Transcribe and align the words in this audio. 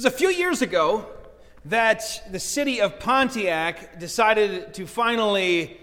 was 0.00 0.06
a 0.06 0.16
few 0.16 0.30
years 0.30 0.62
ago 0.62 1.04
that 1.66 2.22
the 2.30 2.40
city 2.40 2.80
of 2.80 2.98
Pontiac 2.98 4.00
decided 4.00 4.72
to 4.72 4.86
finally 4.86 5.78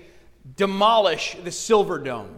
demolish 0.55 1.37
the 1.43 1.51
Silverdome. 1.51 2.33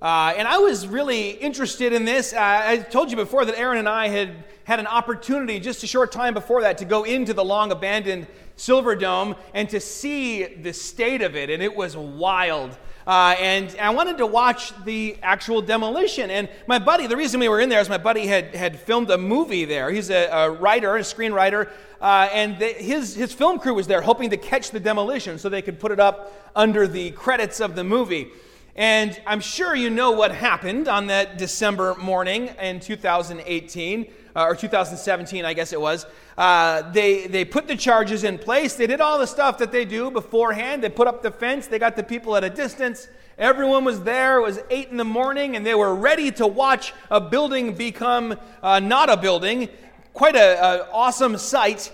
Uh, 0.00 0.32
and 0.34 0.48
I 0.48 0.56
was 0.56 0.86
really 0.86 1.32
interested 1.32 1.92
in 1.92 2.06
this. 2.06 2.32
Uh, 2.32 2.38
I 2.40 2.78
told 2.78 3.10
you 3.10 3.18
before 3.18 3.44
that 3.44 3.58
Aaron 3.58 3.76
and 3.76 3.90
I 3.90 4.08
had 4.08 4.30
had 4.64 4.80
an 4.80 4.86
opportunity 4.86 5.60
just 5.60 5.82
a 5.82 5.86
short 5.86 6.12
time 6.12 6.32
before 6.32 6.62
that 6.62 6.78
to 6.78 6.86
go 6.86 7.04
into 7.04 7.34
the 7.34 7.44
long 7.44 7.72
abandoned 7.72 8.26
Silverdome 8.56 9.36
and 9.52 9.68
to 9.68 9.80
see 9.80 10.46
the 10.46 10.72
state 10.72 11.20
of 11.20 11.36
it, 11.36 11.50
and 11.50 11.62
it 11.62 11.76
was 11.76 11.94
wild. 11.94 12.74
Uh, 13.06 13.34
and 13.40 13.74
I 13.80 13.90
wanted 13.90 14.18
to 14.18 14.26
watch 14.26 14.72
the 14.84 15.16
actual 15.22 15.60
demolition. 15.60 16.30
And 16.30 16.48
my 16.66 16.78
buddy, 16.78 17.06
the 17.06 17.16
reason 17.16 17.40
we 17.40 17.48
were 17.48 17.60
in 17.60 17.68
there 17.68 17.80
is 17.80 17.88
my 17.88 17.98
buddy 17.98 18.26
had, 18.26 18.54
had 18.54 18.78
filmed 18.78 19.10
a 19.10 19.18
movie 19.18 19.64
there. 19.64 19.90
He's 19.90 20.10
a, 20.10 20.26
a 20.26 20.50
writer, 20.50 20.96
a 20.96 21.00
screenwriter, 21.00 21.68
uh, 22.00 22.28
and 22.32 22.58
the, 22.58 22.66
his, 22.66 23.14
his 23.14 23.32
film 23.32 23.58
crew 23.58 23.74
was 23.74 23.86
there 23.86 24.00
hoping 24.00 24.30
to 24.30 24.36
catch 24.36 24.70
the 24.70 24.80
demolition 24.80 25.38
so 25.38 25.48
they 25.48 25.62
could 25.62 25.78
put 25.78 25.92
it 25.92 26.00
up 26.00 26.32
under 26.54 26.86
the 26.86 27.10
credits 27.12 27.60
of 27.60 27.74
the 27.74 27.84
movie. 27.84 28.28
And 28.74 29.20
I'm 29.26 29.40
sure 29.40 29.74
you 29.74 29.90
know 29.90 30.12
what 30.12 30.32
happened 30.32 30.88
on 30.88 31.08
that 31.08 31.36
December 31.36 31.94
morning 31.96 32.48
in 32.60 32.80
2018, 32.80 34.06
uh, 34.34 34.44
or 34.44 34.54
2017, 34.54 35.44
I 35.44 35.52
guess 35.52 35.72
it 35.72 35.80
was. 35.80 36.06
Uh, 36.36 36.90
they, 36.92 37.26
they 37.26 37.44
put 37.44 37.68
the 37.68 37.76
charges 37.76 38.24
in 38.24 38.38
place. 38.38 38.74
They 38.74 38.86
did 38.86 39.00
all 39.00 39.18
the 39.18 39.26
stuff 39.26 39.58
that 39.58 39.72
they 39.72 39.84
do 39.84 40.10
beforehand. 40.10 40.82
They 40.82 40.88
put 40.88 41.06
up 41.06 41.22
the 41.22 41.30
fence. 41.30 41.66
They 41.66 41.78
got 41.78 41.96
the 41.96 42.02
people 42.02 42.36
at 42.36 42.44
a 42.44 42.50
distance. 42.50 43.08
Everyone 43.38 43.84
was 43.84 44.02
there. 44.02 44.38
It 44.38 44.42
was 44.42 44.60
8 44.70 44.88
in 44.88 44.96
the 44.96 45.04
morning, 45.04 45.56
and 45.56 45.64
they 45.66 45.74
were 45.74 45.94
ready 45.94 46.30
to 46.32 46.46
watch 46.46 46.92
a 47.10 47.20
building 47.20 47.74
become 47.74 48.38
uh, 48.62 48.80
not 48.80 49.10
a 49.10 49.16
building. 49.16 49.68
Quite 50.12 50.36
an 50.36 50.86
awesome 50.92 51.36
sight. 51.36 51.92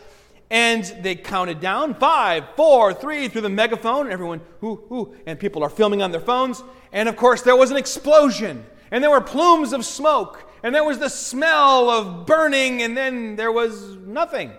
And 0.51 0.84
they 1.02 1.15
counted 1.15 1.60
down 1.60 1.95
five, 1.95 2.45
four, 2.57 2.95
three 2.95 3.29
through 3.29 3.43
the 3.43 3.51
megaphone. 3.51 4.10
Everyone, 4.10 4.40
whoo, 4.60 4.82
whoo. 4.88 5.15
And 5.27 5.38
people 5.38 5.62
are 5.62 5.68
filming 5.68 6.01
on 6.01 6.10
their 6.10 6.23
phones. 6.23 6.62
And 6.90 7.09
of 7.09 7.16
course, 7.16 7.43
there 7.43 7.57
was 7.57 7.71
an 7.71 7.77
explosion. 7.77 8.65
And 8.90 9.05
there 9.05 9.10
were 9.10 9.21
plumes 9.21 9.74
of 9.74 9.84
smoke 9.84 10.48
and 10.62 10.74
there 10.74 10.84
was 10.84 10.98
the 10.98 11.09
smell 11.09 11.90
of 11.90 12.26
burning, 12.26 12.82
and 12.82 12.96
then 12.96 13.37
there 13.37 13.52
was 13.52 13.96
nothing. 13.96 14.52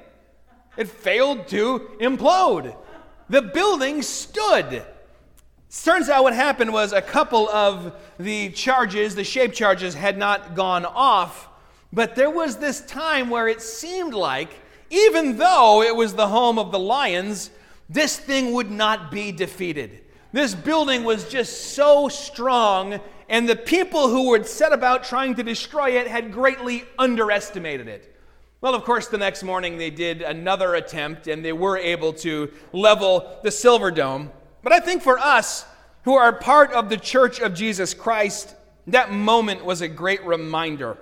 It 0.78 0.88
failed 0.88 1.47
to 1.50 1.91
implode. 2.00 2.75
The 3.30 3.41
building 3.41 4.02
stood. 4.02 4.83
Turns 5.83 6.09
out 6.09 6.23
what 6.23 6.33
happened 6.33 6.73
was 6.73 6.94
a 6.94 7.02
couple 7.02 7.47
of 7.50 7.94
the 8.17 8.50
charges, 8.50 9.14
the 9.14 9.23
shape 9.23 9.53
charges, 9.53 9.94
had 9.94 10.17
not 10.17 10.56
gone 10.56 10.86
off, 10.86 11.47
but 11.94 12.16
there 12.16 12.30
was 12.30 12.58
this 12.58 12.81
time 12.81 13.30
where 13.30 13.47
it 13.47 13.61
seemed 13.61 14.13
like, 14.13 14.50
even 14.89 15.38
though 15.38 15.84
it 15.84 15.95
was 15.95 16.13
the 16.13 16.28
home 16.28 16.58
of 16.58 16.72
the 16.72 16.80
lions, 16.80 17.52
this 17.89 18.17
thing 18.17 18.53
would 18.53 18.72
not 18.72 19.11
be 19.11 19.31
defeated. 19.31 20.03
This 20.31 20.56
building 20.56 21.03
was 21.03 21.30
just 21.30 21.73
so 21.73 22.08
strong 22.08 23.00
and 23.30 23.47
the 23.47 23.55
people 23.55 24.09
who 24.09 24.30
would 24.30 24.45
set 24.45 24.73
about 24.73 25.03
trying 25.03 25.35
to 25.35 25.44
destroy 25.44 25.91
it 25.91 26.08
had 26.08 26.33
greatly 26.33 26.83
underestimated 26.97 27.88
it. 27.88 28.16
Well, 28.59 28.75
of 28.75 28.83
course, 28.83 29.08
the 29.08 29.17
next 29.17 29.44
morning 29.44 29.77
they 29.77 29.91
did 29.91 30.22
another 30.22 30.75
attempt 30.75 31.27
and 31.27 31.45
they 31.45 31.53
were 31.53 31.77
able 31.77 32.11
to 32.13 32.52
level 32.73 33.39
the 33.44 33.50
Silverdome. 33.50 34.31
But 34.63 34.73
I 34.73 34.80
think 34.80 35.02
for 35.03 35.17
us 35.17 35.66
who 36.03 36.16
are 36.16 36.33
part 36.33 36.73
of 36.73 36.89
the 36.89 36.97
Church 36.97 37.39
of 37.39 37.53
Jesus 37.53 37.94
Christ, 37.94 38.55
that 38.88 39.11
moment 39.11 39.63
was 39.63 39.81
a 39.81 39.88
great 39.88 40.25
reminder. 40.25 40.97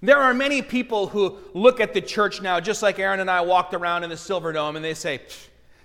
There 0.00 0.18
are 0.18 0.32
many 0.32 0.62
people 0.62 1.08
who 1.08 1.38
look 1.54 1.78
at 1.78 1.92
the 1.92 2.00
church 2.00 2.40
now, 2.40 2.60
just 2.60 2.82
like 2.82 2.98
Aaron 2.98 3.20
and 3.20 3.30
I 3.30 3.40
walked 3.40 3.74
around 3.74 4.04
in 4.04 4.10
the 4.10 4.16
Silverdome, 4.16 4.76
and 4.76 4.84
they 4.84 4.94
say, 4.94 5.20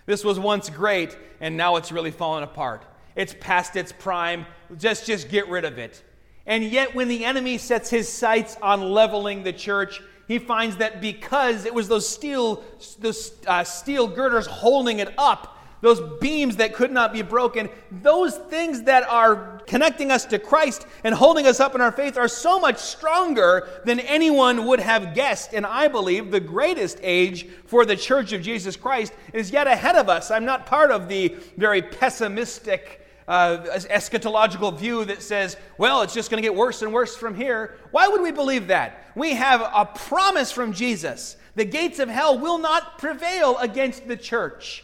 This 0.05 0.23
was 0.23 0.39
once 0.39 0.69
great, 0.69 1.17
and 1.41 1.57
now 1.57 1.75
it's 1.77 1.91
really 1.91 2.11
fallen 2.11 2.43
apart. 2.43 2.85
It's 3.15 3.35
past 3.39 3.75
its 3.75 3.91
prime. 3.91 4.45
Just, 4.77 5.05
just 5.05 5.29
get 5.29 5.47
rid 5.49 5.65
of 5.65 5.77
it. 5.77 6.03
And 6.45 6.63
yet, 6.63 6.93
when 6.93 7.07
the 7.07 7.23
enemy 7.23 7.57
sets 7.57 7.89
his 7.89 8.09
sights 8.09 8.57
on 8.61 8.81
leveling 8.81 9.43
the 9.43 9.53
church, 9.53 10.01
he 10.27 10.39
finds 10.39 10.77
that 10.77 11.01
because 11.01 11.65
it 11.65 11.73
was 11.73 11.87
those 11.87 12.07
steel, 12.07 12.63
those 12.99 13.31
uh, 13.47 13.63
steel 13.63 14.07
girders 14.07 14.45
holding 14.45 14.99
it 14.99 15.13
up, 15.17 15.57
those 15.81 16.01
beams 16.19 16.55
that 16.57 16.73
could 16.73 16.91
not 16.91 17.11
be 17.11 17.21
broken, 17.21 17.69
those 17.91 18.37
things 18.37 18.83
that 18.83 19.03
are 19.03 19.61
connecting 19.67 20.11
us 20.11 20.25
to 20.25 20.39
Christ 20.39 20.87
and 21.03 21.13
holding 21.13 21.45
us 21.45 21.59
up 21.59 21.75
in 21.75 21.81
our 21.81 21.91
faith 21.91 22.17
are 22.17 22.29
so 22.29 22.57
much 22.57 22.77
stronger 22.77 23.67
than 23.83 23.99
anyone 23.99 24.65
would 24.65 24.79
have 24.79 25.13
guessed. 25.13 25.53
And 25.53 25.65
I 25.65 25.89
believe 25.89 26.31
the 26.31 26.39
greatest 26.39 26.99
age 27.01 27.47
for 27.65 27.85
the 27.85 27.97
church 27.97 28.31
of 28.31 28.41
Jesus 28.41 28.77
Christ 28.77 29.13
is 29.33 29.51
yet 29.51 29.67
ahead 29.67 29.95
of 29.95 30.07
us. 30.07 30.31
I'm 30.31 30.45
not 30.45 30.65
part 30.65 30.89
of 30.89 31.09
the 31.09 31.35
very 31.57 31.81
pessimistic 31.81 33.02
uh, 33.27 33.57
eschatological 33.89 34.77
view 34.77 35.05
that 35.05 35.21
says, 35.21 35.57
well, 35.77 36.01
it's 36.01 36.13
just 36.13 36.29
going 36.29 36.41
to 36.41 36.47
get 36.47 36.55
worse 36.55 36.81
and 36.81 36.93
worse 36.93 37.15
from 37.15 37.35
here. 37.35 37.77
Why 37.91 38.07
would 38.07 38.21
we 38.21 38.31
believe 38.31 38.67
that? 38.67 39.11
We 39.15 39.33
have 39.33 39.61
a 39.61 39.85
promise 39.85 40.51
from 40.51 40.73
Jesus. 40.73 41.37
The 41.55 41.65
gates 41.65 41.99
of 41.99 42.09
hell 42.09 42.37
will 42.37 42.57
not 42.57 42.97
prevail 42.97 43.57
against 43.57 44.07
the 44.07 44.17
church. 44.17 44.83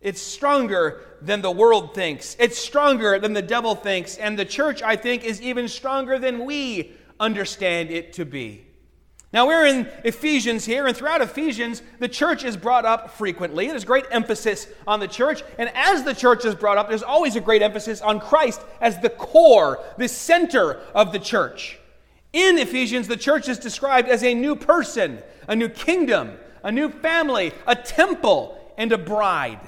It's 0.00 0.22
stronger 0.22 1.02
than 1.20 1.42
the 1.42 1.50
world 1.50 1.94
thinks, 1.94 2.36
it's 2.38 2.58
stronger 2.58 3.18
than 3.18 3.32
the 3.32 3.42
devil 3.42 3.74
thinks. 3.74 4.16
And 4.16 4.38
the 4.38 4.44
church, 4.44 4.82
I 4.82 4.94
think, 4.94 5.24
is 5.24 5.42
even 5.42 5.66
stronger 5.66 6.18
than 6.18 6.44
we 6.44 6.92
understand 7.18 7.90
it 7.90 8.12
to 8.14 8.24
be. 8.24 8.67
Now, 9.30 9.46
we're 9.46 9.66
in 9.66 9.86
Ephesians 10.04 10.64
here, 10.64 10.86
and 10.86 10.96
throughout 10.96 11.20
Ephesians, 11.20 11.82
the 11.98 12.08
church 12.08 12.44
is 12.44 12.56
brought 12.56 12.86
up 12.86 13.10
frequently. 13.10 13.66
There's 13.66 13.84
great 13.84 14.06
emphasis 14.10 14.66
on 14.86 15.00
the 15.00 15.08
church, 15.08 15.42
and 15.58 15.70
as 15.74 16.02
the 16.02 16.14
church 16.14 16.46
is 16.46 16.54
brought 16.54 16.78
up, 16.78 16.88
there's 16.88 17.02
always 17.02 17.36
a 17.36 17.40
great 17.40 17.60
emphasis 17.60 18.00
on 18.00 18.20
Christ 18.20 18.62
as 18.80 18.98
the 19.00 19.10
core, 19.10 19.84
the 19.98 20.08
center 20.08 20.80
of 20.94 21.12
the 21.12 21.18
church. 21.18 21.78
In 22.32 22.56
Ephesians, 22.56 23.06
the 23.06 23.18
church 23.18 23.50
is 23.50 23.58
described 23.58 24.08
as 24.08 24.24
a 24.24 24.32
new 24.32 24.56
person, 24.56 25.18
a 25.46 25.54
new 25.54 25.68
kingdom, 25.68 26.32
a 26.62 26.72
new 26.72 26.88
family, 26.88 27.52
a 27.66 27.76
temple, 27.76 28.58
and 28.78 28.92
a 28.92 28.98
bride. 28.98 29.60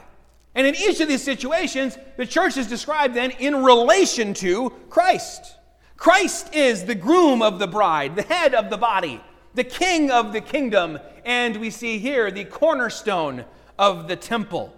And 0.54 0.66
in 0.66 0.74
each 0.74 1.00
of 1.00 1.08
these 1.08 1.22
situations, 1.22 1.98
the 2.16 2.26
church 2.26 2.56
is 2.56 2.66
described 2.66 3.14
then 3.14 3.30
in 3.32 3.62
relation 3.62 4.32
to 4.34 4.70
Christ. 4.88 5.56
Christ 5.98 6.54
is 6.54 6.84
the 6.84 6.94
groom 6.94 7.42
of 7.42 7.58
the 7.58 7.66
bride, 7.66 8.16
the 8.16 8.22
head 8.22 8.54
of 8.54 8.70
the 8.70 8.78
body 8.78 9.20
the 9.54 9.64
king 9.64 10.10
of 10.10 10.32
the 10.32 10.40
kingdom, 10.40 10.98
and 11.24 11.56
we 11.56 11.70
see 11.70 11.98
here 11.98 12.30
the 12.30 12.44
cornerstone 12.44 13.44
of 13.78 14.08
the 14.08 14.16
temple. 14.16 14.74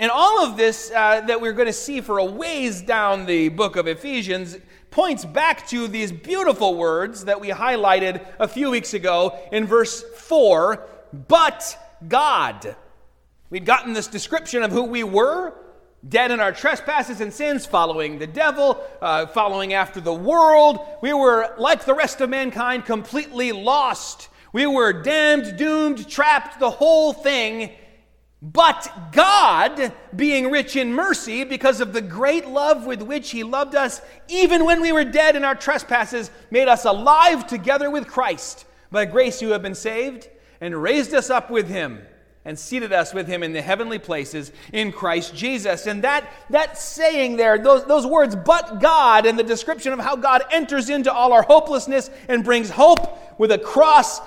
And 0.00 0.10
all 0.10 0.44
of 0.44 0.56
this 0.56 0.92
uh, 0.94 1.22
that 1.22 1.40
we're 1.40 1.52
going 1.52 1.66
to 1.66 1.72
see 1.72 2.00
for 2.00 2.18
a 2.18 2.24
ways 2.24 2.82
down 2.82 3.26
the 3.26 3.48
book 3.48 3.76
of 3.76 3.88
Ephesians 3.88 4.56
points 4.90 5.24
back 5.24 5.66
to 5.68 5.88
these 5.88 6.12
beautiful 6.12 6.76
words 6.76 7.24
that 7.24 7.40
we 7.40 7.48
highlighted 7.48 8.24
a 8.38 8.46
few 8.46 8.70
weeks 8.70 8.94
ago 8.94 9.38
in 9.50 9.66
verse 9.66 10.02
4 10.16 10.86
but 11.26 11.76
God. 12.06 12.76
We'd 13.50 13.64
gotten 13.66 13.92
this 13.92 14.06
description 14.06 14.62
of 14.62 14.70
who 14.70 14.84
we 14.84 15.02
were, 15.04 15.54
dead 16.06 16.30
in 16.30 16.40
our 16.40 16.52
trespasses 16.52 17.20
and 17.20 17.32
sins, 17.32 17.66
following 17.66 18.18
the 18.18 18.26
devil, 18.26 18.84
uh, 19.00 19.26
following 19.26 19.72
after 19.72 20.00
the 20.00 20.14
world. 20.14 20.78
We 21.02 21.12
were, 21.12 21.54
like 21.58 21.84
the 21.84 21.94
rest 21.94 22.20
of 22.20 22.30
mankind, 22.30 22.84
completely 22.84 23.52
lost. 23.52 24.28
We 24.52 24.66
were 24.66 24.92
damned, 24.92 25.56
doomed, 25.56 26.08
trapped, 26.08 26.60
the 26.60 26.70
whole 26.70 27.12
thing. 27.12 27.72
But 28.40 29.10
God, 29.10 29.92
being 30.14 30.50
rich 30.50 30.76
in 30.76 30.92
mercy, 30.92 31.42
because 31.42 31.80
of 31.80 31.92
the 31.92 32.00
great 32.00 32.46
love 32.46 32.86
with 32.86 33.02
which 33.02 33.30
He 33.30 33.42
loved 33.42 33.74
us, 33.74 34.00
even 34.28 34.64
when 34.64 34.80
we 34.80 34.92
were 34.92 35.04
dead 35.04 35.34
in 35.34 35.44
our 35.44 35.56
trespasses, 35.56 36.30
made 36.50 36.68
us 36.68 36.84
alive 36.84 37.48
together 37.48 37.90
with 37.90 38.06
Christ. 38.06 38.64
By 38.92 39.06
grace 39.06 39.42
you 39.42 39.50
have 39.50 39.62
been 39.62 39.74
saved, 39.74 40.28
and 40.60 40.80
raised 40.80 41.12
us 41.14 41.30
up 41.30 41.50
with 41.50 41.68
Him 41.68 42.06
and 42.48 42.58
seated 42.58 42.94
us 42.94 43.12
with 43.12 43.28
him 43.28 43.42
in 43.42 43.52
the 43.52 43.60
heavenly 43.60 43.98
places 43.98 44.52
in 44.72 44.90
Christ 44.90 45.34
Jesus. 45.34 45.86
And 45.86 46.02
that, 46.02 46.26
that 46.48 46.78
saying 46.78 47.36
there, 47.36 47.58
those, 47.58 47.84
those 47.84 48.06
words, 48.06 48.34
but 48.34 48.80
God, 48.80 49.26
and 49.26 49.38
the 49.38 49.42
description 49.42 49.92
of 49.92 49.98
how 49.98 50.16
God 50.16 50.42
enters 50.50 50.88
into 50.88 51.12
all 51.12 51.34
our 51.34 51.42
hopelessness 51.42 52.08
and 52.26 52.42
brings 52.42 52.70
hope 52.70 53.38
with 53.38 53.52
a 53.52 53.58
cross 53.58 54.22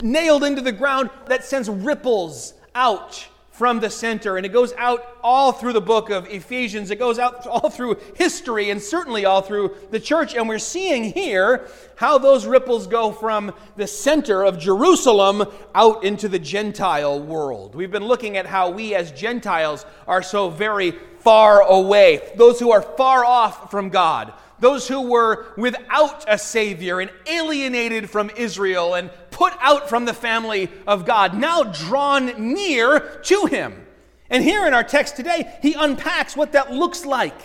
nailed 0.00 0.44
into 0.44 0.60
the 0.62 0.70
ground 0.70 1.10
that 1.26 1.42
sends 1.42 1.68
ripples 1.68 2.54
out 2.76 3.26
from 3.54 3.78
the 3.78 3.88
center. 3.88 4.36
And 4.36 4.44
it 4.44 4.52
goes 4.52 4.72
out 4.72 5.06
all 5.22 5.52
through 5.52 5.74
the 5.74 5.80
book 5.80 6.10
of 6.10 6.28
Ephesians. 6.28 6.90
It 6.90 6.98
goes 6.98 7.20
out 7.20 7.46
all 7.46 7.70
through 7.70 7.98
history 8.16 8.70
and 8.70 8.82
certainly 8.82 9.24
all 9.24 9.42
through 9.42 9.76
the 9.92 10.00
church. 10.00 10.34
And 10.34 10.48
we're 10.48 10.58
seeing 10.58 11.04
here 11.04 11.68
how 11.94 12.18
those 12.18 12.46
ripples 12.46 12.88
go 12.88 13.12
from 13.12 13.54
the 13.76 13.86
center 13.86 14.42
of 14.42 14.58
Jerusalem 14.58 15.44
out 15.72 16.02
into 16.02 16.28
the 16.28 16.40
Gentile 16.40 17.20
world. 17.20 17.76
We've 17.76 17.92
been 17.92 18.04
looking 18.04 18.36
at 18.36 18.46
how 18.46 18.70
we 18.70 18.92
as 18.96 19.12
Gentiles 19.12 19.86
are 20.08 20.22
so 20.22 20.50
very 20.50 20.90
far 21.20 21.62
away, 21.62 22.32
those 22.36 22.58
who 22.58 22.72
are 22.72 22.82
far 22.82 23.24
off 23.24 23.70
from 23.70 23.88
God 23.88 24.32
those 24.64 24.88
who 24.88 25.02
were 25.02 25.44
without 25.58 26.24
a 26.26 26.38
Savior 26.38 26.98
and 26.98 27.10
alienated 27.26 28.08
from 28.08 28.30
Israel 28.30 28.94
and 28.94 29.10
put 29.30 29.52
out 29.60 29.90
from 29.90 30.06
the 30.06 30.14
family 30.14 30.70
of 30.86 31.04
God, 31.04 31.36
now 31.36 31.64
drawn 31.64 32.54
near 32.54 33.20
to 33.24 33.44
Him. 33.44 33.84
And 34.30 34.42
here 34.42 34.66
in 34.66 34.72
our 34.72 34.82
text 34.82 35.16
today, 35.16 35.54
he 35.60 35.74
unpacks 35.74 36.34
what 36.34 36.52
that 36.52 36.72
looks 36.72 37.04
like 37.04 37.38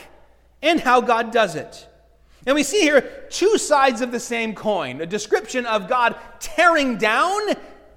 and 0.62 0.80
how 0.80 1.02
God 1.02 1.34
does 1.34 1.58
it. 1.58 1.90
And 2.46 2.56
we 2.56 2.64
see 2.64 2.80
here 2.80 3.28
two 3.30 3.58
sides 3.58 4.00
of 4.00 4.14
the 4.14 4.20
same 4.22 4.56
coin 4.56 5.02
a 5.02 5.06
description 5.06 5.66
of 5.66 5.90
God 5.90 6.16
tearing 6.40 6.96
down 6.98 7.42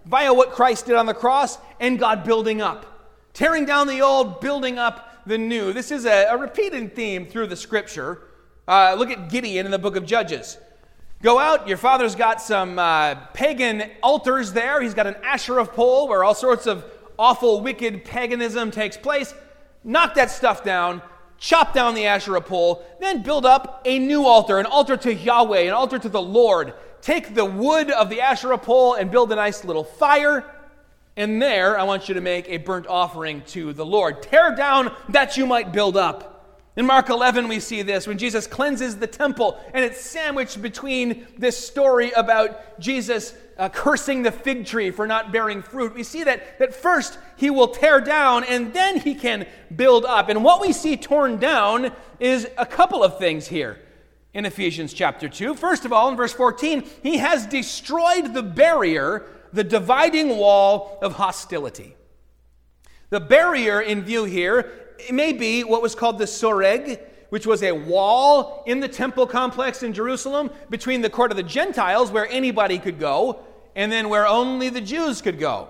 via 0.04 0.34
what 0.34 0.50
Christ 0.50 0.86
did 0.86 0.96
on 0.96 1.06
the 1.06 1.14
cross 1.14 1.58
and 1.78 1.96
God 1.96 2.24
building 2.24 2.60
up. 2.60 3.08
Tearing 3.34 3.66
down 3.66 3.86
the 3.86 4.00
old, 4.00 4.40
building 4.40 4.80
up 4.80 5.22
the 5.26 5.38
new. 5.38 5.72
This 5.72 5.92
is 5.92 6.06
a, 6.06 6.24
a 6.24 6.36
repeated 6.36 6.96
theme 6.96 7.24
through 7.24 7.46
the 7.46 7.56
scripture. 7.56 8.22
Uh, 8.66 8.94
look 8.96 9.10
at 9.10 9.28
Gideon 9.28 9.66
in 9.66 9.72
the 9.72 9.78
book 9.78 9.96
of 9.96 10.06
Judges. 10.06 10.58
Go 11.22 11.38
out, 11.38 11.68
your 11.68 11.76
father's 11.76 12.14
got 12.14 12.40
some 12.40 12.78
uh, 12.78 13.14
pagan 13.32 13.84
altars 14.02 14.52
there. 14.52 14.80
He's 14.80 14.94
got 14.94 15.06
an 15.06 15.16
Asherah 15.24 15.66
pole 15.66 16.08
where 16.08 16.24
all 16.24 16.34
sorts 16.34 16.66
of 16.66 16.84
awful, 17.18 17.60
wicked 17.60 18.04
paganism 18.04 18.70
takes 18.70 18.96
place. 18.96 19.34
Knock 19.84 20.14
that 20.14 20.30
stuff 20.30 20.64
down, 20.64 21.02
chop 21.38 21.74
down 21.74 21.94
the 21.94 22.06
Asherah 22.06 22.40
pole, 22.40 22.84
then 23.00 23.22
build 23.22 23.46
up 23.46 23.82
a 23.84 23.98
new 23.98 24.26
altar, 24.26 24.58
an 24.58 24.66
altar 24.66 24.96
to 24.96 25.14
Yahweh, 25.14 25.60
an 25.60 25.72
altar 25.72 25.98
to 25.98 26.08
the 26.08 26.22
Lord. 26.22 26.74
Take 27.00 27.34
the 27.34 27.44
wood 27.44 27.90
of 27.90 28.10
the 28.10 28.20
Asherah 28.20 28.58
pole 28.58 28.94
and 28.94 29.10
build 29.10 29.32
a 29.32 29.36
nice 29.36 29.64
little 29.64 29.84
fire. 29.84 30.44
And 31.16 31.42
there, 31.42 31.78
I 31.78 31.82
want 31.82 32.08
you 32.08 32.14
to 32.14 32.20
make 32.20 32.48
a 32.48 32.56
burnt 32.56 32.86
offering 32.86 33.42
to 33.48 33.72
the 33.72 33.84
Lord. 33.84 34.22
Tear 34.22 34.54
down 34.54 34.94
that 35.10 35.36
you 35.36 35.46
might 35.46 35.72
build 35.72 35.96
up. 35.96 36.31
In 36.74 36.86
Mark 36.86 37.10
11, 37.10 37.48
we 37.48 37.60
see 37.60 37.82
this 37.82 38.06
when 38.06 38.16
Jesus 38.16 38.46
cleanses 38.46 38.96
the 38.96 39.06
temple, 39.06 39.60
and 39.74 39.84
it's 39.84 40.00
sandwiched 40.00 40.62
between 40.62 41.26
this 41.36 41.56
story 41.56 42.12
about 42.12 42.80
Jesus 42.80 43.34
uh, 43.58 43.68
cursing 43.68 44.22
the 44.22 44.32
fig 44.32 44.64
tree 44.64 44.90
for 44.90 45.06
not 45.06 45.32
bearing 45.32 45.60
fruit. 45.60 45.94
We 45.94 46.02
see 46.02 46.24
that, 46.24 46.58
that 46.58 46.74
first 46.74 47.18
he 47.36 47.50
will 47.50 47.68
tear 47.68 48.00
down, 48.00 48.44
and 48.44 48.72
then 48.72 49.00
he 49.00 49.14
can 49.14 49.46
build 49.74 50.06
up. 50.06 50.30
And 50.30 50.42
what 50.42 50.62
we 50.62 50.72
see 50.72 50.96
torn 50.96 51.36
down 51.36 51.92
is 52.18 52.48
a 52.56 52.64
couple 52.64 53.04
of 53.04 53.18
things 53.18 53.46
here 53.46 53.78
in 54.32 54.46
Ephesians 54.46 54.94
chapter 54.94 55.28
2. 55.28 55.54
First 55.54 55.84
of 55.84 55.92
all, 55.92 56.08
in 56.08 56.16
verse 56.16 56.32
14, 56.32 56.88
he 57.02 57.18
has 57.18 57.46
destroyed 57.46 58.32
the 58.32 58.42
barrier, 58.42 59.26
the 59.52 59.64
dividing 59.64 60.38
wall 60.38 60.98
of 61.02 61.16
hostility. 61.16 61.96
The 63.10 63.20
barrier 63.20 63.78
in 63.78 64.04
view 64.04 64.24
here 64.24 64.81
it 65.08 65.14
may 65.14 65.32
be 65.32 65.64
what 65.64 65.82
was 65.82 65.94
called 65.94 66.18
the 66.18 66.24
Soreg, 66.24 67.00
which 67.30 67.46
was 67.46 67.62
a 67.62 67.72
wall 67.72 68.62
in 68.66 68.80
the 68.80 68.88
temple 68.88 69.26
complex 69.26 69.82
in 69.82 69.92
Jerusalem 69.92 70.50
between 70.70 71.00
the 71.00 71.10
court 71.10 71.30
of 71.30 71.36
the 71.36 71.42
Gentiles, 71.42 72.10
where 72.10 72.26
anybody 72.28 72.78
could 72.78 72.98
go, 72.98 73.40
and 73.74 73.90
then 73.90 74.08
where 74.08 74.26
only 74.26 74.68
the 74.68 74.80
Jews 74.80 75.22
could 75.22 75.38
go. 75.38 75.68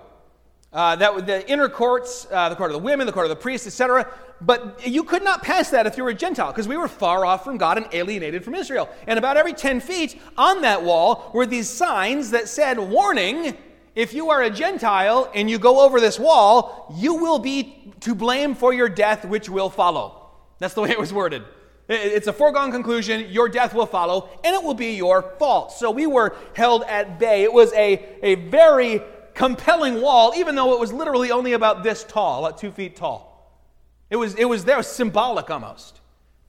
Uh, 0.73 0.95
that 0.95 1.27
the 1.27 1.49
inner 1.49 1.69
courts, 1.69 2.27
uh, 2.31 2.49
the 2.49 2.55
court 2.55 2.71
of 2.71 2.73
the 2.73 2.83
women, 2.83 3.05
the 3.05 3.13
court 3.13 3.25
of 3.25 3.29
the 3.29 3.35
priests, 3.35 3.67
etc. 3.67 4.11
But 4.41 4.85
you 4.85 5.03
could 5.03 5.23
not 5.23 5.43
pass 5.43 5.69
that 5.69 5.85
if 5.85 5.97
you 5.97 6.03
were 6.03 6.09
a 6.09 6.15
Gentile, 6.15 6.51
because 6.51 6.67
we 6.67 6.77
were 6.77 6.87
far 6.87 7.25
off 7.25 7.43
from 7.43 7.57
God 7.57 7.77
and 7.77 7.87
alienated 7.93 8.43
from 8.43 8.55
Israel. 8.55 8.89
And 9.07 9.19
about 9.19 9.37
every 9.37 9.53
10 9.53 9.79
feet 9.79 10.19
on 10.35 10.63
that 10.63 10.83
wall 10.83 11.29
were 11.33 11.45
these 11.45 11.69
signs 11.69 12.31
that 12.31 12.49
said, 12.49 12.79
Warning, 12.79 13.55
if 13.95 14.13
you 14.13 14.31
are 14.31 14.41
a 14.41 14.49
Gentile 14.49 15.29
and 15.35 15.49
you 15.49 15.59
go 15.59 15.81
over 15.81 15.99
this 15.99 16.19
wall, 16.19 16.93
you 16.97 17.15
will 17.15 17.39
be 17.39 17.93
to 18.01 18.15
blame 18.15 18.55
for 18.55 18.73
your 18.73 18.89
death, 18.89 19.25
which 19.25 19.49
will 19.49 19.69
follow. 19.69 20.29
That's 20.59 20.73
the 20.73 20.81
way 20.81 20.91
it 20.91 20.99
was 20.99 21.13
worded. 21.13 21.43
It's 21.89 22.27
a 22.27 22.33
foregone 22.33 22.71
conclusion. 22.71 23.27
Your 23.29 23.49
death 23.49 23.73
will 23.73 23.85
follow, 23.85 24.29
and 24.43 24.55
it 24.55 24.63
will 24.63 24.73
be 24.73 24.93
your 24.93 25.21
fault. 25.37 25.73
So 25.73 25.91
we 25.91 26.07
were 26.07 26.35
held 26.55 26.83
at 26.83 27.19
bay. 27.19 27.43
It 27.43 27.51
was 27.51 27.73
a, 27.73 28.03
a 28.23 28.35
very 28.35 29.01
compelling 29.33 30.01
wall, 30.01 30.33
even 30.35 30.55
though 30.55 30.73
it 30.73 30.79
was 30.79 30.93
literally 30.93 31.31
only 31.31 31.53
about 31.53 31.83
this 31.83 32.03
tall, 32.03 32.45
about 32.45 32.57
two 32.57 32.71
feet 32.71 32.95
tall. 32.95 33.29
It 34.09 34.15
was, 34.15 34.35
it 34.35 34.45
was 34.45 34.63
there, 34.63 34.81
symbolic 34.81 35.49
almost. 35.49 35.99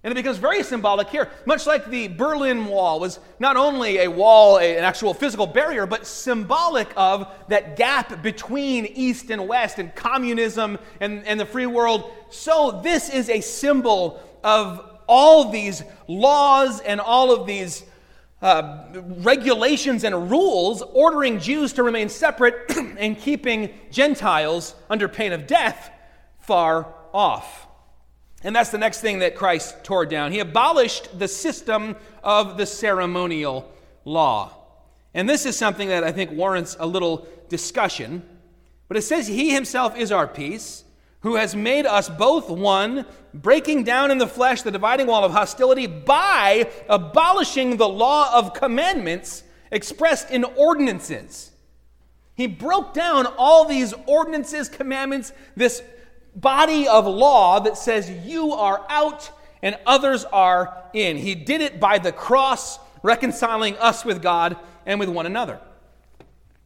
And 0.05 0.13
it 0.13 0.17
becomes 0.17 0.37
very 0.37 0.63
symbolic 0.63 1.09
here, 1.09 1.31
much 1.47 1.67
like 1.67 1.87
the 1.87 2.09
Berlin 2.09 2.67
Wall 2.67 3.01
was 3.01 3.19
not 3.39 3.57
only 3.57 4.01
a 4.01 4.09
wall, 4.09 4.59
a, 4.59 4.77
an 4.77 4.85
actual 4.85 5.15
physical 5.15 5.47
barrier, 5.47 5.87
but 5.87 6.07
symbolic 6.07 6.93
of 6.95 7.27
that 7.49 7.77
gap 7.77 8.23
between 8.23 8.85
East 8.85 9.31
and 9.31 9.49
West 9.49 9.79
and 9.79 9.95
communism 9.95 10.79
and, 11.01 11.27
and 11.27 11.41
the 11.41 11.47
free 11.47 11.65
world. 11.65 12.13
So, 12.29 12.83
this 12.85 13.09
is 13.09 13.31
a 13.31 13.41
symbol 13.41 14.21
of 14.45 14.91
all 15.07 15.51
these 15.51 15.83
laws 16.07 16.81
and 16.81 17.01
all 17.01 17.33
of 17.33 17.47
these 17.47 17.83
uh, 18.43 18.85
regulations 19.23 20.05
and 20.05 20.31
rules 20.31 20.83
ordering 20.83 21.41
Jews 21.41 21.73
to 21.75 21.83
remain 21.83 22.11
separate 22.11 22.77
and 22.99 23.19
keeping 23.19 23.73
Gentiles 23.91 24.75
under 24.91 25.09
pain 25.09 25.33
of 25.33 25.47
death 25.47 25.91
far 26.41 26.95
off. 27.15 27.69
And 28.45 28.55
that's 28.55 28.71
the 28.71 28.79
next 28.79 29.01
thing 29.01 29.21
that 29.21 29.35
Christ 29.35 29.83
tore 29.85 30.05
down. 30.05 30.31
He 30.31 30.39
abolished 30.39 31.19
the 31.19 31.29
system 31.29 31.97
of 32.23 32.59
the 32.59 32.67
ceremonial 32.67 33.73
law. 34.05 34.55
And 35.15 35.29
this 35.29 35.47
is 35.47 35.57
something 35.57 35.89
that 35.89 36.05
I 36.05 36.13
think 36.13 36.31
warrants 36.31 36.77
a 36.79 36.87
little 36.87 37.27
discussion. 37.49 38.23
But 38.87 38.99
it 38.99 39.03
says, 39.03 39.27
He 39.27 39.51
Himself 39.51 39.97
is 39.97 40.13
our 40.13 40.27
peace, 40.27 40.85
who 41.21 41.37
has 41.37 41.57
made 41.57 41.87
us 41.87 42.11
both 42.11 42.51
one, 42.51 43.07
breaking 43.33 43.85
down 43.85 44.11
in 44.11 44.19
the 44.19 44.27
flesh 44.27 44.61
the 44.61 44.71
dividing 44.71 45.07
wall 45.07 45.25
of 45.25 45.33
hostility 45.33 45.87
by 45.87 46.71
abolishing 46.89 47.79
the 47.79 47.89
law 47.89 48.37
of 48.37 48.53
commandments 48.53 49.43
expressed 49.71 50.31
in 50.31 50.45
ordinances. 50.45 51.51
He 52.35 52.47
broke 52.47 52.93
down 52.93 53.27
all 53.39 53.65
these 53.65 53.95
ordinances, 54.07 54.69
commandments, 54.69 55.33
this 55.57 55.83
body 56.35 56.89
of 56.89 57.07
law 57.07 57.61
that 57.61 57.77
says 57.77 58.11
you 58.11 58.53
are 58.53 58.85
out 58.89 59.31
and 59.63 59.79
others 59.87 60.25
are 60.27 60.85
in. 60.93 61.17
He 61.17 61.35
did 61.35 61.61
it 61.61 61.81
by 61.81 61.99
the 61.99 62.13
cross, 62.13 62.79
reconciling 63.03 63.77
us 63.79 64.05
with 64.05 64.23
God 64.23 64.57
and 64.85 65.01
with 65.01 65.09
one 65.09 65.27
another. 65.27 65.61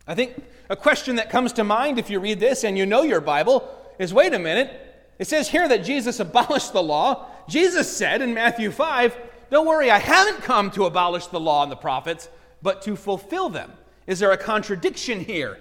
I 0.07 0.15
think 0.15 0.43
a 0.69 0.77
question 0.77 1.17
that 1.17 1.31
comes 1.31 1.53
to 1.55 1.65
mind 1.65 1.99
if 1.99 2.11
you 2.11 2.19
read 2.19 2.41
this 2.41 2.65
and 2.65 2.77
you 2.77 2.87
know 2.87 3.03
your 3.03 3.21
Bible 3.21 3.69
is 3.99 4.13
wait 4.13 4.35
a 4.35 4.39
minute. 4.39 4.73
It 5.19 5.27
says 5.27 5.49
here 5.49 5.69
that 5.69 5.85
Jesus 5.85 6.21
abolished 6.21 6.73
the 6.73 6.83
law. 6.83 7.27
Jesus 7.49 7.95
said 7.95 8.23
in 8.23 8.35
Matthew 8.35 8.71
5, 8.71 9.17
Don't 9.51 9.67
worry, 9.67 9.91
I 9.91 9.99
haven't 9.99 10.43
come 10.43 10.71
to 10.73 10.85
abolish 10.85 11.27
the 11.27 11.41
law 11.41 11.63
and 11.63 11.73
the 11.73 11.77
prophets, 11.77 12.29
but 12.63 12.83
to 12.83 12.97
fulfill 12.97 13.49
them. 13.49 13.73
Is 14.07 14.19
there 14.19 14.33
a 14.33 14.39
contradiction 14.39 15.21
here? 15.21 15.59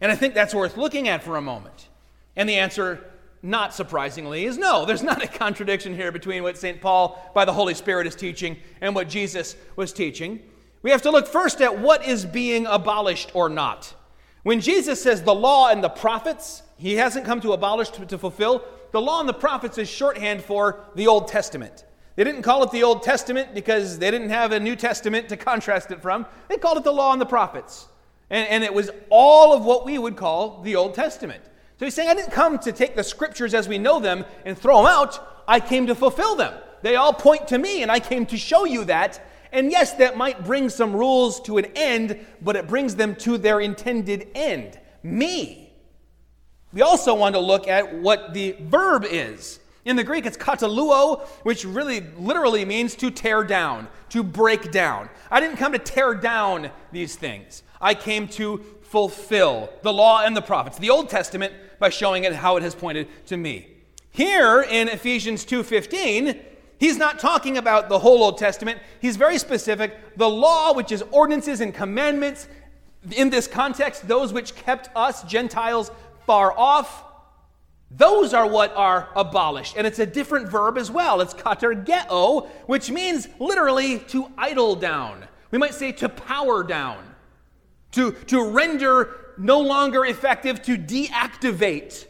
And 0.00 0.10
I 0.10 0.14
think 0.14 0.34
that's 0.34 0.54
worth 0.54 0.76
looking 0.76 1.08
at 1.08 1.22
for 1.22 1.36
a 1.36 1.42
moment. 1.42 1.88
And 2.36 2.48
the 2.48 2.56
answer 2.56 3.04
not 3.42 3.74
surprisingly, 3.74 4.44
is 4.44 4.58
no. 4.58 4.84
There's 4.84 5.02
not 5.02 5.22
a 5.22 5.26
contradiction 5.26 5.94
here 5.94 6.12
between 6.12 6.42
what 6.42 6.58
St. 6.58 6.80
Paul, 6.80 7.30
by 7.34 7.44
the 7.44 7.52
Holy 7.52 7.74
Spirit, 7.74 8.06
is 8.06 8.14
teaching 8.14 8.56
and 8.80 8.94
what 8.94 9.08
Jesus 9.08 9.56
was 9.76 9.92
teaching. 9.92 10.40
We 10.82 10.90
have 10.90 11.02
to 11.02 11.10
look 11.10 11.26
first 11.26 11.60
at 11.60 11.78
what 11.78 12.06
is 12.06 12.24
being 12.24 12.66
abolished 12.66 13.30
or 13.34 13.48
not. 13.48 13.94
When 14.42 14.60
Jesus 14.60 15.02
says 15.02 15.22
the 15.22 15.34
law 15.34 15.68
and 15.68 15.84
the 15.84 15.88
prophets, 15.88 16.62
he 16.76 16.94
hasn't 16.94 17.26
come 17.26 17.40
to 17.42 17.52
abolish, 17.52 17.90
to, 17.90 18.06
to 18.06 18.18
fulfill. 18.18 18.64
The 18.92 19.00
law 19.00 19.20
and 19.20 19.28
the 19.28 19.34
prophets 19.34 19.78
is 19.78 19.88
shorthand 19.88 20.42
for 20.42 20.84
the 20.94 21.06
Old 21.06 21.28
Testament. 21.28 21.84
They 22.16 22.24
didn't 22.24 22.42
call 22.42 22.62
it 22.62 22.70
the 22.70 22.82
Old 22.82 23.02
Testament 23.02 23.54
because 23.54 23.98
they 23.98 24.10
didn't 24.10 24.30
have 24.30 24.52
a 24.52 24.60
New 24.60 24.76
Testament 24.76 25.28
to 25.28 25.36
contrast 25.36 25.90
it 25.90 26.02
from. 26.02 26.26
They 26.48 26.56
called 26.56 26.78
it 26.78 26.84
the 26.84 26.92
law 26.92 27.12
and 27.12 27.20
the 27.20 27.26
prophets. 27.26 27.88
And, 28.30 28.48
and 28.48 28.64
it 28.64 28.72
was 28.72 28.90
all 29.10 29.52
of 29.52 29.64
what 29.64 29.84
we 29.84 29.98
would 29.98 30.16
call 30.16 30.62
the 30.62 30.76
Old 30.76 30.94
Testament. 30.94 31.42
So 31.80 31.86
he's 31.86 31.94
saying, 31.94 32.10
I 32.10 32.14
didn't 32.14 32.32
come 32.32 32.58
to 32.58 32.72
take 32.72 32.94
the 32.94 33.02
scriptures 33.02 33.54
as 33.54 33.66
we 33.66 33.78
know 33.78 34.00
them 34.00 34.26
and 34.44 34.56
throw 34.56 34.76
them 34.76 34.86
out. 34.86 35.42
I 35.48 35.60
came 35.60 35.86
to 35.86 35.94
fulfill 35.94 36.36
them. 36.36 36.52
They 36.82 36.96
all 36.96 37.14
point 37.14 37.48
to 37.48 37.58
me, 37.58 37.82
and 37.82 37.90
I 37.90 38.00
came 38.00 38.26
to 38.26 38.36
show 38.36 38.66
you 38.66 38.84
that. 38.84 39.26
And 39.50 39.72
yes, 39.72 39.94
that 39.94 40.14
might 40.14 40.44
bring 40.44 40.68
some 40.68 40.94
rules 40.94 41.40
to 41.44 41.56
an 41.56 41.64
end, 41.74 42.20
but 42.42 42.54
it 42.54 42.68
brings 42.68 42.96
them 42.96 43.14
to 43.16 43.38
their 43.38 43.60
intended 43.60 44.28
end 44.34 44.78
me. 45.02 45.72
We 46.74 46.82
also 46.82 47.14
want 47.14 47.34
to 47.34 47.40
look 47.40 47.66
at 47.66 47.94
what 47.94 48.34
the 48.34 48.56
verb 48.60 49.06
is. 49.08 49.58
In 49.86 49.96
the 49.96 50.04
Greek, 50.04 50.26
it's 50.26 50.36
kataluo, 50.36 51.26
which 51.44 51.64
really 51.64 52.00
literally 52.18 52.66
means 52.66 52.94
to 52.96 53.10
tear 53.10 53.42
down, 53.42 53.88
to 54.10 54.22
break 54.22 54.70
down. 54.70 55.08
I 55.30 55.40
didn't 55.40 55.56
come 55.56 55.72
to 55.72 55.78
tear 55.78 56.14
down 56.14 56.68
these 56.92 57.16
things. 57.16 57.62
I 57.80 57.94
came 57.94 58.28
to 58.28 58.62
fulfill 58.82 59.72
the 59.80 59.92
law 59.94 60.22
and 60.22 60.36
the 60.36 60.42
prophets, 60.42 60.76
the 60.76 60.90
Old 60.90 61.08
Testament, 61.08 61.54
by 61.80 61.88
showing 61.88 62.22
it 62.22 62.32
how 62.32 62.56
it 62.56 62.62
has 62.62 62.76
pointed 62.76 63.08
to 63.26 63.36
me. 63.36 63.66
Here 64.12 64.62
in 64.62 64.88
Ephesians 64.88 65.44
2:15, 65.44 66.38
he's 66.78 66.96
not 66.96 67.18
talking 67.18 67.58
about 67.58 67.88
the 67.88 67.98
whole 67.98 68.22
Old 68.22 68.38
Testament. 68.38 68.78
He's 69.00 69.16
very 69.16 69.38
specific. 69.38 70.16
The 70.16 70.28
law, 70.28 70.72
which 70.72 70.92
is 70.92 71.02
ordinances 71.10 71.60
and 71.60 71.74
commandments, 71.74 72.46
in 73.12 73.30
this 73.30 73.48
context, 73.48 74.06
those 74.06 74.32
which 74.32 74.54
kept 74.54 74.90
us 74.94 75.22
Gentiles 75.24 75.90
far 76.26 76.52
off, 76.56 77.04
Those 77.90 78.34
are 78.34 78.46
what 78.46 78.72
are 78.76 79.08
abolished. 79.16 79.76
And 79.76 79.84
it's 79.86 79.98
a 79.98 80.06
different 80.06 80.48
verb 80.48 80.78
as 80.78 80.90
well. 80.90 81.20
It's 81.20 81.34
katargeo, 81.34 82.48
which 82.66 82.90
means 82.90 83.28
literally 83.40 83.98
to 84.10 84.30
idle 84.38 84.76
down. 84.76 85.24
We 85.50 85.58
might 85.58 85.74
say 85.74 85.90
to 85.92 86.08
power 86.08 86.62
down, 86.62 87.02
to, 87.92 88.12
to 88.12 88.48
render 88.48 89.19
no 89.40 89.60
longer 89.60 90.04
effective, 90.04 90.62
to 90.62 90.76
deactivate. 90.76 92.06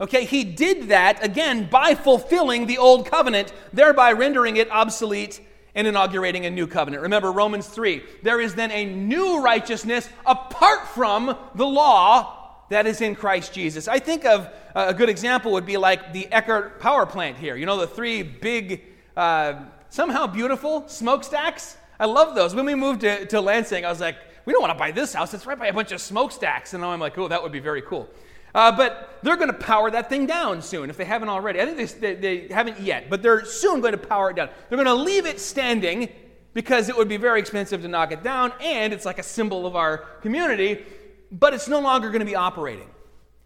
Okay, 0.00 0.24
he 0.24 0.44
did 0.44 0.88
that 0.88 1.24
again 1.24 1.68
by 1.70 1.94
fulfilling 1.94 2.66
the 2.66 2.78
old 2.78 3.06
covenant, 3.06 3.52
thereby 3.72 4.12
rendering 4.12 4.56
it 4.56 4.70
obsolete 4.70 5.40
and 5.74 5.86
inaugurating 5.86 6.46
a 6.46 6.50
new 6.50 6.66
covenant. 6.66 7.02
Remember 7.02 7.32
Romans 7.32 7.66
3 7.66 8.02
there 8.22 8.40
is 8.40 8.54
then 8.54 8.70
a 8.70 8.84
new 8.84 9.42
righteousness 9.42 10.08
apart 10.26 10.88
from 10.88 11.36
the 11.54 11.66
law 11.66 12.40
that 12.70 12.86
is 12.86 13.00
in 13.00 13.14
Christ 13.14 13.52
Jesus. 13.52 13.88
I 13.88 13.98
think 13.98 14.24
of 14.24 14.46
uh, 14.74 14.86
a 14.88 14.94
good 14.94 15.08
example 15.08 15.52
would 15.52 15.66
be 15.66 15.76
like 15.76 16.12
the 16.12 16.26
Eckert 16.32 16.80
power 16.80 17.06
plant 17.06 17.36
here. 17.36 17.56
You 17.56 17.66
know, 17.66 17.78
the 17.78 17.86
three 17.86 18.22
big, 18.22 18.82
uh, 19.16 19.54
somehow 19.90 20.26
beautiful 20.26 20.88
smokestacks? 20.88 21.76
I 22.00 22.06
love 22.06 22.34
those. 22.34 22.54
When 22.54 22.66
we 22.66 22.74
moved 22.74 23.02
to, 23.02 23.26
to 23.26 23.40
Lansing, 23.40 23.84
I 23.84 23.90
was 23.90 24.00
like, 24.00 24.16
we 24.44 24.52
don't 24.52 24.62
want 24.62 24.72
to 24.72 24.78
buy 24.78 24.90
this 24.90 25.14
house. 25.14 25.34
It's 25.34 25.46
right 25.46 25.58
by 25.58 25.68
a 25.68 25.72
bunch 25.72 25.92
of 25.92 26.00
smokestacks. 26.00 26.74
And 26.74 26.84
I'm 26.84 27.00
like, 27.00 27.16
oh, 27.18 27.28
that 27.28 27.42
would 27.42 27.52
be 27.52 27.60
very 27.60 27.82
cool. 27.82 28.08
Uh, 28.54 28.70
but 28.70 29.18
they're 29.22 29.36
going 29.36 29.50
to 29.50 29.58
power 29.58 29.90
that 29.90 30.08
thing 30.08 30.26
down 30.26 30.62
soon 30.62 30.88
if 30.88 30.96
they 30.96 31.04
haven't 31.04 31.28
already. 31.28 31.60
I 31.60 31.66
think 31.66 31.76
they, 31.76 32.14
they, 32.14 32.46
they 32.46 32.54
haven't 32.54 32.80
yet, 32.80 33.10
but 33.10 33.20
they're 33.20 33.44
soon 33.44 33.80
going 33.80 33.92
to 33.92 33.98
power 33.98 34.30
it 34.30 34.36
down. 34.36 34.48
They're 34.68 34.76
going 34.76 34.86
to 34.86 34.94
leave 34.94 35.26
it 35.26 35.40
standing 35.40 36.08
because 36.52 36.88
it 36.88 36.96
would 36.96 37.08
be 37.08 37.16
very 37.16 37.40
expensive 37.40 37.82
to 37.82 37.88
knock 37.88 38.12
it 38.12 38.22
down, 38.22 38.52
and 38.60 38.92
it's 38.92 39.04
like 39.04 39.18
a 39.18 39.24
symbol 39.24 39.66
of 39.66 39.74
our 39.74 39.98
community, 40.22 40.84
but 41.32 41.52
it's 41.52 41.66
no 41.66 41.80
longer 41.80 42.10
going 42.10 42.20
to 42.20 42.26
be 42.26 42.36
operating. 42.36 42.88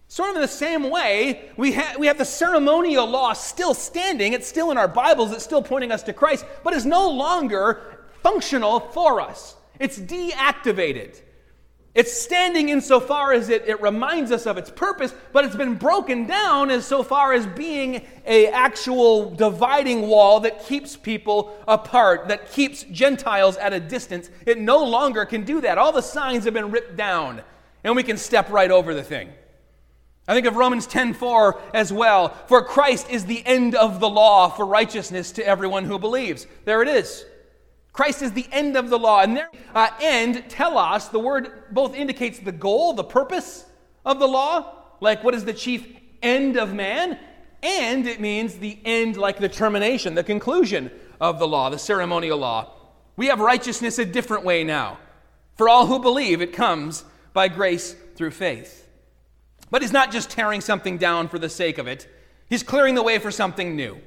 Sort 0.09 0.31
of 0.31 0.37
in 0.37 0.43
the 0.43 0.49
same 0.49 0.90
way, 0.90 1.50
we, 1.57 1.73
ha- 1.73 1.95
we 1.99 2.07
have 2.07 2.19
the 2.19 2.25
ceremonial 2.26 3.07
law 3.07 3.33
still 3.33 3.73
standing. 3.73 4.35
It's 4.35 4.47
still 4.47 4.71
in 4.71 4.76
our 4.76 4.88
Bibles. 4.88 5.33
It's 5.33 5.45
still 5.45 5.62
pointing 5.62 5.90
us 5.90 6.02
to 6.05 6.12
Christ, 6.12 6.45
but 6.62 6.75
it's 6.75 6.85
no 6.85 7.11
longer 7.11 7.99
functional 8.23 8.81
for 8.81 9.23
us. 9.23 9.55
It's 9.78 9.99
deactivated. 9.99 11.20
It's 11.94 12.12
standing 12.12 12.68
insofar 12.68 13.32
as 13.32 13.49
it, 13.49 13.66
it 13.66 13.80
reminds 13.80 14.30
us 14.30 14.47
of 14.47 14.56
its 14.56 14.70
purpose, 14.70 15.12
but 15.32 15.44
it's 15.44 15.56
been 15.56 15.75
broken 15.75 16.26
down 16.26 16.70
as 16.70 16.87
so 16.87 17.02
far 17.02 17.32
as 17.32 17.47
being 17.47 18.06
a 18.25 18.47
actual 18.49 19.30
dividing 19.30 20.02
wall 20.02 20.38
that 20.40 20.64
keeps 20.64 20.97
people 20.97 21.56
apart, 21.66 22.28
that 22.28 22.52
keeps 22.52 22.85
Gentiles 22.85 23.56
at 23.56 23.73
a 23.73 23.80
distance. 23.80 24.30
It 24.47 24.61
no 24.61 24.85
longer 24.85 25.25
can 25.25 25.44
do 25.44 25.61
that. 25.62 25.76
All 25.76 25.90
the 25.90 26.02
signs 26.02 26.44
have 26.44 26.54
been 26.54 26.70
ripped 26.70 26.97
down, 26.97 27.42
and 27.82 27.97
we 27.97 28.04
can 28.04 28.16
step 28.16 28.49
right 28.50 28.70
over 28.70 28.94
the 28.94 29.02
thing. 29.02 29.30
I 30.28 30.35
think 30.35 30.47
of 30.47 30.56
Romans 30.56 30.87
10:4 30.87 31.58
as 31.73 31.90
well. 31.90 32.37
For 32.47 32.62
Christ 32.62 33.08
is 33.11 33.25
the 33.25 33.44
end 33.47 33.75
of 33.75 33.99
the 33.99 34.11
law 34.11 34.50
for 34.50 34.66
righteousness 34.66 35.32
to 35.32 35.44
everyone 35.44 35.85
who 35.85 35.99
believes. 35.99 36.47
There 36.66 36.82
it 36.82 36.88
is. 36.88 37.25
Christ 37.99 38.23
is 38.23 38.31
the 38.31 38.47
end 38.52 38.76
of 38.76 38.90
the 38.90 38.97
law. 38.97 39.23
And 39.23 39.37
there, 39.37 39.50
uh, 39.75 39.88
end, 40.00 40.45
telos, 40.49 41.09
the 41.09 41.19
word 41.19 41.64
both 41.73 41.97
indicates 41.97 42.38
the 42.38 42.52
goal, 42.52 42.93
the 42.93 43.02
purpose 43.02 43.64
of 44.05 44.21
the 44.21 44.28
law, 44.28 44.73
like 45.00 45.25
what 45.25 45.35
is 45.35 45.45
the 45.45 45.52
chief 45.52 45.85
end 46.23 46.57
of 46.57 46.73
man, 46.73 47.19
and 47.61 48.07
it 48.07 48.21
means 48.21 48.55
the 48.55 48.78
end, 48.85 49.17
like 49.17 49.38
the 49.38 49.49
termination, 49.49 50.14
the 50.14 50.23
conclusion 50.23 50.93
of 51.21 51.40
the 51.40 51.49
law, 51.49 51.71
the 51.71 51.78
ceremonial 51.78 52.38
law. 52.38 52.73
We 53.17 53.26
have 53.26 53.40
righteousness 53.40 53.99
a 53.99 54.05
different 54.05 54.45
way 54.45 54.62
now. 54.62 54.99
For 55.57 55.69
all 55.69 55.87
who 55.87 55.99
believe, 55.99 56.40
it 56.40 56.52
comes 56.52 57.05
by 57.33 57.49
grace 57.49 57.97
through 58.14 58.31
faith. 58.31 58.88
But 59.73 59.83
he's 59.83 59.90
not 59.90 60.12
just 60.12 60.31
tearing 60.31 60.61
something 60.61 60.99
down 60.99 61.26
for 61.26 61.40
the 61.40 61.49
sake 61.49 61.78
of 61.78 61.88
it, 61.88 62.07
he's 62.49 62.62
clearing 62.62 62.95
the 62.95 63.02
way 63.02 63.19
for 63.19 63.33
something 63.33 63.75
new. 63.75 64.00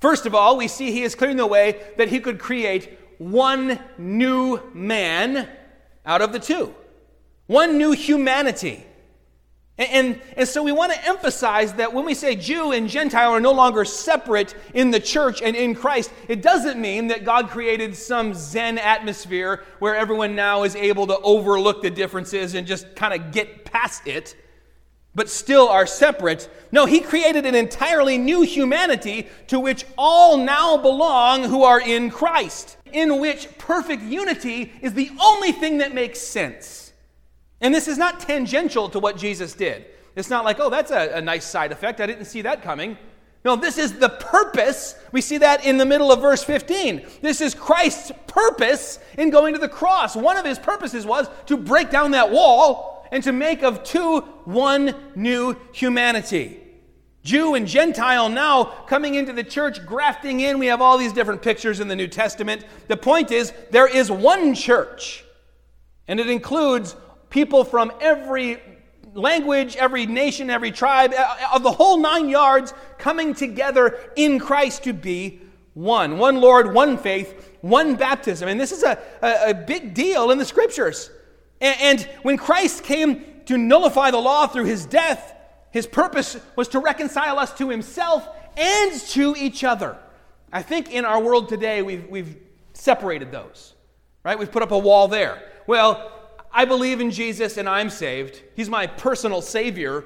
First 0.00 0.26
of 0.26 0.34
all, 0.34 0.58
we 0.58 0.68
see 0.68 0.92
he 0.92 1.02
is 1.02 1.14
clearing 1.14 1.38
the 1.38 1.46
way 1.46 1.80
that 1.96 2.08
he 2.08 2.20
could 2.20 2.38
create 2.38 2.98
one 3.30 3.78
new 3.98 4.60
man 4.74 5.48
out 6.04 6.22
of 6.22 6.32
the 6.32 6.38
two, 6.38 6.74
one 7.46 7.78
new 7.78 7.92
humanity. 7.92 8.84
And, 9.78 9.88
and, 9.90 10.22
and, 10.36 10.48
so 10.48 10.62
we 10.62 10.70
want 10.70 10.92
to 10.92 11.06
emphasize 11.06 11.72
that 11.74 11.94
when 11.94 12.04
we 12.04 12.12
say 12.12 12.36
Jew 12.36 12.72
and 12.72 12.88
Gentile 12.88 13.30
are 13.30 13.40
no 13.40 13.52
longer 13.52 13.86
separate 13.86 14.54
in 14.74 14.90
the 14.90 15.00
church 15.00 15.40
and 15.40 15.56
in 15.56 15.74
Christ, 15.74 16.12
it 16.28 16.42
doesn't 16.42 16.78
mean 16.78 17.06
that 17.08 17.24
God 17.24 17.48
created 17.48 17.96
some 17.96 18.34
Zen 18.34 18.76
atmosphere 18.76 19.64
where 19.78 19.96
everyone 19.96 20.36
now 20.36 20.64
is 20.64 20.76
able 20.76 21.06
to 21.06 21.18
overlook 21.20 21.80
the 21.80 21.90
differences 21.90 22.54
and 22.54 22.66
just 22.66 22.94
kind 22.94 23.14
of 23.14 23.32
get 23.32 23.64
past 23.64 24.06
it 24.06 24.36
but 25.14 25.28
still 25.28 25.68
are 25.68 25.86
separate. 25.86 26.48
No, 26.70 26.86
he 26.86 27.00
created 27.00 27.44
an 27.44 27.54
entirely 27.54 28.16
new 28.16 28.42
humanity 28.42 29.28
to 29.48 29.60
which 29.60 29.84
all 29.98 30.36
now 30.38 30.76
belong 30.76 31.44
who 31.44 31.64
are 31.64 31.80
in 31.80 32.10
Christ, 32.10 32.76
in 32.92 33.20
which 33.20 33.48
perfect 33.58 34.02
unity 34.02 34.72
is 34.80 34.94
the 34.94 35.10
only 35.20 35.52
thing 35.52 35.78
that 35.78 35.94
makes 35.94 36.20
sense. 36.20 36.92
And 37.60 37.74
this 37.74 37.88
is 37.88 37.98
not 37.98 38.20
tangential 38.20 38.88
to 38.90 38.98
what 38.98 39.16
Jesus 39.16 39.54
did. 39.54 39.86
It's 40.16 40.30
not 40.30 40.44
like, 40.44 40.58
oh, 40.60 40.68
that's 40.68 40.90
a, 40.90 41.12
a 41.14 41.20
nice 41.20 41.44
side 41.44 41.72
effect. 41.72 42.00
I 42.00 42.06
didn't 42.06 42.26
see 42.26 42.42
that 42.42 42.62
coming. 42.62 42.98
No, 43.44 43.56
this 43.56 43.78
is 43.78 43.98
the 43.98 44.08
purpose. 44.08 44.94
We 45.10 45.20
see 45.20 45.38
that 45.38 45.64
in 45.64 45.76
the 45.76 45.86
middle 45.86 46.12
of 46.12 46.20
verse 46.20 46.44
15. 46.44 47.04
This 47.22 47.40
is 47.40 47.54
Christ's 47.54 48.12
purpose 48.26 48.98
in 49.18 49.30
going 49.30 49.54
to 49.54 49.60
the 49.60 49.68
cross. 49.68 50.14
One 50.14 50.36
of 50.36 50.44
his 50.44 50.58
purposes 50.58 51.04
was 51.04 51.28
to 51.46 51.56
break 51.56 51.90
down 51.90 52.12
that 52.12 52.30
wall 52.30 53.06
and 53.10 53.22
to 53.24 53.32
make 53.32 53.62
of 53.62 53.82
two 53.82 54.20
one 54.44 54.94
new 55.16 55.56
humanity. 55.72 56.61
Jew 57.22 57.54
and 57.54 57.68
Gentile 57.68 58.28
now 58.28 58.64
coming 58.64 59.14
into 59.14 59.32
the 59.32 59.44
church, 59.44 59.84
grafting 59.86 60.40
in. 60.40 60.58
We 60.58 60.66
have 60.66 60.80
all 60.80 60.98
these 60.98 61.12
different 61.12 61.42
pictures 61.42 61.80
in 61.80 61.88
the 61.88 61.96
New 61.96 62.08
Testament. 62.08 62.64
The 62.88 62.96
point 62.96 63.30
is, 63.30 63.52
there 63.70 63.86
is 63.86 64.10
one 64.10 64.54
church, 64.54 65.24
and 66.08 66.18
it 66.18 66.28
includes 66.28 66.96
people 67.30 67.64
from 67.64 67.92
every 68.00 68.60
language, 69.14 69.76
every 69.76 70.06
nation, 70.06 70.50
every 70.50 70.72
tribe, 70.72 71.12
uh, 71.16 71.36
of 71.54 71.62
the 71.62 71.72
whole 71.72 71.98
nine 71.98 72.28
yards 72.28 72.74
coming 72.98 73.34
together 73.34 73.98
in 74.16 74.38
Christ 74.38 74.84
to 74.84 74.92
be 74.92 75.40
one. 75.74 76.18
One 76.18 76.40
Lord, 76.40 76.72
one 76.72 76.98
faith, 76.98 77.56
one 77.60 77.96
baptism. 77.96 78.48
And 78.48 78.60
this 78.60 78.72
is 78.72 78.82
a, 78.82 78.98
a, 79.22 79.50
a 79.50 79.54
big 79.54 79.94
deal 79.94 80.30
in 80.30 80.38
the 80.38 80.44
scriptures. 80.44 81.10
And, 81.60 82.02
when 82.22 82.36
Christ 82.36 82.82
came 82.82 83.24
to 83.46 83.56
nullify 83.56 84.10
the 84.10 84.18
law 84.18 84.48
through 84.48 84.64
his 84.64 84.84
death, 84.84 85.32
his 85.72 85.86
purpose 85.86 86.38
was 86.54 86.68
to 86.68 86.78
reconcile 86.78 87.38
us 87.38 87.52
to 87.58 87.68
himself 87.68 88.28
and 88.56 89.00
to 89.08 89.34
each 89.36 89.64
other. 89.64 89.96
I 90.52 90.62
think 90.62 90.92
in 90.92 91.04
our 91.04 91.20
world 91.20 91.48
today, 91.48 91.82
we've, 91.82 92.06
we've 92.08 92.36
separated 92.74 93.32
those, 93.32 93.74
right? 94.24 94.38
We've 94.38 94.52
put 94.52 94.62
up 94.62 94.70
a 94.70 94.78
wall 94.78 95.08
there. 95.08 95.42
Well, 95.66 96.12
I 96.52 96.66
believe 96.66 97.00
in 97.00 97.10
Jesus 97.10 97.56
and 97.56 97.68
I'm 97.68 97.90
saved. 97.90 98.40
He's 98.54 98.68
my 98.68 98.86
personal 98.86 99.42
Savior, 99.42 100.04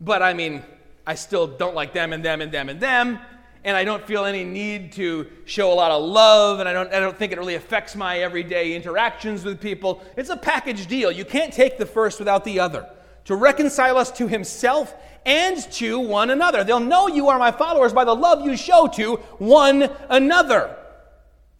but 0.00 0.22
I 0.22 0.32
mean, 0.32 0.62
I 1.06 1.16
still 1.16 1.46
don't 1.46 1.74
like 1.74 1.92
them 1.92 2.12
and 2.12 2.24
them 2.24 2.40
and 2.40 2.50
them 2.50 2.68
and 2.68 2.80
them 2.80 3.18
and 3.64 3.76
I 3.76 3.84
don't 3.84 4.06
feel 4.06 4.26
any 4.26 4.44
need 4.44 4.92
to 4.92 5.26
show 5.46 5.72
a 5.72 5.74
lot 5.74 5.90
of 5.90 6.02
love, 6.02 6.60
and 6.60 6.68
I 6.68 6.72
don't, 6.74 6.92
I 6.92 7.00
don't 7.00 7.16
think 7.16 7.32
it 7.32 7.38
really 7.38 7.54
affects 7.54 7.96
my 7.96 8.18
everyday 8.18 8.74
interactions 8.74 9.42
with 9.42 9.58
people. 9.58 10.04
It's 10.16 10.28
a 10.28 10.36
package 10.36 10.86
deal. 10.86 11.10
You 11.10 11.24
can't 11.24 11.52
take 11.52 11.78
the 11.78 11.86
first 11.86 12.18
without 12.18 12.44
the 12.44 12.60
other. 12.60 12.86
To 13.26 13.36
reconcile 13.36 13.96
us 13.96 14.10
to 14.12 14.28
Himself 14.28 14.94
and 15.24 15.58
to 15.72 15.98
one 15.98 16.30
another. 16.30 16.64
They'll 16.64 16.80
know 16.80 17.08
you 17.08 17.28
are 17.28 17.38
my 17.38 17.50
followers 17.50 17.92
by 17.92 18.04
the 18.04 18.14
love 18.14 18.44
you 18.44 18.56
show 18.56 18.86
to 18.88 19.16
one 19.38 19.90
another. 20.08 20.76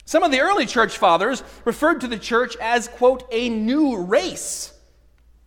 Some 0.05 0.23
of 0.23 0.31
the 0.31 0.41
early 0.41 0.67
church 0.67 0.99
fathers 0.99 1.43
referred 1.65 2.03
to 2.03 2.07
the 2.07 2.19
church 2.19 2.57
as, 2.57 2.89
quote, 2.89 3.27
a 3.31 3.49
new 3.49 4.03
race 4.03 4.73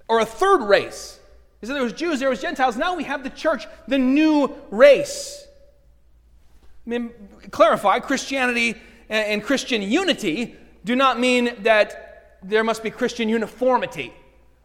or 0.08 0.20
a 0.20 0.26
third 0.26 0.64
race. 0.64 1.20
He 1.62 1.68
said 1.68 1.76
there 1.76 1.84
was 1.84 1.94
Jews, 1.94 2.20
there 2.20 2.30
was 2.30 2.42
Gentiles. 2.42 2.76
Now 2.76 2.96
we 2.96 3.04
have 3.04 3.24
the 3.24 3.30
church, 3.30 3.68
the 3.88 4.00
new 4.00 4.56
race 4.72 5.48
I 6.88 6.90
mean, 6.90 7.12
clarify 7.52 8.00
Christianity 8.00 8.76
and 9.10 9.44
Christian 9.44 9.82
unity 9.82 10.56
do 10.86 10.96
not 10.96 11.20
mean 11.20 11.54
that 11.64 12.38
there 12.42 12.64
must 12.64 12.82
be 12.82 12.90
Christian 12.90 13.28
uniformity, 13.28 14.14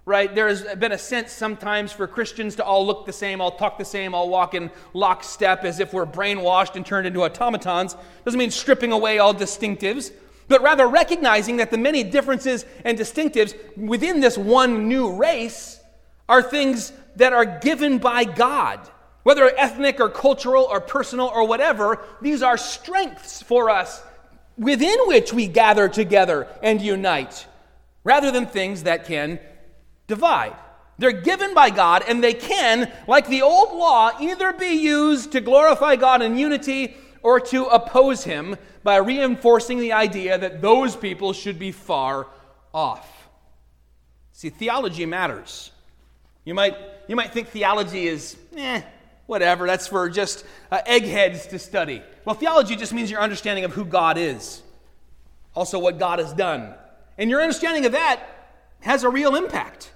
right? 0.05 0.35
There's 0.35 0.63
been 0.63 0.93
a 0.93 0.99
sense 0.99 1.33
sometimes 1.33 1.93
for 1.93 2.07
Christians 2.07 2.57
to 2.57 2.65
all 2.65 2.87
look 2.87 3.07
the 3.07 3.13
same, 3.13 3.41
all 3.41 3.53
talk 3.53 3.79
the 3.79 3.85
same, 3.85 4.15
all 4.15 4.29
walk 4.29 4.55
in 4.55 4.71
lockstep 4.95 5.65
as 5.65 5.81
if 5.81 5.93
we're 5.93 6.07
brainwashed 6.07 6.77
and 6.77 6.85
turned 6.85 7.07
into 7.07 7.23
automatons. 7.23 7.97
Doesn't 8.25 8.39
mean 8.39 8.51
stripping 8.51 8.93
away 8.93 9.19
all 9.19 9.35
distinctives, 9.35 10.13
but 10.49 10.63
rather 10.63 10.89
recognizing 10.89 11.57
that 11.59 11.71
the 11.71 11.79
many 11.79 12.03
differences 12.03 12.67
and 12.85 12.99
distinctives 12.99 13.55
within 13.77 14.21
this 14.21 14.37
one 14.37 14.89
new 14.89 15.15
race 15.15 15.81
are 16.29 16.43
things 16.43 16.93
that 17.17 17.33
are 17.33 17.45
given 17.45 17.99
by 17.99 18.25
God 18.25 18.89
whether 19.23 19.57
ethnic 19.57 20.01
or 20.01 20.09
cultural 20.09 20.65
or 20.65 20.81
personal 20.81 21.27
or 21.27 21.47
whatever, 21.47 22.01
these 22.21 22.43
are 22.43 22.57
strengths 22.57 23.43
for 23.43 23.71
us 23.71 24.03
within 24.59 24.97
which 25.07 25.33
we 25.33 25.47
gather 25.47 25.89
together 25.89 26.49
and 26.63 26.83
unite, 26.83 27.47
rather 28.05 28.31
than 28.31 28.47
things 28.47 28.83
that 28.83 29.07
can 29.07 29.39
divide. 30.13 30.55
They're 30.99 31.11
given 31.11 31.55
by 31.55 31.71
God, 31.71 32.05
and 32.07 32.23
they 32.23 32.35
can, 32.35 32.93
like 33.09 33.27
the 33.27 33.41
old 33.41 33.73
law, 33.73 34.11
either 34.21 34.53
be 34.53 34.75
used 34.75 35.33
to 35.33 35.41
glorify 35.41 35.97
God 35.97 36.21
in 36.21 36.37
unity 36.37 36.97
or 37.23 37.41
to 37.41 37.65
oppose 37.65 38.25
Him 38.25 38.57
by 38.83 38.97
reinforcing 38.97 39.79
the 39.81 39.93
idea 39.93 40.37
that 40.37 40.61
those 40.61 40.95
people 40.95 41.33
should 41.33 41.59
be 41.59 41.73
far 41.73 42.27
off. 42.75 43.09
See, 44.33 44.51
theology 44.51 45.07
matters. 45.07 45.71
You 46.45 46.53
might, 46.53 46.77
you 47.09 47.17
might 47.17 47.33
think 47.33 47.49
theology 47.49 48.07
is, 48.07 48.37
eh, 48.55 48.83
whatever, 49.27 49.67
that's 49.67 49.87
for 49.87 50.11
just 50.11 50.45
uh, 50.71 50.81
eggheads 50.85 51.47
to 51.47 51.59
study. 51.59 52.03
Well, 52.27 52.35
theology 52.35 52.77
just 52.77 52.93
means 52.93 53.11
your 53.11 53.21
understanding 53.21 53.65
of 53.65 53.73
who 53.73 53.87
God 53.87 54.19
is, 54.19 54.63
also 55.55 55.79
what 55.79 55.99
God 55.99 56.19
has 56.19 56.35
done. 56.35 56.75
And 57.17 57.31
your 57.31 57.41
understanding 57.41 57.87
of 57.87 57.93
that 57.93 58.21
has 58.81 59.05
a 59.05 59.09
real 59.09 59.37
impact. 59.37 59.92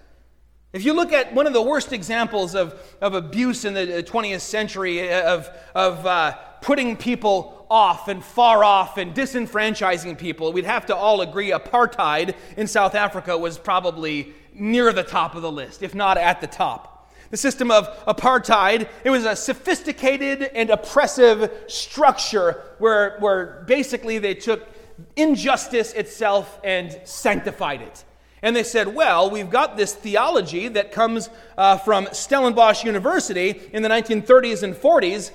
If 0.76 0.84
you 0.84 0.92
look 0.92 1.14
at 1.14 1.32
one 1.32 1.46
of 1.46 1.54
the 1.54 1.62
worst 1.62 1.94
examples 1.94 2.54
of, 2.54 2.78
of 3.00 3.14
abuse 3.14 3.64
in 3.64 3.72
the 3.72 4.04
20th 4.06 4.42
century, 4.42 5.10
uh, 5.10 5.22
of, 5.22 5.50
of 5.74 6.04
uh, 6.04 6.32
putting 6.60 6.98
people 6.98 7.66
off 7.70 8.08
and 8.08 8.22
far 8.22 8.62
off 8.62 8.98
and 8.98 9.14
disenfranchising 9.14 10.18
people, 10.18 10.52
we'd 10.52 10.66
have 10.66 10.84
to 10.84 10.94
all 10.94 11.22
agree 11.22 11.50
apartheid 11.50 12.34
in 12.58 12.66
South 12.66 12.94
Africa 12.94 13.38
was 13.38 13.56
probably 13.56 14.34
near 14.52 14.92
the 14.92 15.02
top 15.02 15.34
of 15.34 15.40
the 15.40 15.50
list, 15.50 15.82
if 15.82 15.94
not 15.94 16.18
at 16.18 16.42
the 16.42 16.46
top. 16.46 17.10
The 17.30 17.38
system 17.38 17.70
of 17.70 17.88
apartheid, 18.04 18.86
it 19.02 19.08
was 19.08 19.24
a 19.24 19.34
sophisticated 19.34 20.42
and 20.42 20.68
oppressive 20.68 21.50
structure 21.68 22.62
where, 22.80 23.16
where 23.20 23.64
basically 23.66 24.18
they 24.18 24.34
took 24.34 24.68
injustice 25.16 25.94
itself 25.94 26.60
and 26.62 27.00
sanctified 27.04 27.80
it. 27.80 28.04
And 28.42 28.54
they 28.54 28.62
said, 28.62 28.94
well, 28.94 29.30
we've 29.30 29.50
got 29.50 29.76
this 29.76 29.94
theology 29.94 30.68
that 30.68 30.92
comes 30.92 31.30
uh, 31.56 31.78
from 31.78 32.08
Stellenbosch 32.12 32.84
University 32.84 33.60
in 33.72 33.82
the 33.82 33.88
1930s 33.88 34.62
and 34.62 34.74
40s. 34.74 35.32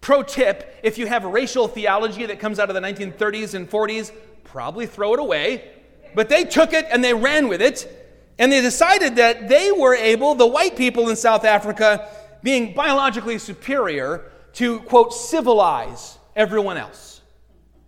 Pro 0.00 0.22
tip 0.22 0.78
if 0.82 0.98
you 0.98 1.06
have 1.06 1.24
racial 1.24 1.66
theology 1.66 2.26
that 2.26 2.38
comes 2.38 2.58
out 2.58 2.68
of 2.68 2.74
the 2.74 2.80
1930s 2.80 3.54
and 3.54 3.68
40s, 3.70 4.12
probably 4.44 4.86
throw 4.86 5.14
it 5.14 5.20
away. 5.20 5.70
But 6.14 6.28
they 6.28 6.44
took 6.44 6.72
it 6.72 6.86
and 6.90 7.02
they 7.02 7.14
ran 7.14 7.48
with 7.48 7.62
it. 7.62 8.00
And 8.38 8.52
they 8.52 8.60
decided 8.60 9.16
that 9.16 9.48
they 9.48 9.72
were 9.72 9.94
able, 9.94 10.34
the 10.34 10.46
white 10.46 10.76
people 10.76 11.08
in 11.08 11.16
South 11.16 11.44
Africa, 11.44 12.08
being 12.42 12.74
biologically 12.74 13.38
superior, 13.38 14.30
to, 14.54 14.80
quote, 14.80 15.12
civilize 15.12 16.18
everyone 16.36 16.76
else. 16.76 17.22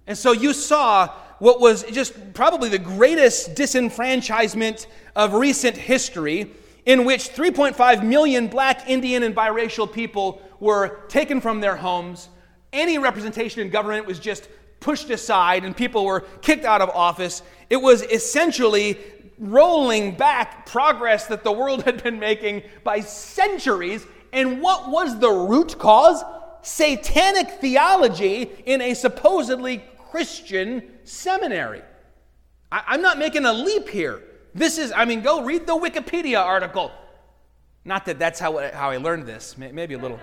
And 0.06 0.16
so 0.16 0.32
you 0.32 0.52
saw 0.52 1.12
what 1.38 1.60
was 1.60 1.82
just 1.84 2.34
probably 2.34 2.68
the 2.68 2.78
greatest 2.78 3.54
disenfranchisement 3.54 4.86
of 5.14 5.34
recent 5.34 5.76
history, 5.76 6.50
in 6.84 7.04
which 7.04 7.30
3.5 7.30 8.04
million 8.04 8.48
black, 8.48 8.88
Indian, 8.88 9.22
and 9.22 9.34
biracial 9.34 9.90
people 9.90 10.40
were 10.60 11.00
taken 11.08 11.40
from 11.40 11.60
their 11.60 11.76
homes. 11.76 12.28
Any 12.72 12.98
representation 12.98 13.60
in 13.60 13.70
government 13.70 14.06
was 14.06 14.18
just 14.18 14.48
pushed 14.80 15.10
aside, 15.10 15.64
and 15.64 15.76
people 15.76 16.04
were 16.04 16.20
kicked 16.42 16.64
out 16.64 16.80
of 16.80 16.90
office. 16.90 17.42
It 17.70 17.76
was 17.76 18.02
essentially 18.02 18.98
rolling 19.38 20.14
back 20.16 20.66
progress 20.66 21.26
that 21.26 21.44
the 21.44 21.52
world 21.52 21.82
had 21.84 22.02
been 22.02 22.18
making 22.18 22.62
by 22.84 23.00
centuries. 23.00 24.06
And 24.32 24.60
what 24.60 24.90
was 24.90 25.18
the 25.18 25.30
root 25.30 25.78
cause? 25.78 26.22
Satanic 26.62 27.48
theology 27.60 28.50
in 28.64 28.80
a 28.80 28.94
supposedly 28.94 29.84
Christian 30.16 30.82
seminary. 31.04 31.82
I, 32.72 32.94
am 32.94 33.02
not 33.02 33.18
making 33.18 33.44
a 33.44 33.52
leap 33.52 33.86
here. 33.86 34.22
This 34.54 34.78
is, 34.78 34.90
I 34.90 35.04
mean, 35.04 35.20
go 35.20 35.44
read 35.44 35.66
the 35.66 35.74
Wikipedia 35.74 36.42
article. 36.42 36.90
Not 37.84 38.06
that 38.06 38.18
that's 38.18 38.40
how, 38.40 38.56
how 38.72 38.88
I 38.88 38.96
learned 38.96 39.26
this, 39.26 39.58
maybe 39.58 39.92
a 39.92 39.98
little. 39.98 40.18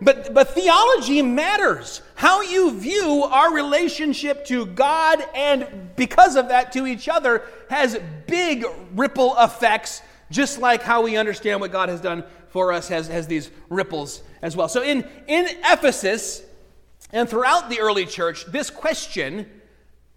But, 0.00 0.34
but 0.34 0.48
theology 0.54 1.22
matters. 1.22 2.02
How 2.16 2.42
you 2.42 2.72
view 2.72 3.22
our 3.22 3.54
relationship 3.54 4.44
to 4.46 4.66
God 4.66 5.22
and 5.32 5.94
because 5.94 6.34
of 6.34 6.48
that 6.48 6.72
to 6.72 6.84
each 6.84 7.08
other 7.08 7.44
has 7.70 7.96
big 8.26 8.66
ripple 8.96 9.36
effects, 9.38 10.02
just 10.32 10.58
like 10.58 10.82
how 10.82 11.02
we 11.02 11.16
understand 11.16 11.60
what 11.60 11.70
God 11.70 11.88
has 11.88 12.00
done 12.00 12.24
for 12.48 12.72
us 12.72 12.88
has, 12.88 13.06
has 13.06 13.28
these 13.28 13.52
ripples 13.70 14.20
as 14.42 14.56
well. 14.56 14.68
So 14.68 14.82
in, 14.82 15.06
in 15.28 15.46
Ephesus 15.64 16.42
and 17.16 17.26
throughout 17.26 17.70
the 17.70 17.80
early 17.80 18.04
church, 18.04 18.44
this 18.44 18.68
question, 18.68 19.48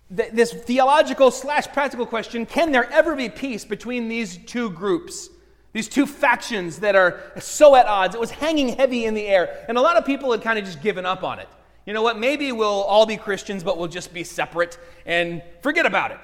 this 0.09 0.51
theological 0.51 1.31
slash 1.31 1.65
practical 1.67 2.05
question, 2.05 2.45
can 2.45 2.73
there 2.73 2.91
ever 2.91 3.15
be 3.15 3.29
peace 3.29 3.63
between 3.63 4.09
these 4.09 4.35
two 4.35 4.69
groups? 4.71 5.29
These 5.71 5.87
two 5.87 6.05
factions 6.05 6.79
that 6.79 6.97
are 6.97 7.21
so 7.39 7.77
at 7.77 7.85
odds, 7.85 8.15
it 8.15 8.19
was 8.19 8.31
hanging 8.31 8.75
heavy 8.75 9.05
in 9.05 9.13
the 9.13 9.25
air. 9.25 9.63
And 9.69 9.77
a 9.77 9.81
lot 9.81 9.95
of 9.95 10.05
people 10.05 10.33
had 10.33 10.41
kind 10.41 10.59
of 10.59 10.65
just 10.65 10.81
given 10.81 11.05
up 11.05 11.23
on 11.23 11.39
it. 11.39 11.47
You 11.85 11.93
know 11.93 12.01
what? 12.01 12.19
Maybe 12.19 12.51
we'll 12.51 12.67
all 12.67 13.05
be 13.05 13.15
Christians, 13.15 13.63
but 13.63 13.77
we'll 13.77 13.87
just 13.87 14.13
be 14.13 14.25
separate 14.25 14.77
and 15.05 15.41
forget 15.61 15.85
about 15.85 16.11
it. 16.11 16.19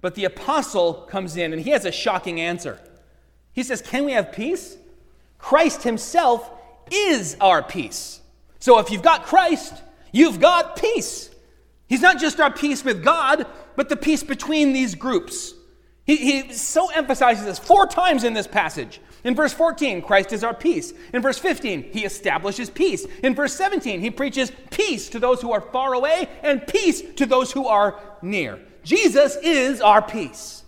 But 0.00 0.14
the 0.14 0.24
apostle 0.24 0.94
comes 0.94 1.36
in 1.36 1.52
and 1.52 1.60
he 1.60 1.72
has 1.72 1.84
a 1.84 1.92
shocking 1.92 2.40
answer. 2.40 2.80
He 3.52 3.62
says, 3.62 3.82
Can 3.82 4.06
we 4.06 4.12
have 4.12 4.32
peace? 4.32 4.78
Christ 5.38 5.82
himself 5.82 6.50
is 6.90 7.36
our 7.38 7.62
peace. 7.62 8.22
So 8.60 8.78
if 8.78 8.90
you've 8.90 9.02
got 9.02 9.24
Christ, 9.24 9.82
you've 10.16 10.40
got 10.40 10.76
peace. 10.76 11.30
He's 11.88 12.00
not 12.00 12.18
just 12.18 12.40
our 12.40 12.52
peace 12.52 12.84
with 12.84 13.04
God, 13.04 13.46
but 13.76 13.88
the 13.88 13.96
peace 13.96 14.22
between 14.22 14.72
these 14.72 14.94
groups. 14.94 15.54
He, 16.04 16.16
he 16.16 16.52
so 16.52 16.88
emphasizes 16.90 17.44
this 17.44 17.58
four 17.58 17.86
times 17.86 18.24
in 18.24 18.32
this 18.32 18.46
passage. 18.46 19.00
In 19.24 19.34
verse 19.34 19.52
14, 19.52 20.02
Christ 20.02 20.32
is 20.32 20.44
our 20.44 20.54
peace. 20.54 20.92
In 21.12 21.20
verse 21.20 21.38
15, 21.38 21.90
he 21.92 22.04
establishes 22.04 22.70
peace. 22.70 23.04
In 23.24 23.34
verse 23.34 23.54
17, 23.54 24.00
he 24.00 24.10
preaches 24.10 24.52
peace 24.70 25.08
to 25.10 25.18
those 25.18 25.42
who 25.42 25.52
are 25.52 25.60
far 25.60 25.94
away 25.94 26.28
and 26.42 26.64
peace 26.66 27.02
to 27.16 27.26
those 27.26 27.50
who 27.50 27.66
are 27.66 28.00
near. 28.22 28.60
Jesus 28.84 29.36
is 29.42 29.80
our 29.80 30.00
peace. 30.00 30.62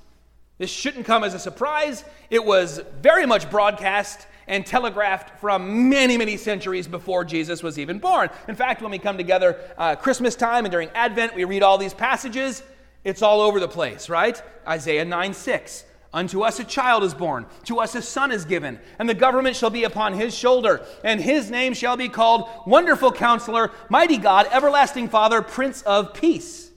This 0.58 0.70
shouldn't 0.70 1.06
come 1.06 1.22
as 1.22 1.34
a 1.34 1.38
surprise. 1.38 2.04
It 2.30 2.44
was 2.44 2.80
very 3.00 3.26
much 3.26 3.48
broadcast 3.48 4.26
and 4.48 4.66
telegraphed 4.66 5.38
from 5.38 5.88
many, 5.88 6.16
many 6.16 6.36
centuries 6.36 6.88
before 6.88 7.24
Jesus 7.24 7.62
was 7.62 7.78
even 7.78 7.98
born. 7.98 8.30
In 8.48 8.54
fact, 8.54 8.82
when 8.82 8.90
we 8.90 8.98
come 8.98 9.16
together 9.16 9.60
uh, 9.76 9.94
Christmas 9.94 10.34
time 10.34 10.64
and 10.64 10.72
during 10.72 10.88
Advent, 10.90 11.34
we 11.34 11.44
read 11.44 11.62
all 11.62 11.78
these 11.78 11.94
passages. 11.94 12.62
It's 13.04 13.22
all 13.22 13.40
over 13.40 13.60
the 13.60 13.68
place, 13.68 14.08
right? 14.08 14.42
Isaiah 14.66 15.04
9 15.04 15.34
6. 15.34 15.84
Unto 16.12 16.40
us 16.40 16.58
a 16.58 16.64
child 16.64 17.04
is 17.04 17.12
born, 17.12 17.44
to 17.64 17.80
us 17.80 17.94
a 17.94 18.00
son 18.00 18.32
is 18.32 18.46
given, 18.46 18.80
and 18.98 19.06
the 19.06 19.14
government 19.14 19.54
shall 19.54 19.68
be 19.68 19.84
upon 19.84 20.14
his 20.14 20.34
shoulder, 20.34 20.84
and 21.04 21.20
his 21.20 21.50
name 21.50 21.74
shall 21.74 21.98
be 21.98 22.08
called 22.08 22.48
Wonderful 22.66 23.12
Counselor, 23.12 23.70
Mighty 23.90 24.16
God, 24.16 24.48
Everlasting 24.50 25.10
Father, 25.10 25.42
Prince 25.42 25.82
of 25.82 26.14
Peace. 26.14 26.70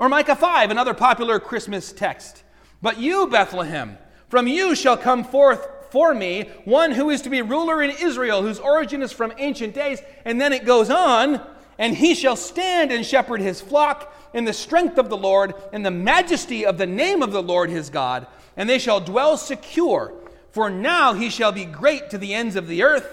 Or 0.00 0.08
Micah 0.08 0.34
5, 0.34 0.72
another 0.72 0.94
popular 0.94 1.38
Christmas 1.38 1.92
text. 1.92 2.42
But 2.82 2.98
you, 2.98 3.28
Bethlehem, 3.28 3.98
from 4.28 4.48
you 4.48 4.74
shall 4.74 4.96
come 4.96 5.22
forth 5.22 5.68
for 5.96 6.12
me 6.12 6.42
one 6.66 6.92
who 6.92 7.08
is 7.08 7.22
to 7.22 7.30
be 7.30 7.40
ruler 7.40 7.82
in 7.82 7.88
Israel, 7.88 8.42
whose 8.42 8.58
origin 8.58 9.00
is 9.00 9.12
from 9.12 9.32
ancient 9.38 9.72
days. 9.72 10.02
And 10.26 10.38
then 10.38 10.52
it 10.52 10.66
goes 10.66 10.90
on, 10.90 11.40
and 11.78 11.96
he 11.96 12.14
shall 12.14 12.36
stand 12.36 12.92
and 12.92 13.02
shepherd 13.02 13.40
his 13.40 13.62
flock 13.62 14.14
in 14.34 14.44
the 14.44 14.52
strength 14.52 14.98
of 14.98 15.08
the 15.08 15.16
Lord, 15.16 15.54
in 15.72 15.84
the 15.84 15.90
majesty 15.90 16.66
of 16.66 16.76
the 16.76 16.86
name 16.86 17.22
of 17.22 17.32
the 17.32 17.42
Lord 17.42 17.70
his 17.70 17.88
God, 17.88 18.26
and 18.58 18.68
they 18.68 18.78
shall 18.78 19.00
dwell 19.00 19.38
secure. 19.38 20.12
For 20.50 20.68
now 20.68 21.14
he 21.14 21.30
shall 21.30 21.50
be 21.50 21.64
great 21.64 22.10
to 22.10 22.18
the 22.18 22.34
ends 22.34 22.56
of 22.56 22.68
the 22.68 22.82
earth, 22.82 23.08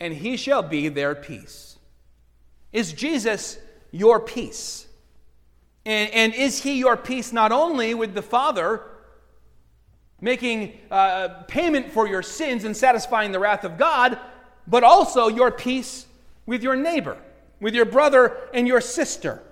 and 0.00 0.14
he 0.14 0.38
shall 0.38 0.62
be 0.62 0.88
their 0.88 1.14
peace. 1.14 1.76
Is 2.72 2.94
Jesus 2.94 3.58
your 3.90 4.20
peace? 4.20 4.86
And, 5.84 6.10
and 6.14 6.34
is 6.34 6.62
he 6.62 6.78
your 6.78 6.96
peace 6.96 7.30
not 7.30 7.52
only 7.52 7.92
with 7.92 8.14
the 8.14 8.22
Father, 8.22 8.84
making 10.20 10.78
uh, 10.90 11.28
payment 11.48 11.92
for 11.92 12.06
your 12.06 12.22
sins 12.22 12.64
and 12.64 12.76
satisfying 12.76 13.32
the 13.32 13.38
wrath 13.38 13.64
of 13.64 13.78
God, 13.78 14.18
but 14.66 14.84
also 14.84 15.28
your 15.28 15.50
peace 15.50 16.06
with 16.46 16.62
your 16.62 16.76
neighbor, 16.76 17.16
with 17.60 17.74
your 17.74 17.84
brother 17.84 18.36
and 18.52 18.66
your 18.66 18.80
sister? 18.80 19.42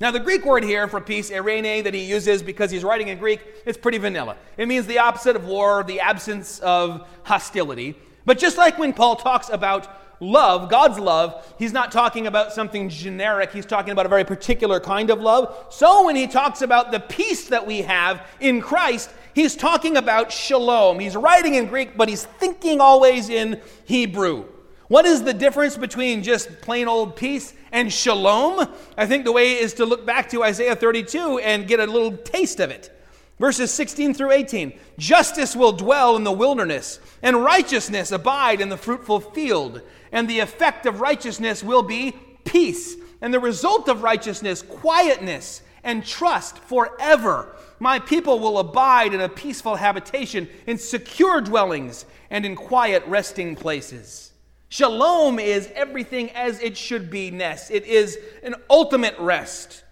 Now, 0.00 0.12
the 0.12 0.20
Greek 0.20 0.44
word 0.44 0.62
here 0.62 0.86
for 0.86 1.00
peace, 1.00 1.30
eirene, 1.30 1.82
that 1.82 1.92
he 1.92 2.04
uses 2.04 2.40
because 2.40 2.70
he's 2.70 2.84
writing 2.84 3.08
in 3.08 3.18
Greek, 3.18 3.40
it's 3.66 3.76
pretty 3.76 3.98
vanilla. 3.98 4.36
It 4.56 4.68
means 4.68 4.86
the 4.86 5.00
opposite 5.00 5.34
of 5.34 5.44
war, 5.44 5.82
the 5.82 5.98
absence 5.98 6.60
of 6.60 7.08
hostility. 7.24 7.96
But 8.24 8.38
just 8.38 8.56
like 8.56 8.78
when 8.78 8.92
Paul 8.92 9.16
talks 9.16 9.48
about 9.48 9.88
love, 10.20 10.70
God's 10.70 11.00
love, 11.00 11.54
he's 11.58 11.72
not 11.72 11.90
talking 11.90 12.28
about 12.28 12.52
something 12.52 12.88
generic, 12.88 13.52
he's 13.52 13.66
talking 13.66 13.90
about 13.90 14.06
a 14.06 14.08
very 14.08 14.24
particular 14.24 14.78
kind 14.78 15.10
of 15.10 15.20
love. 15.20 15.66
So 15.70 16.04
when 16.04 16.14
he 16.14 16.28
talks 16.28 16.62
about 16.62 16.92
the 16.92 17.00
peace 17.00 17.48
that 17.48 17.66
we 17.66 17.82
have 17.82 18.24
in 18.38 18.60
Christ, 18.60 19.10
he's 19.38 19.54
talking 19.54 19.96
about 19.96 20.32
shalom. 20.32 20.98
He's 20.98 21.16
writing 21.16 21.54
in 21.54 21.66
Greek, 21.66 21.96
but 21.96 22.08
he's 22.08 22.24
thinking 22.24 22.80
always 22.80 23.28
in 23.28 23.60
Hebrew. 23.84 24.44
What 24.88 25.04
is 25.04 25.22
the 25.22 25.34
difference 25.34 25.76
between 25.76 26.22
just 26.22 26.60
plain 26.60 26.88
old 26.88 27.14
peace 27.14 27.54
and 27.70 27.92
shalom? 27.92 28.68
I 28.96 29.06
think 29.06 29.24
the 29.24 29.32
way 29.32 29.52
is 29.52 29.74
to 29.74 29.84
look 29.84 30.04
back 30.04 30.30
to 30.30 30.42
Isaiah 30.42 30.74
32 30.74 31.38
and 31.38 31.68
get 31.68 31.78
a 31.78 31.86
little 31.86 32.16
taste 32.16 32.58
of 32.58 32.70
it. 32.70 32.90
Verses 33.38 33.70
16 33.70 34.14
through 34.14 34.32
18 34.32 34.72
Justice 34.98 35.54
will 35.54 35.72
dwell 35.72 36.16
in 36.16 36.24
the 36.24 36.32
wilderness, 36.32 36.98
and 37.22 37.44
righteousness 37.44 38.10
abide 38.10 38.60
in 38.60 38.70
the 38.70 38.76
fruitful 38.76 39.20
field. 39.20 39.82
And 40.10 40.28
the 40.28 40.40
effect 40.40 40.86
of 40.86 41.00
righteousness 41.00 41.62
will 41.62 41.82
be 41.82 42.16
peace, 42.44 42.96
and 43.20 43.32
the 43.32 43.38
result 43.38 43.88
of 43.88 44.02
righteousness, 44.02 44.62
quietness 44.62 45.62
and 45.84 46.04
trust 46.04 46.58
forever. 46.58 47.54
My 47.80 47.98
people 47.98 48.40
will 48.40 48.58
abide 48.58 49.14
in 49.14 49.20
a 49.20 49.28
peaceful 49.28 49.76
habitation, 49.76 50.48
in 50.66 50.78
secure 50.78 51.40
dwellings, 51.40 52.04
and 52.30 52.44
in 52.44 52.56
quiet 52.56 53.04
resting 53.06 53.54
places. 53.54 54.32
Shalom 54.68 55.38
is 55.38 55.70
everything 55.74 56.30
as 56.32 56.60
it 56.60 56.76
should 56.76 57.10
be 57.10 57.30
ness. 57.30 57.70
It 57.70 57.84
is 57.84 58.18
an 58.42 58.54
ultimate 58.68 59.18
rest, 59.18 59.84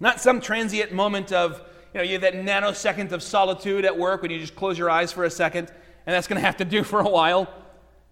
not 0.00 0.20
some 0.20 0.40
transient 0.40 0.92
moment 0.92 1.32
of 1.32 1.62
you 1.94 2.02
know, 2.02 2.02
you 2.02 2.18
that 2.18 2.34
nanosecond 2.34 3.12
of 3.12 3.22
solitude 3.22 3.86
at 3.86 3.96
work 3.96 4.20
when 4.20 4.30
you 4.30 4.38
just 4.38 4.54
close 4.54 4.76
your 4.76 4.90
eyes 4.90 5.12
for 5.12 5.24
a 5.24 5.30
second, 5.30 5.70
and 6.04 6.14
that's 6.14 6.26
going 6.26 6.38
to 6.38 6.44
have 6.44 6.58
to 6.58 6.64
do 6.64 6.82
for 6.82 7.00
a 7.00 7.08
while. 7.08 7.48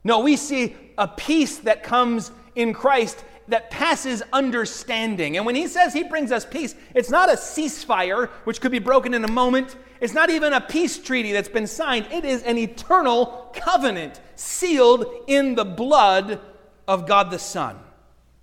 No, 0.04 0.20
we 0.20 0.36
see 0.36 0.74
a 0.96 1.06
peace 1.06 1.58
that 1.58 1.82
comes 1.82 2.30
in 2.54 2.72
Christ 2.72 3.24
that 3.48 3.70
passes 3.70 4.22
understanding. 4.32 5.36
And 5.36 5.44
when 5.44 5.54
he 5.54 5.66
says 5.66 5.92
he 5.92 6.04
brings 6.04 6.32
us 6.32 6.44
peace, 6.44 6.74
it's 6.94 7.10
not 7.10 7.28
a 7.28 7.34
ceasefire, 7.34 8.28
which 8.44 8.60
could 8.60 8.72
be 8.72 8.78
broken 8.78 9.14
in 9.14 9.24
a 9.24 9.30
moment. 9.30 9.76
It's 10.00 10.14
not 10.14 10.30
even 10.30 10.52
a 10.52 10.60
peace 10.60 10.98
treaty 10.98 11.32
that's 11.32 11.48
been 11.48 11.66
signed. 11.66 12.06
It 12.10 12.24
is 12.24 12.42
an 12.42 12.58
eternal 12.58 13.50
covenant 13.54 14.20
sealed 14.36 15.06
in 15.26 15.54
the 15.54 15.64
blood 15.64 16.40
of 16.88 17.06
God 17.06 17.30
the 17.30 17.38
Son. 17.38 17.78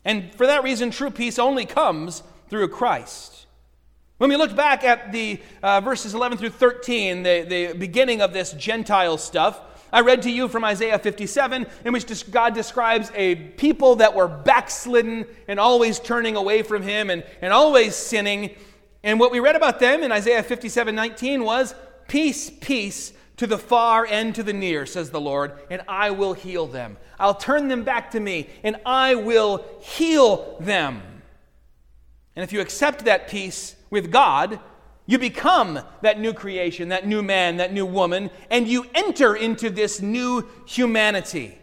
And 0.03 0.33
for 0.35 0.47
that 0.47 0.63
reason, 0.63 0.91
true 0.91 1.11
peace 1.11 1.37
only 1.37 1.65
comes 1.65 2.23
through 2.49 2.69
Christ. 2.69 3.45
When 4.17 4.29
we 4.29 4.37
look 4.37 4.55
back 4.55 4.83
at 4.83 5.11
the 5.11 5.39
uh, 5.63 5.81
verses 5.81 6.13
11 6.13 6.37
through 6.37 6.49
13, 6.49 7.23
the, 7.23 7.41
the 7.41 7.73
beginning 7.73 8.21
of 8.21 8.33
this 8.33 8.53
Gentile 8.53 9.17
stuff, 9.17 9.59
I 9.91 10.01
read 10.01 10.21
to 10.23 10.31
you 10.31 10.47
from 10.47 10.63
Isaiah 10.63 10.97
57, 10.97 11.67
in 11.83 11.93
which 11.93 12.31
God 12.31 12.53
describes 12.53 13.11
a 13.13 13.35
people 13.35 13.97
that 13.97 14.15
were 14.15 14.27
backslidden 14.27 15.25
and 15.47 15.59
always 15.59 15.99
turning 15.99 16.35
away 16.35 16.63
from 16.63 16.81
Him 16.81 17.09
and, 17.09 17.23
and 17.41 17.51
always 17.51 17.95
sinning. 17.95 18.55
And 19.03 19.19
what 19.19 19.31
we 19.31 19.39
read 19.39 19.55
about 19.55 19.79
them 19.79 20.03
in 20.03 20.11
Isaiah 20.11 20.43
57 20.43 20.95
19 20.95 21.43
was 21.43 21.75
peace, 22.07 22.49
peace 22.49 23.13
to 23.37 23.47
the 23.47 23.57
far 23.57 24.05
and 24.05 24.35
to 24.35 24.43
the 24.43 24.53
near, 24.53 24.85
says 24.85 25.09
the 25.09 25.19
Lord, 25.19 25.53
and 25.69 25.81
I 25.87 26.11
will 26.11 26.33
heal 26.33 26.67
them. 26.67 26.97
I'll 27.19 27.33
turn 27.33 27.67
them 27.67 27.83
back 27.83 28.11
to 28.11 28.19
me, 28.19 28.49
and 28.63 28.77
I 28.85 29.15
will 29.15 29.65
heal 29.79 30.57
them. 30.59 31.01
And 32.35 32.43
if 32.43 32.53
you 32.53 32.61
accept 32.61 33.05
that 33.05 33.27
peace 33.27 33.75
with 33.89 34.11
God, 34.11 34.59
you 35.05 35.17
become 35.17 35.79
that 36.01 36.19
new 36.19 36.33
creation, 36.33 36.89
that 36.89 37.07
new 37.07 37.21
man, 37.21 37.57
that 37.57 37.73
new 37.73 37.85
woman, 37.85 38.29
and 38.49 38.67
you 38.67 38.85
enter 38.93 39.35
into 39.35 39.69
this 39.69 40.01
new 40.01 40.47
humanity. 40.65 41.57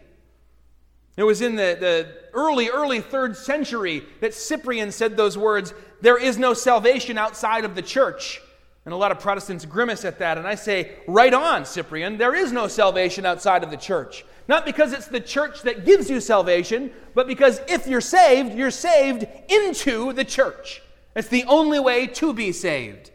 It 1.17 1.23
was 1.23 1.41
in 1.41 1.55
the, 1.55 1.77
the 1.79 2.07
early, 2.33 2.69
early 2.69 3.01
third 3.01 3.35
century 3.35 4.03
that 4.21 4.33
Cyprian 4.33 4.91
said 4.91 5.17
those 5.17 5.37
words 5.37 5.73
There 6.01 6.17
is 6.17 6.37
no 6.37 6.53
salvation 6.53 7.17
outside 7.17 7.65
of 7.65 7.75
the 7.75 7.81
church. 7.81 8.41
And 8.85 8.93
a 8.93 8.97
lot 8.97 9.11
of 9.11 9.19
Protestants 9.19 9.65
grimace 9.65 10.05
at 10.05 10.19
that. 10.19 10.37
And 10.37 10.47
I 10.47 10.55
say, 10.55 10.95
Right 11.07 11.33
on, 11.33 11.65
Cyprian. 11.65 12.17
There 12.17 12.35
is 12.35 12.51
no 12.51 12.67
salvation 12.67 13.25
outside 13.25 13.63
of 13.63 13.69
the 13.69 13.77
church. 13.77 14.23
Not 14.47 14.65
because 14.65 14.93
it's 14.93 15.07
the 15.07 15.19
church 15.19 15.61
that 15.63 15.85
gives 15.85 16.09
you 16.09 16.19
salvation, 16.21 16.91
but 17.13 17.27
because 17.27 17.61
if 17.67 17.85
you're 17.85 18.01
saved, 18.01 18.55
you're 18.55 18.71
saved 18.71 19.27
into 19.49 20.13
the 20.13 20.25
church. 20.25 20.81
It's 21.15 21.27
the 21.27 21.43
only 21.43 21.79
way 21.79 22.07
to 22.07 22.33
be 22.33 22.51
saved. 22.51 23.11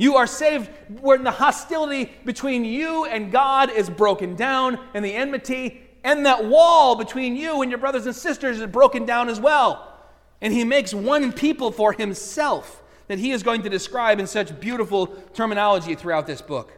You 0.00 0.16
are 0.16 0.26
saved 0.26 0.70
when 1.02 1.24
the 1.24 1.30
hostility 1.30 2.10
between 2.24 2.64
you 2.64 3.04
and 3.04 3.30
God 3.30 3.70
is 3.70 3.90
broken 3.90 4.34
down, 4.34 4.78
and 4.94 5.04
the 5.04 5.12
enmity 5.12 5.82
and 6.02 6.24
that 6.24 6.46
wall 6.46 6.96
between 6.96 7.36
you 7.36 7.60
and 7.60 7.70
your 7.70 7.76
brothers 7.76 8.06
and 8.06 8.16
sisters 8.16 8.58
is 8.58 8.66
broken 8.66 9.04
down 9.04 9.28
as 9.28 9.38
well. 9.38 9.92
And 10.40 10.54
He 10.54 10.64
makes 10.64 10.94
one 10.94 11.34
people 11.34 11.70
for 11.70 11.92
Himself 11.92 12.82
that 13.08 13.18
He 13.18 13.30
is 13.30 13.42
going 13.42 13.60
to 13.60 13.68
describe 13.68 14.18
in 14.18 14.26
such 14.26 14.58
beautiful 14.58 15.08
terminology 15.34 15.94
throughout 15.94 16.26
this 16.26 16.40
book. 16.40 16.72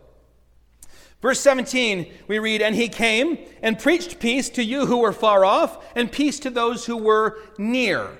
Verse 1.21 1.39
17, 1.39 2.13
we 2.27 2.41
read, 2.41 2.61
And 2.61 2.75
he 2.75 2.89
came 2.89 3.39
and 3.63 3.79
preached 3.79 4.19
peace 4.19 4.49
to 4.51 4.65
you 4.65 4.87
who 4.87 4.97
were 4.97 5.13
far 5.13 5.45
off, 5.45 5.93
and 5.95 6.11
peace 6.11 6.41
to 6.41 6.51
those 6.51 6.87
who 6.87 6.97
were 6.97 7.39
near. 7.57 8.19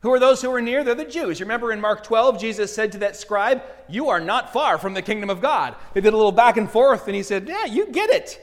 Who 0.00 0.12
are 0.12 0.20
those 0.20 0.42
who 0.42 0.52
are 0.52 0.60
near? 0.60 0.84
They're 0.84 0.94
the 0.94 1.04
Jews. 1.04 1.40
You 1.40 1.46
remember 1.46 1.72
in 1.72 1.80
Mark 1.80 2.04
12, 2.04 2.40
Jesus 2.40 2.74
said 2.74 2.92
to 2.92 2.98
that 2.98 3.16
scribe, 3.16 3.62
You 3.88 4.08
are 4.08 4.20
not 4.20 4.52
far 4.52 4.78
from 4.78 4.94
the 4.94 5.02
kingdom 5.02 5.30
of 5.30 5.40
God. 5.40 5.74
They 5.94 6.00
did 6.00 6.12
a 6.12 6.16
little 6.16 6.32
back 6.32 6.56
and 6.56 6.70
forth, 6.70 7.06
and 7.06 7.16
he 7.16 7.22
said, 7.22 7.48
Yeah, 7.48 7.64
you 7.64 7.86
get 7.86 8.10
it. 8.10 8.40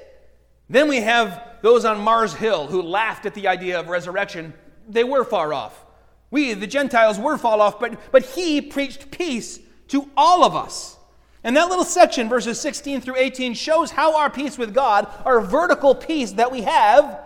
Then 0.70 0.88
we 0.88 0.98
have 0.98 1.48
those 1.62 1.86
on 1.86 2.02
Mars 2.02 2.34
Hill 2.34 2.68
who 2.68 2.82
laughed 2.82 3.26
at 3.26 3.34
the 3.34 3.48
idea 3.48 3.80
of 3.80 3.88
resurrection. 3.88 4.54
They 4.90 5.04
were 5.04 5.24
far 5.24 5.54
off. 5.54 5.86
We, 6.32 6.54
the 6.54 6.68
Gentiles, 6.68 7.20
were 7.20 7.38
far 7.38 7.60
off, 7.60 7.80
but, 7.80 8.00
but 8.12 8.26
he 8.26 8.60
preached 8.60 9.12
peace 9.12 9.60
to 9.90 10.10
all 10.18 10.44
of 10.44 10.56
us. 10.56 10.98
And 11.44 11.56
that 11.58 11.70
little 11.70 11.86
section, 11.86 12.30
verses 12.30 12.60
16 12.60 13.02
through 13.02 13.18
18, 13.18 13.54
shows 13.54 13.92
how 13.92 14.18
our 14.18 14.30
peace 14.30 14.58
with 14.58 14.74
God, 14.74 15.08
our 15.26 15.42
vertical 15.42 15.94
peace 15.94 16.32
that 16.34 16.52
we 16.52 16.62
have, 16.62 17.20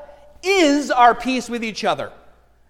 is 0.44 0.92
our 0.92 1.16
peace 1.16 1.50
with 1.50 1.63
each 1.63 1.84
other. 1.84 2.12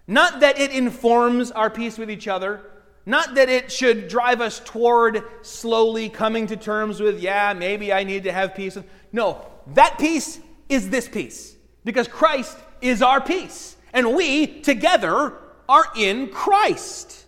Not 0.08 0.40
that 0.40 0.58
it 0.58 0.72
informs 0.72 1.50
our 1.50 1.68
peace 1.68 1.98
with 1.98 2.10
each 2.10 2.26
other, 2.26 2.62
not 3.04 3.34
that 3.36 3.48
it 3.48 3.70
should 3.70 4.08
drive 4.08 4.40
us 4.40 4.60
toward 4.64 5.22
slowly 5.42 6.08
coming 6.08 6.46
to 6.46 6.56
terms 6.56 7.00
with, 7.00 7.20
yeah, 7.20 7.52
maybe 7.52 7.92
I 7.92 8.04
need 8.04 8.24
to 8.24 8.32
have 8.32 8.54
peace. 8.54 8.76
No, 9.12 9.46
that 9.74 9.98
peace 9.98 10.40
is 10.68 10.88
this 10.90 11.08
peace 11.08 11.56
because 11.84 12.08
Christ 12.08 12.56
is 12.80 13.02
our 13.02 13.20
peace. 13.20 13.76
And 13.92 14.14
we 14.14 14.46
together 14.60 15.34
are 15.68 15.84
in 15.94 16.28
Christ. 16.28 17.26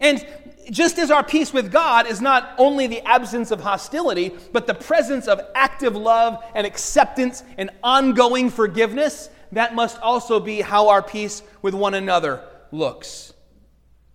And 0.00 0.24
just 0.70 0.98
as 0.98 1.10
our 1.10 1.24
peace 1.24 1.52
with 1.52 1.72
God 1.72 2.06
is 2.06 2.20
not 2.20 2.54
only 2.58 2.86
the 2.86 3.06
absence 3.06 3.50
of 3.50 3.60
hostility, 3.60 4.32
but 4.52 4.66
the 4.66 4.74
presence 4.74 5.26
of 5.26 5.40
active 5.54 5.96
love 5.96 6.42
and 6.54 6.66
acceptance 6.66 7.42
and 7.56 7.70
ongoing 7.82 8.50
forgiveness, 8.50 9.30
that 9.52 9.74
must 9.74 10.00
also 10.00 10.40
be 10.40 10.60
how 10.60 10.88
our 10.88 11.02
peace 11.02 11.42
with 11.62 11.74
one 11.74 11.94
another 11.94 12.42
looks. 12.70 13.32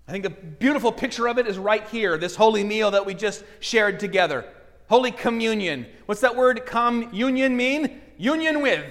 I 0.08 0.12
think 0.12 0.26
a 0.26 0.30
beautiful 0.30 0.91
picture 0.91 1.28
of 1.28 1.38
it 1.38 1.48
is 1.48 1.58
right 1.58 1.88
here, 1.88 2.17
this 2.17 2.36
holy 2.36 2.63
meal 2.63 2.91
that 2.91 3.06
we 3.06 3.13
just 3.13 3.43
shared 3.60 4.00
together. 4.00 4.46
Holy 4.89 5.12
communion. 5.12 5.86
What's 6.06 6.22
that 6.22 6.36
word 6.36 6.65
communion 6.65 7.56
mean? 7.56 8.02
Union 8.17 8.62
with. 8.62 8.86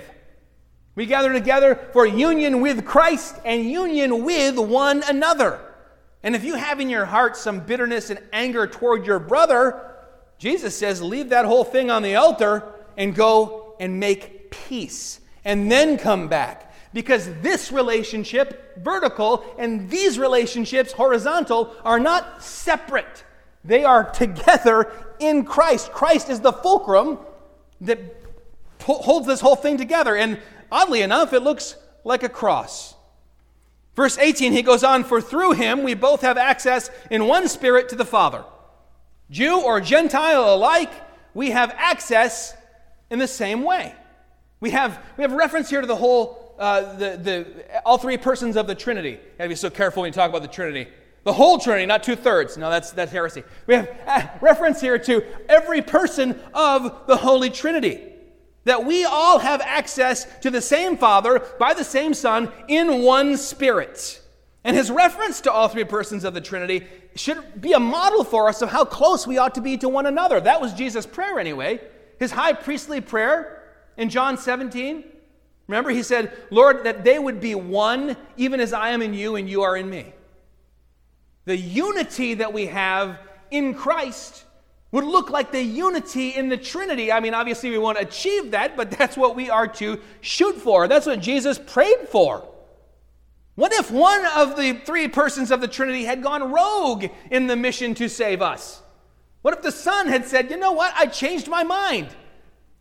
We 0.95 1.07
gather 1.07 1.33
together 1.33 1.75
for 1.93 2.07
union 2.07 2.61
with 2.61 2.85
Christ 2.85 3.37
and 3.45 3.71
union 3.71 4.25
with 4.25 4.59
one 4.59 5.03
another. 5.09 5.61
And 6.23 6.35
if 6.37 6.45
you 6.45 6.55
have 6.55 6.81
in 6.81 6.89
your 6.89 7.05
heart 7.05 7.37
some 7.37 7.61
bitterness 7.61 8.11
and 8.11 8.21
anger 8.33 8.67
toward 8.67 9.07
your 9.07 9.19
brother, 9.19 9.95
Jesus 10.39 10.77
says, 10.77 11.03
leave 11.03 11.31
that 11.31 11.45
whole 11.45 11.65
thing 11.65 11.91
on 11.91 12.03
the 12.03 12.17
altar 12.17 12.75
and 12.97 13.15
go 13.15 13.75
and 13.81 13.99
make 13.99 14.51
peace. 14.51 15.21
And 15.45 15.71
then 15.71 15.99
come 15.99 16.29
back. 16.29 16.73
Because 16.93 17.33
this 17.41 17.73
relationship, 17.73 18.77
vertical, 18.79 19.45
and 19.59 19.89
these 19.89 20.19
relationships, 20.19 20.93
horizontal, 20.93 21.75
are 21.85 21.99
not 21.99 22.43
separate. 22.43 23.25
They 23.65 23.85
are 23.85 24.05
together 24.11 24.93
in 25.19 25.45
Christ. 25.45 25.93
Christ 25.93 26.29
is 26.29 26.41
the 26.41 26.53
fulcrum 26.53 27.19
that 27.81 27.99
holds 28.83 29.27
this 29.27 29.41
whole 29.41 29.57
thing 29.57 29.79
together. 29.79 30.17
And 30.17 30.39
oddly 30.71 31.03
enough, 31.03 31.33
it 31.33 31.41
looks 31.41 31.77
like 32.05 32.23
a 32.23 32.29
cross. 32.29 32.95
Verse 33.95 34.19
18, 34.19 34.53
he 34.53 34.63
goes 34.63 34.85
on, 34.85 35.05
For 35.05 35.21
through 35.21 35.53
him 35.53 35.83
we 35.83 35.95
both 35.95 36.23
have 36.23 36.39
access 36.39 36.91
in 37.11 37.27
one 37.27 37.49
spirit 37.49 37.89
to 37.91 37.97
the 37.97 38.05
Father. 38.05 38.45
Jew 39.31 39.61
or 39.61 39.81
Gentile 39.81 40.55
alike, 40.55 40.93
we 41.35 41.51
have 41.51 41.75
access 41.77 42.55
in 43.11 43.19
the 43.19 43.29
same 43.29 43.63
way. 43.63 43.95
We 44.63 44.71
have, 44.71 45.05
we 45.17 45.23
have 45.23 45.33
reference 45.33 45.69
here 45.69 45.81
to 45.81 45.89
the 45.89 45.97
whole, 45.97 46.55
uh, 46.57 46.95
the, 46.95 47.17
the, 47.17 47.83
all 47.85 47.99
three 47.99 48.17
persons 48.17 48.57
of 48.57 48.69
the 48.69 48.77
Trinity. 48.77 49.11
You 49.11 49.19
gotta 49.37 49.49
be 49.49 49.57
so 49.57 49.69
careful 49.69 50.03
when 50.03 50.11
you 50.11 50.15
talk 50.15 50.31
about 50.31 50.43
the 50.43 50.49
Trinity. 50.49 50.89
The 51.25 51.33
whole 51.33 51.59
Trinity, 51.59 51.85
not 51.85 52.05
two 52.05 52.15
thirds. 52.15 52.57
No, 52.57 52.71
that's, 52.71 52.93
that's 52.93 53.11
heresy. 53.11 53.43
We 53.67 53.75
have 53.75 53.91
uh, 54.07 54.29
reference 54.41 54.81
here 54.81 55.01
to 55.01 55.25
every 55.49 55.83
person 55.83 56.39
of 56.55 57.09
the 57.09 57.17
Holy 57.17 57.51
Trinity. 57.51 58.05
That 58.63 58.87
we 58.87 59.05
all 59.05 59.41
have 59.41 59.61
access 59.63 60.29
to 60.43 60.51
the 60.51 60.61
same 60.61 60.97
Father 60.97 61.45
by 61.59 61.75
the 61.75 61.83
same 61.83 62.15
Son 62.15 62.53
in 62.69 63.03
one 63.03 63.37
Spirit. 63.37 64.23
And 64.63 64.77
his 64.77 64.93
reference 64.93 65.41
to 65.41 65.51
all 65.51 65.67
three 65.67 65.83
persons 65.83 66.23
of 66.23 66.35
the 66.35 66.41
Trinity 66.41 66.87
should 67.17 67.61
be 67.61 67.73
a 67.73 67.81
model 67.81 68.23
for 68.23 68.49
us 68.49 68.63
of 68.63 68.71
how 68.71 68.85
close 68.85 69.27
we 69.27 69.39
ought 69.39 69.57
to 69.57 69.61
be 69.61 69.77
to 69.79 69.89
one 69.89 70.07
another. 70.07 70.41
That 70.41 70.61
was 70.61 70.73
Jesus' 70.73 71.05
prayer, 71.05 71.41
anyway. 71.41 71.81
His 72.21 72.31
high 72.31 72.53
priestly 72.53 73.01
prayer 73.01 73.59
in 73.97 74.11
John 74.11 74.37
17. 74.37 75.05
Remember, 75.69 75.91
he 75.91 76.03
said, 76.03 76.33
Lord, 76.51 76.85
that 76.85 77.05
they 77.05 77.19
would 77.19 77.41
be 77.41 77.55
one, 77.55 78.17
even 78.37 78.61
as 78.61 78.73
I 78.73 78.91
am 78.91 79.03
in 79.03 79.15
you 79.15 79.37
and 79.37 79.49
you 79.49 79.63
are 79.63 79.77
in 79.77 79.89
me. 79.89 80.13
The 81.45 81.57
unity 81.57 82.35
that 82.35 82.53
we 82.53 82.67
have 82.67 83.19
in 83.51 83.75
Christ 83.75 84.45
would 84.91 85.05
look 85.05 85.31
like 85.31 85.51
the 85.51 85.63
unity 85.63 86.31
in 86.31 86.49
the 86.49 86.57
Trinity. 86.57 87.11
I 87.11 87.21
mean, 87.21 87.35
obviously, 87.35 87.71
we 87.71 87.79
won't 87.79 87.99
achieve 87.99 88.51
that, 88.51 88.77
but 88.77 88.91
that's 88.99 89.17
what 89.17 89.35
we 89.35 89.51
are 89.51 89.67
to 89.69 90.01
shoot 90.21 90.57
for. 90.57 90.87
That's 90.87 91.07
what 91.07 91.21
Jesus 91.21 91.59
prayed 91.59 92.09
for. 92.09 92.47
What 93.55 93.73
if 93.73 93.91
one 93.91 94.25
of 94.37 94.57
the 94.57 94.75
three 94.85 95.09
persons 95.09 95.51
of 95.51 95.61
the 95.61 95.69
Trinity 95.69 96.05
had 96.05 96.23
gone 96.23 96.53
rogue 96.53 97.07
in 97.31 97.47
the 97.47 97.57
mission 97.57 97.95
to 97.97 98.09
save 98.09 98.41
us? 98.41 98.83
What 99.43 99.55
if 99.55 99.63
the 99.63 99.73
Son 99.73 100.07
had 100.07 100.25
said, 100.25 100.51
You 100.51 100.57
know 100.57 100.73
what? 100.73 100.95
I 100.97 101.07
changed 101.07 101.49
my 101.49 101.63
mind. 101.65 102.09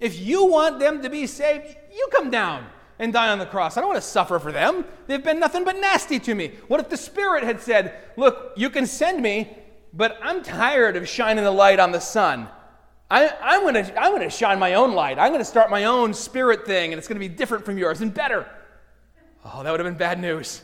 If 0.02 0.20
you 0.20 0.46
want 0.46 0.80
them 0.80 1.02
to 1.04 1.10
be 1.10 1.26
saved, 1.28 1.78
you 1.94 2.10
come 2.12 2.30
down 2.30 2.66
and 3.00 3.14
die 3.14 3.30
on 3.30 3.40
the 3.40 3.46
cross. 3.46 3.78
I 3.78 3.82
don't 3.82 3.90
want 3.90 4.02
to 4.02 4.08
suffer 4.08 4.40
for 4.40 4.52
them. 4.52 4.84
They've 5.08 5.24
been 5.24 5.40
nothing 5.40 5.64
but 5.64 5.78
nasty 5.78 6.20
to 6.20 6.36
me. 6.36 6.54
What 6.68 6.80
if 6.82 6.90
the 6.90 6.98
Spirit 6.98 7.44
had 7.44 7.62
said, 7.62 7.94
Look, 8.18 8.52
you 8.58 8.70
can 8.70 8.86
send 8.86 9.22
me, 9.22 9.56
but 9.94 10.20
I'm 10.22 10.44
tired 10.44 10.98
of 10.98 11.08
shining 11.08 11.44
the 11.44 11.52
light 11.52 11.80
on 11.80 11.92
the 11.92 12.00
sun. 12.00 12.50
I, 13.10 13.56
am 13.56 13.62
going 13.62 13.74
to 13.74 14.02
I'm 14.02 14.20
to 14.20 14.30
shine 14.30 14.58
my 14.58 14.74
own 14.74 14.94
light. 14.94 15.20
I'm 15.20 15.30
going 15.30 15.42
to 15.42 15.46
start 15.46 15.70
my 15.70 15.86
own 15.86 16.14
spirit 16.14 16.66
thing, 16.66 16.94
and 16.94 16.98
it's 16.98 17.08
going 17.08 17.20
to 17.20 17.28
be 17.28 17.34
different 17.34 17.66
from 17.66 17.78
yours 17.78 18.02
and 18.02 18.14
better. 18.14 18.50
Oh, 19.46 19.64
that 19.64 19.72
would 19.72 19.80
have 19.80 19.88
been 19.88 19.98
bad 19.98 20.20
news. 20.20 20.62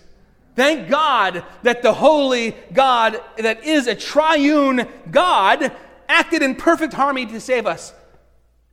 Thank 0.56 0.90
God 0.90 1.44
that 1.64 1.84
the 1.84 1.94
holy 1.94 2.56
God, 2.74 3.22
that 3.38 3.64
is 3.64 3.86
a 3.86 3.94
triune 3.94 4.88
God, 5.12 5.72
acted 6.10 6.42
in 6.42 6.56
perfect 6.56 6.94
harmony 6.94 7.26
to 7.28 7.40
save 7.40 7.68
us, 7.68 7.94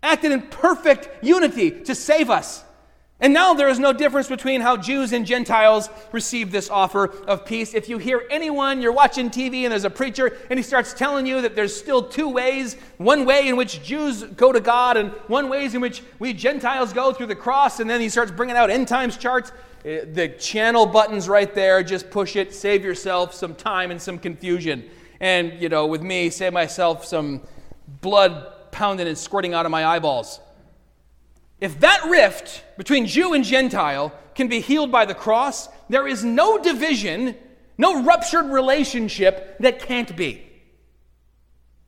acted 0.05 0.31
in 0.31 0.43
perfect 0.43 1.25
unity 1.25 1.71
to 1.71 1.95
save 1.95 2.31
us. 2.31 2.63
And 3.21 3.33
now 3.33 3.55
there 3.55 3.69
is 3.69 3.79
no 3.79 3.93
difference 3.93 4.29
between 4.29 4.61
how 4.61 4.77
Jews 4.77 5.13
and 5.13 5.25
Gentiles 5.25 5.89
receive 6.13 6.51
this 6.51 6.69
offer 6.69 7.07
of 7.27 7.47
peace. 7.47 7.73
If 7.73 7.89
you 7.89 7.97
hear 7.97 8.25
anyone, 8.29 8.83
you're 8.83 8.93
watching 8.93 9.31
TV 9.31 9.63
and 9.63 9.73
there's 9.73 9.85
a 9.85 9.91
preacher 9.91 10.37
and 10.51 10.59
he 10.59 10.63
starts 10.63 10.93
telling 10.93 11.25
you 11.25 11.41
that 11.41 11.55
there's 11.57 11.75
still 11.75 12.03
two 12.03 12.29
ways 12.29 12.75
one 12.99 13.25
way 13.25 13.49
in 13.49 13.57
which 13.57 13.83
Jews 13.83 14.25
go 14.25 14.53
to 14.53 14.61
God, 14.61 14.97
and 14.97 15.11
one 15.29 15.49
ways 15.49 15.75
in 15.75 15.81
which 15.81 16.03
we 16.19 16.33
Gentiles 16.33 16.93
go 16.93 17.13
through 17.13 17.27
the 17.27 17.37
cross, 17.37 17.81
and 17.81 17.89
then 17.89 18.01
he 18.01 18.09
starts 18.09 18.31
bringing 18.31 18.57
out 18.57 18.69
end 18.69 18.89
times 18.89 19.17
charts. 19.17 19.53
Eh, 19.85 20.05
the 20.13 20.29
channel 20.29 20.85
button's 20.85 21.29
right 21.29 21.55
there. 21.55 21.83
Just 21.83 22.11
push 22.11 22.37
it, 22.37 22.55
save 22.55 22.85
yourself 22.85 23.33
some 23.33 23.55
time 23.55 23.91
and 23.91 24.03
some 24.03 24.19
confusion. 24.19 24.85
And, 25.21 25.55
you 25.63 25.69
know, 25.69 25.87
with 25.87 26.03
me, 26.03 26.31
save 26.31 26.53
myself 26.53 27.05
some 27.05 27.41
blood 28.01 28.54
pounding 28.75 29.07
and 29.07 29.17
squirting 29.17 29.55
out 29.55 29.65
of 29.65 29.73
my 29.73 29.87
eyeballs. 29.87 30.41
If 31.61 31.81
that 31.81 32.05
rift 32.11 32.63
between 32.77 33.07
Jew 33.07 33.33
and 33.33 33.45
Gentile 33.45 34.13
can 34.35 34.49
be 34.49 34.61
healed 34.61 34.91
by 34.91 35.07
the 35.07 35.15
cross, 35.15 35.69
there 35.89 36.07
is 36.07 36.25
no 36.25 36.59
division, 36.59 37.37
no 37.79 38.03
ruptured 38.03 38.47
relationship 38.47 39.57
that 39.61 39.79
can't 39.79 40.15
be. 40.17 40.45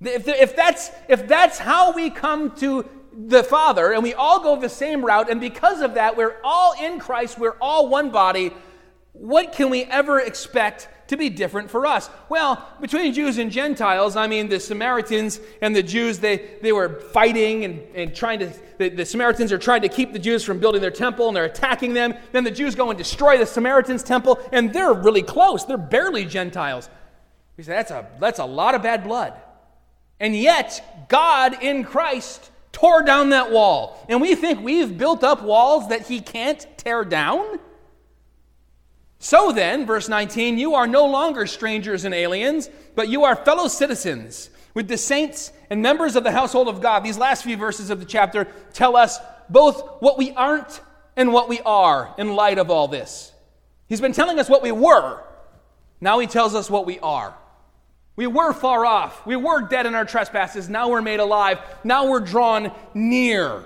If, 0.00 0.28
if, 0.28 0.54
that's, 0.54 0.90
if 1.08 1.26
that's 1.26 1.58
how 1.58 1.92
we 1.92 2.10
come 2.10 2.54
to 2.56 2.88
the 3.12 3.42
Father 3.42 3.92
and 3.92 4.02
we 4.02 4.14
all 4.14 4.40
go 4.40 4.58
the 4.60 4.68
same 4.68 5.04
route, 5.04 5.28
and 5.28 5.40
because 5.40 5.80
of 5.80 5.94
that, 5.94 6.16
we're 6.16 6.36
all 6.44 6.72
in 6.80 6.98
Christ, 7.00 7.38
we're 7.38 7.56
all 7.60 7.88
one 7.88 8.10
body, 8.10 8.52
what 9.12 9.52
can 9.52 9.70
we 9.70 9.84
ever 9.84 10.20
expect 10.20 10.88
to 11.08 11.16
be 11.16 11.30
different 11.30 11.70
for 11.70 11.86
us? 11.86 12.10
Well, 12.28 12.66
between 12.80 13.12
Jews 13.12 13.38
and 13.38 13.50
Gentiles, 13.50 14.16
I 14.16 14.26
mean, 14.26 14.48
the 14.48 14.60
Samaritans 14.60 15.40
and 15.62 15.74
the 15.74 15.82
Jews, 15.82 16.18
they, 16.18 16.56
they 16.62 16.72
were 16.72 17.00
fighting 17.12 17.64
and, 17.64 17.82
and 17.94 18.14
trying 18.14 18.38
to, 18.40 18.52
the, 18.78 18.88
the 18.88 19.04
Samaritans 19.04 19.52
are 19.52 19.58
trying 19.58 19.82
to 19.82 19.88
keep 19.88 20.12
the 20.12 20.18
Jews 20.18 20.44
from 20.44 20.58
building 20.58 20.80
their 20.80 20.90
temple 20.90 21.28
and 21.28 21.36
they're 21.36 21.44
attacking 21.44 21.94
them. 21.94 22.14
Then 22.32 22.44
the 22.44 22.50
Jews 22.50 22.74
go 22.74 22.90
and 22.90 22.98
destroy 22.98 23.38
the 23.38 23.46
Samaritans' 23.46 24.02
temple, 24.02 24.40
and 24.52 24.72
they're 24.72 24.94
really 24.94 25.22
close. 25.22 25.64
They're 25.64 25.78
barely 25.78 26.24
Gentiles. 26.24 26.88
We 27.56 27.64
say, 27.64 27.72
that's 27.72 27.90
a, 27.90 28.06
that's 28.20 28.38
a 28.38 28.44
lot 28.44 28.74
of 28.74 28.82
bad 28.82 29.04
blood. 29.04 29.34
And 30.20 30.34
yet, 30.34 31.06
God 31.08 31.62
in 31.62 31.84
Christ 31.84 32.50
tore 32.72 33.02
down 33.02 33.30
that 33.30 33.50
wall. 33.50 34.04
And 34.08 34.20
we 34.20 34.34
think 34.34 34.60
we've 34.60 34.96
built 34.96 35.24
up 35.24 35.42
walls 35.42 35.88
that 35.88 36.06
He 36.06 36.20
can't 36.20 36.66
tear 36.76 37.04
down? 37.04 37.58
So 39.18 39.52
then, 39.52 39.86
verse 39.86 40.08
19, 40.08 40.58
you 40.58 40.74
are 40.74 40.86
no 40.86 41.06
longer 41.06 41.46
strangers 41.46 42.04
and 42.04 42.14
aliens, 42.14 42.68
but 42.94 43.08
you 43.08 43.24
are 43.24 43.34
fellow 43.34 43.68
citizens 43.68 44.50
with 44.74 44.88
the 44.88 44.98
saints 44.98 45.52
and 45.70 45.80
members 45.80 46.16
of 46.16 46.24
the 46.24 46.32
household 46.32 46.68
of 46.68 46.80
God. 46.80 47.02
These 47.02 47.18
last 47.18 47.44
few 47.44 47.56
verses 47.56 47.90
of 47.90 47.98
the 47.98 48.04
chapter 48.04 48.44
tell 48.72 48.96
us 48.96 49.18
both 49.48 50.00
what 50.00 50.18
we 50.18 50.32
aren't 50.32 50.80
and 51.16 51.32
what 51.32 51.48
we 51.48 51.60
are 51.60 52.14
in 52.18 52.34
light 52.34 52.58
of 52.58 52.70
all 52.70 52.88
this. 52.88 53.32
He's 53.88 54.00
been 54.00 54.12
telling 54.12 54.38
us 54.38 54.48
what 54.48 54.62
we 54.62 54.72
were. 54.72 55.22
Now 56.00 56.18
he 56.18 56.26
tells 56.26 56.54
us 56.54 56.68
what 56.68 56.84
we 56.84 56.98
are. 56.98 57.34
We 58.16 58.26
were 58.26 58.52
far 58.52 58.84
off. 58.84 59.26
We 59.26 59.36
were 59.36 59.62
dead 59.62 59.86
in 59.86 59.94
our 59.94 60.04
trespasses. 60.04 60.68
Now 60.68 60.88
we're 60.88 61.02
made 61.02 61.20
alive. 61.20 61.58
Now 61.84 62.08
we're 62.08 62.20
drawn 62.20 62.72
near. 62.94 63.64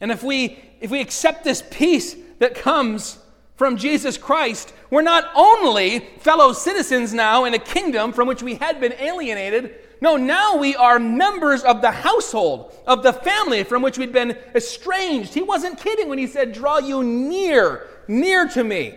And 0.00 0.10
if 0.10 0.22
we 0.22 0.58
if 0.80 0.90
we 0.90 1.00
accept 1.00 1.42
this 1.42 1.62
peace 1.70 2.14
that 2.38 2.54
comes 2.54 3.18
from 3.58 3.76
Jesus 3.76 4.16
Christ, 4.16 4.72
we're 4.88 5.02
not 5.02 5.24
only 5.34 5.98
fellow 6.20 6.52
citizens 6.52 7.12
now 7.12 7.44
in 7.44 7.54
a 7.54 7.58
kingdom 7.58 8.12
from 8.12 8.28
which 8.28 8.40
we 8.40 8.54
had 8.54 8.80
been 8.80 8.92
alienated. 8.92 9.74
No, 10.00 10.16
now 10.16 10.56
we 10.56 10.76
are 10.76 11.00
members 11.00 11.64
of 11.64 11.80
the 11.80 11.90
household, 11.90 12.72
of 12.86 13.02
the 13.02 13.12
family 13.12 13.64
from 13.64 13.82
which 13.82 13.98
we'd 13.98 14.12
been 14.12 14.38
estranged. 14.54 15.34
He 15.34 15.42
wasn't 15.42 15.80
kidding 15.80 16.08
when 16.08 16.18
he 16.18 16.28
said, 16.28 16.52
Draw 16.52 16.78
you 16.78 17.02
near, 17.02 17.88
near 18.06 18.46
to 18.46 18.62
me. 18.62 18.96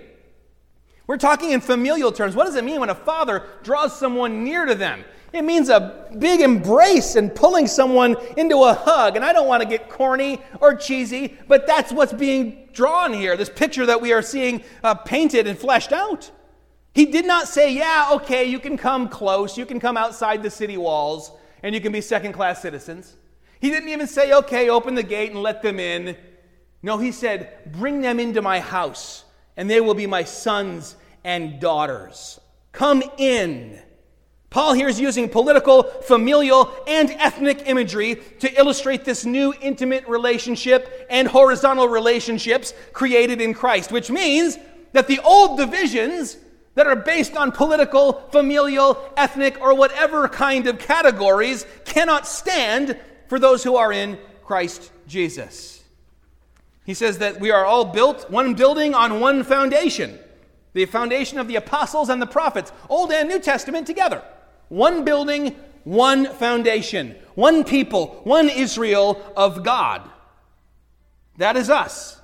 We're 1.08 1.18
talking 1.18 1.52
in 1.52 1.60
familial 1.60 2.12
terms. 2.12 2.36
What 2.36 2.46
does 2.46 2.56
it 2.56 2.64
mean 2.64 2.80
when 2.80 2.92
a 2.92 2.96
father 2.96 3.44
draws 3.64 3.98
someone 3.98 4.44
near 4.44 4.66
to 4.66 4.76
them? 4.76 5.04
It 5.34 5.44
means 5.44 5.70
a 5.70 6.08
big 6.18 6.42
embrace 6.42 7.16
and 7.16 7.34
pulling 7.34 7.68
someone 7.68 8.18
into 8.36 8.64
a 8.64 8.74
hug. 8.74 9.16
And 9.16 9.24
I 9.24 9.32
don't 9.32 9.48
want 9.48 9.64
to 9.64 9.70
get 9.70 9.90
corny 9.90 10.42
or 10.60 10.76
cheesy, 10.76 11.38
but 11.48 11.66
that's 11.66 11.94
what's 11.94 12.14
being 12.14 12.70
drawn 12.74 13.14
here, 13.14 13.38
this 13.38 13.50
picture 13.50 13.86
that 13.86 14.02
we 14.02 14.12
are 14.12 14.22
seeing 14.22 14.64
uh, 14.84 14.96
painted 14.96 15.48
and 15.48 15.58
fleshed 15.58 15.94
out. 15.94 16.32
He 16.94 17.06
did 17.06 17.26
not 17.26 17.48
say, 17.48 17.74
Yeah, 17.74 18.10
okay, 18.14 18.46
you 18.46 18.60
can 18.60 18.78
come 18.78 19.08
close, 19.08 19.58
you 19.58 19.66
can 19.66 19.80
come 19.80 19.96
outside 19.96 20.44
the 20.44 20.50
city 20.50 20.78
walls, 20.78 21.32
and 21.64 21.74
you 21.74 21.80
can 21.80 21.92
be 21.92 22.02
second 22.02 22.34
class 22.34 22.62
citizens. 22.62 23.16
He 23.62 23.70
didn't 23.70 23.90
even 23.90 24.08
say, 24.08 24.34
Okay, 24.34 24.70
open 24.70 24.96
the 24.96 25.04
gate 25.04 25.32
and 25.32 25.42
let 25.42 25.62
them 25.62 25.80
in. 25.80 26.18
No, 26.84 26.98
he 26.98 27.14
said, 27.14 27.72
Bring 27.72 28.02
them 28.02 28.20
into 28.20 28.42
my 28.42 28.60
house, 28.60 29.24
and 29.56 29.70
they 29.70 29.80
will 29.80 29.94
be 29.94 30.08
my 30.08 30.26
sons 30.26 30.98
and 31.24 31.62
daughters. 31.62 32.40
Come 32.74 33.04
in. 33.18 33.80
Paul 34.52 34.74
here 34.74 34.90
is 34.90 35.00
using 35.00 35.30
political, 35.30 35.84
familial, 35.84 36.76
and 36.86 37.10
ethnic 37.12 37.70
imagery 37.70 38.16
to 38.40 38.54
illustrate 38.60 39.06
this 39.06 39.26
new 39.26 39.54
intimate 39.62 40.06
relationship 40.10 41.08
and 41.10 41.26
horizontal 41.26 41.88
relationships 41.88 42.74
created 42.92 43.40
in 43.40 43.54
Christ, 43.54 43.94
which 43.94 44.12
means 44.12 44.58
that 44.92 45.08
the 45.08 45.20
old 45.20 45.58
divisions 45.58 46.38
that 46.76 46.86
are 46.86 46.98
based 46.98 47.38
on 47.38 47.54
political, 47.54 48.12
familial, 48.32 49.02
ethnic, 49.16 49.60
or 49.62 49.74
whatever 49.74 50.28
kind 50.28 50.68
of 50.68 50.80
categories 50.80 51.66
cannot 51.86 52.28
stand 52.28 53.00
for 53.30 53.40
those 53.40 53.64
who 53.64 53.78
are 53.78 53.94
in 53.94 54.18
Christ 54.44 54.92
Jesus. 55.08 55.82
He 56.86 56.94
says 56.94 57.20
that 57.20 57.40
we 57.40 57.52
are 57.52 57.64
all 57.64 57.86
built 57.86 58.30
one 58.30 58.54
building 58.56 58.94
on 58.94 59.22
one 59.22 59.46
foundation 59.46 60.20
the 60.74 60.86
foundation 60.86 61.38
of 61.38 61.50
the 61.50 61.58
apostles 61.58 62.08
and 62.08 62.22
the 62.22 62.26
prophets, 62.26 62.72
Old 62.88 63.12
and 63.12 63.28
New 63.28 63.40
Testament 63.40 63.86
together. 63.86 64.24
One 64.72 65.04
building, 65.04 65.58
one 65.84 66.28
foundation, 66.28 67.18
one 67.36 67.66
people, 67.66 68.22
one 68.24 68.48
Israel 68.48 69.22
of 69.36 69.66
God. 69.66 70.10
That 71.36 71.58
is 71.58 71.70
us. 71.70 72.22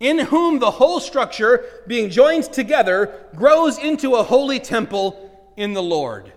In 0.00 0.20
whom 0.20 0.58
the 0.58 0.70
whole 0.70 1.00
structure, 1.00 1.66
being 1.86 2.08
joined 2.08 2.44
together, 2.44 3.26
grows 3.36 3.76
into 3.76 4.14
a 4.14 4.22
holy 4.22 4.58
temple 4.58 5.52
in 5.58 5.74
the 5.74 5.82
Lord. 5.82 6.32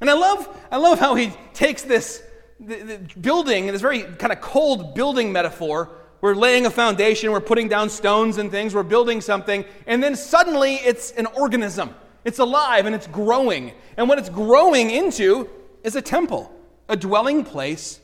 And 0.00 0.08
I 0.08 0.14
love, 0.14 0.48
I 0.72 0.78
love 0.78 0.98
how 0.98 1.16
he 1.16 1.34
takes 1.52 1.82
this 1.82 2.22
the, 2.58 2.76
the 2.76 2.98
building, 3.20 3.66
this 3.66 3.82
very 3.82 4.04
kind 4.04 4.32
of 4.32 4.40
cold 4.40 4.94
building 4.94 5.32
metaphor. 5.32 5.90
We're 6.22 6.34
laying 6.34 6.64
a 6.64 6.70
foundation, 6.70 7.30
we're 7.30 7.42
putting 7.42 7.68
down 7.68 7.90
stones 7.90 8.38
and 8.38 8.50
things, 8.50 8.74
we're 8.74 8.84
building 8.84 9.20
something, 9.20 9.66
and 9.86 10.02
then 10.02 10.16
suddenly 10.16 10.76
it's 10.76 11.10
an 11.10 11.26
organism. 11.26 11.94
It's 12.26 12.40
alive 12.40 12.86
and 12.86 12.94
it's 12.94 13.06
growing. 13.06 13.72
And 13.96 14.08
what 14.08 14.18
it's 14.18 14.28
growing 14.28 14.90
into 14.90 15.48
is 15.84 15.94
a 15.94 16.02
temple, 16.02 16.52
a 16.88 16.96
dwelling 16.96 17.44
place 17.44 18.00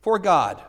for 0.00 0.18
God. 0.18 0.62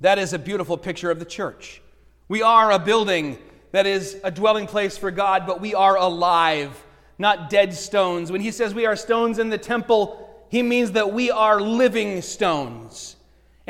That 0.00 0.16
is 0.16 0.32
a 0.32 0.38
beautiful 0.38 0.78
picture 0.78 1.10
of 1.10 1.18
the 1.18 1.24
church. 1.24 1.82
We 2.28 2.40
are 2.40 2.70
a 2.70 2.78
building 2.78 3.36
that 3.72 3.84
is 3.84 4.16
a 4.22 4.30
dwelling 4.30 4.68
place 4.68 4.96
for 4.96 5.10
God, 5.10 5.44
but 5.44 5.60
we 5.60 5.74
are 5.74 5.96
alive, 5.96 6.84
not 7.18 7.50
dead 7.50 7.74
stones. 7.74 8.30
When 8.30 8.40
he 8.40 8.52
says 8.52 8.74
we 8.74 8.86
are 8.86 8.94
stones 8.94 9.40
in 9.40 9.50
the 9.50 9.58
temple, 9.58 10.46
he 10.50 10.62
means 10.62 10.92
that 10.92 11.12
we 11.12 11.32
are 11.32 11.60
living 11.60 12.22
stones. 12.22 13.16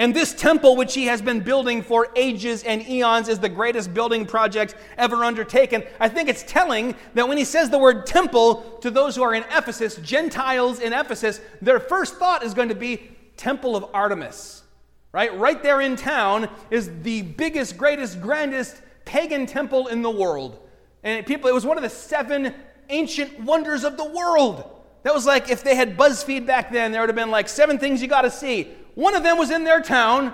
And 0.02 0.12
this 0.12 0.34
temple, 0.34 0.74
which 0.74 0.94
he 0.94 1.06
has 1.06 1.22
been 1.22 1.38
building 1.38 1.80
for 1.80 2.08
ages 2.16 2.64
and 2.64 2.84
eons, 2.88 3.28
is 3.28 3.38
the 3.38 3.48
greatest 3.48 3.94
building 3.94 4.26
project 4.26 4.74
ever 4.98 5.22
undertaken. 5.24 5.84
I 6.00 6.08
think 6.08 6.28
it's 6.28 6.42
telling 6.42 6.96
that 7.14 7.28
when 7.28 7.38
he 7.38 7.44
says 7.44 7.70
the 7.70 7.78
word 7.78 8.04
temple 8.04 8.78
to 8.80 8.90
those 8.90 9.14
who 9.14 9.22
are 9.22 9.32
in 9.32 9.44
Ephesus, 9.44 9.94
Gentiles 9.98 10.80
in 10.80 10.92
Ephesus, 10.92 11.40
their 11.60 11.78
first 11.78 12.16
thought 12.16 12.42
is 12.42 12.52
going 12.52 12.70
to 12.70 12.74
be 12.74 13.12
temple 13.36 13.76
of 13.76 13.86
Artemis. 13.94 14.64
Right? 15.12 15.38
Right 15.38 15.62
there 15.62 15.80
in 15.80 15.94
town 15.94 16.48
is 16.68 16.90
the 17.02 17.22
biggest, 17.22 17.76
greatest, 17.76 18.20
grandest 18.20 18.82
pagan 19.04 19.46
temple 19.46 19.86
in 19.86 20.02
the 20.02 20.10
world. 20.10 20.68
And 21.04 21.24
people, 21.24 21.48
it 21.48 21.54
was 21.54 21.64
one 21.64 21.76
of 21.76 21.84
the 21.84 21.90
seven 21.90 22.52
ancient 22.88 23.38
wonders 23.38 23.84
of 23.84 23.96
the 23.96 24.10
world. 24.10 24.68
That 25.04 25.14
was 25.14 25.26
like 25.26 25.48
if 25.48 25.62
they 25.62 25.76
had 25.76 25.96
BuzzFeed 25.96 26.44
back 26.44 26.72
then, 26.72 26.90
there 26.90 27.02
would 27.02 27.08
have 27.08 27.14
been 27.14 27.30
like 27.30 27.48
seven 27.48 27.78
things 27.78 28.02
you 28.02 28.08
got 28.08 28.22
to 28.22 28.30
see. 28.32 28.68
One 28.94 29.14
of 29.14 29.22
them 29.22 29.38
was 29.38 29.50
in 29.50 29.64
their 29.64 29.80
town, 29.80 30.32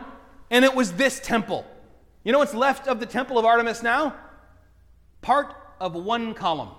and 0.51 0.65
it 0.65 0.75
was 0.75 0.93
this 0.93 1.21
temple. 1.21 1.65
You 2.25 2.33
know 2.33 2.39
what's 2.39 2.55
left 2.55 2.89
of 2.89 3.01
the 3.01 3.07
temple 3.07 3.39
of 3.39 3.45
Artemis 3.45 3.83
now? 3.83 4.15
Part 5.21 5.55
of 5.81 5.95
one 5.95 6.35
column. 6.35 6.71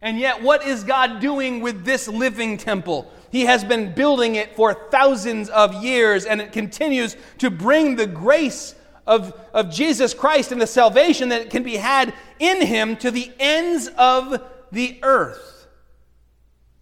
And 0.00 0.18
yet, 0.18 0.42
what 0.42 0.64
is 0.64 0.84
God 0.84 1.20
doing 1.20 1.60
with 1.60 1.84
this 1.84 2.06
living 2.06 2.56
temple? 2.56 3.10
He 3.32 3.46
has 3.46 3.64
been 3.64 3.94
building 3.94 4.36
it 4.36 4.54
for 4.54 4.72
thousands 4.72 5.48
of 5.48 5.82
years, 5.82 6.24
and 6.24 6.40
it 6.40 6.52
continues 6.52 7.16
to 7.38 7.50
bring 7.50 7.96
the 7.96 8.06
grace 8.06 8.74
of, 9.06 9.34
of 9.52 9.70
Jesus 9.70 10.14
Christ 10.14 10.52
and 10.52 10.60
the 10.60 10.66
salvation 10.66 11.30
that 11.30 11.50
can 11.50 11.62
be 11.62 11.76
had 11.76 12.14
in 12.38 12.64
Him 12.64 12.96
to 12.98 13.10
the 13.10 13.32
ends 13.40 13.88
of 13.98 14.40
the 14.70 14.98
earth. 15.02 15.57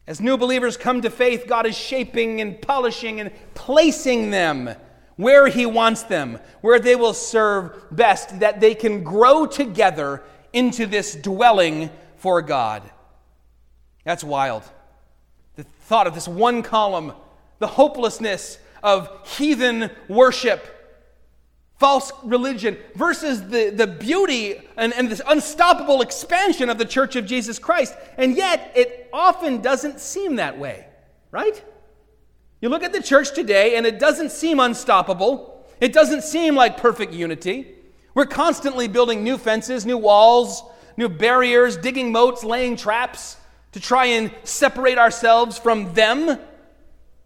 As 0.07 0.21
new 0.21 0.37
believers 0.37 0.77
come 0.77 1.03
to 1.03 1.11
faith, 1.11 1.47
God 1.49 1.66
is 1.66 1.77
shaping 1.77 2.40
and 2.40 2.61
polishing 2.61 3.21
and 3.21 3.33
placing 3.55 4.31
them 4.31 4.71
where 5.16 5.49
He 5.49 5.66
wants 5.66 6.05
them, 6.05 6.38
where 6.61 6.79
they 6.79 6.95
will 6.95 7.14
serve 7.14 7.73
best, 7.90 8.40
that 8.40 8.61
they 8.61 8.75
can 8.75 9.03
grow 9.03 9.47
together 9.47 10.23
into 10.53 10.87
this 10.87 11.14
dwelling 11.14 11.90
for 12.16 12.40
God. 12.42 12.83
That's 14.05 14.23
wild. 14.23 14.62
The 15.57 15.64
thought 15.64 16.07
of 16.07 16.14
this 16.14 16.29
one 16.29 16.62
column, 16.62 17.12
the 17.59 17.66
hopelessness 17.66 18.59
of 18.83 19.11
heathen 19.37 19.90
worship 20.09 20.75
false 21.78 22.10
religion 22.24 22.76
versus 22.94 23.42
the, 23.48 23.70
the 23.70 23.86
beauty 23.86 24.56
and, 24.76 24.94
and 24.94 25.10
this 25.10 25.20
unstoppable 25.26 26.00
expansion 26.00 26.70
of 26.70 26.78
the 26.78 26.84
church 26.84 27.16
of 27.16 27.26
Jesus 27.26 27.58
Christ. 27.58 27.94
And 28.16 28.36
yet, 28.36 28.72
it 28.74 29.08
often 29.12 29.60
doesn't 29.60 30.00
seem 30.00 30.36
that 30.36 30.58
way, 30.58 30.86
right? 31.30 31.62
You 32.60 32.70
look 32.70 32.82
at 32.82 32.92
the 32.92 33.02
church 33.02 33.34
today, 33.34 33.76
and 33.76 33.84
it 33.84 33.98
doesn't 33.98 34.32
seem 34.32 34.58
unstoppable. 34.58 35.66
It 35.80 35.92
doesn't 35.92 36.22
seem 36.22 36.54
like 36.54 36.78
perfect 36.78 37.12
unity. 37.12 37.74
We're 38.14 38.26
constantly 38.26 38.88
building 38.88 39.22
new 39.22 39.36
fences, 39.36 39.84
new 39.84 39.98
walls, 39.98 40.62
new 40.96 41.10
barriers, 41.10 41.76
digging 41.76 42.10
moats, 42.10 42.42
laying 42.42 42.76
traps 42.76 43.36
to 43.72 43.80
try 43.80 44.06
and 44.06 44.32
separate 44.44 44.96
ourselves 44.96 45.58
from 45.58 45.92
them. 45.92 46.38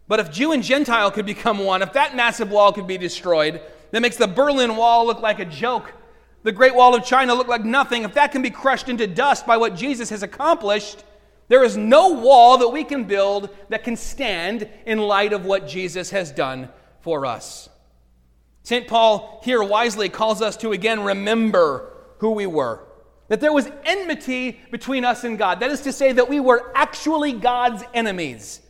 But 0.09 0.19
if 0.19 0.33
Jew 0.33 0.51
and 0.51 0.65
Gentile 0.65 1.13
could 1.13 1.27
become 1.27 1.61
one, 1.61 1.83
if 1.83 1.93
that 1.93 2.17
massive 2.17 2.51
wall 2.51 2.73
could 2.73 2.89
be 2.89 2.99
destroyed, 2.99 3.61
that 3.91 4.03
makes 4.03 4.17
the 4.17 4.27
Berlin 4.27 4.77
Wall 4.77 5.07
look 5.07 5.21
like 5.21 5.39
a 5.39 5.45
joke, 5.45 5.93
the 6.43 6.53
Great 6.53 6.75
Wall 6.75 6.95
of 6.95 7.05
China 7.05 7.35
look 7.35 7.49
like 7.49 7.65
nothing, 7.65 8.05
if 8.05 8.15
that 8.15 8.33
can 8.33 8.43
be 8.43 8.51
crushed 8.51 8.89
into 8.89 9.07
dust 9.07 9.47
by 9.47 9.57
what 9.57 9.75
Jesus 9.75 10.11
has 10.11 10.23
accomplished, 10.23 11.05
there 11.49 11.65
is 11.65 11.77
no 11.77 12.11
wall 12.11 12.59
that 12.59 12.69
we 12.69 12.85
can 12.85 13.05
build 13.05 13.51
that 13.69 13.85
can 13.85 13.97
stand 13.97 14.69
in 14.87 14.99
light 14.99 15.33
of 15.33 15.45
what 15.45 15.67
Jesus 15.67 16.11
has 16.11 16.31
done 16.31 16.69
for 17.01 17.27
us. 17.27 17.69
St. 18.63 18.87
Paul 18.87 19.41
here 19.45 19.63
wisely 19.63 20.09
calls 20.09 20.43
us 20.43 20.57
to 20.59 20.73
again 20.73 21.03
remember 21.03 21.93
who 22.19 22.31
we 22.31 22.47
were. 22.47 22.85
That 23.29 23.41
there 23.41 23.53
was 23.53 23.71
enmity 23.85 24.61
between 24.71 25.05
us 25.05 25.25
and 25.25 25.39
God. 25.39 25.61
That 25.61 25.71
is 25.71 25.81
to 25.83 25.93
say, 25.93 26.13
that 26.13 26.29
we 26.29 26.41
were 26.41 26.73
actually 26.75 27.33
God's 27.33 27.83
enemies. 27.95 28.61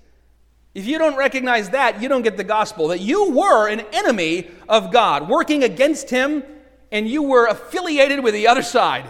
If 0.75 0.87
you 0.87 0.99
don't 0.99 1.17
recognize 1.17 1.71
that, 1.71 2.01
you 2.01 2.09
don't 2.09 2.23
get 2.23 2.37
the 2.37 2.45
gospel. 2.45 2.89
That 2.89 3.01
you 3.01 3.31
were 3.31 3.69
an 3.69 3.81
enemy 3.93 4.49
of 4.69 4.93
God, 4.93 5.29
working 5.29 5.65
against 5.65 6.11
Him, 6.11 6.45
and 6.93 7.09
you 7.09 7.23
were 7.23 7.47
affiliated 7.47 8.23
with 8.23 8.35
the 8.35 8.47
other 8.47 8.63
side. 8.63 9.07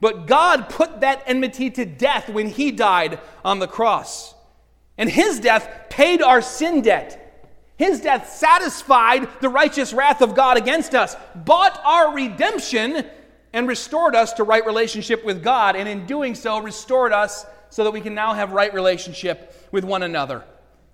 But 0.00 0.26
God 0.26 0.68
put 0.68 1.00
that 1.00 1.22
enmity 1.26 1.70
to 1.70 1.84
death 1.84 2.28
when 2.28 2.48
He 2.48 2.70
died 2.70 3.18
on 3.44 3.58
the 3.58 3.66
cross. 3.66 4.34
And 4.98 5.08
His 5.08 5.40
death 5.40 5.86
paid 5.88 6.20
our 6.20 6.42
sin 6.42 6.82
debt. 6.82 7.16
His 7.76 8.02
death 8.02 8.28
satisfied 8.28 9.28
the 9.40 9.48
righteous 9.48 9.94
wrath 9.94 10.20
of 10.20 10.34
God 10.34 10.58
against 10.58 10.94
us, 10.94 11.16
bought 11.34 11.80
our 11.82 12.14
redemption, 12.14 13.06
and 13.54 13.66
restored 13.66 14.14
us 14.14 14.34
to 14.34 14.44
right 14.44 14.64
relationship 14.66 15.24
with 15.24 15.42
God. 15.42 15.76
And 15.76 15.88
in 15.88 16.04
doing 16.04 16.34
so, 16.34 16.60
restored 16.60 17.14
us 17.14 17.46
so 17.70 17.84
that 17.84 17.90
we 17.90 18.02
can 18.02 18.14
now 18.14 18.34
have 18.34 18.52
right 18.52 18.72
relationship 18.74 19.68
with 19.72 19.84
one 19.84 20.02
another. 20.02 20.44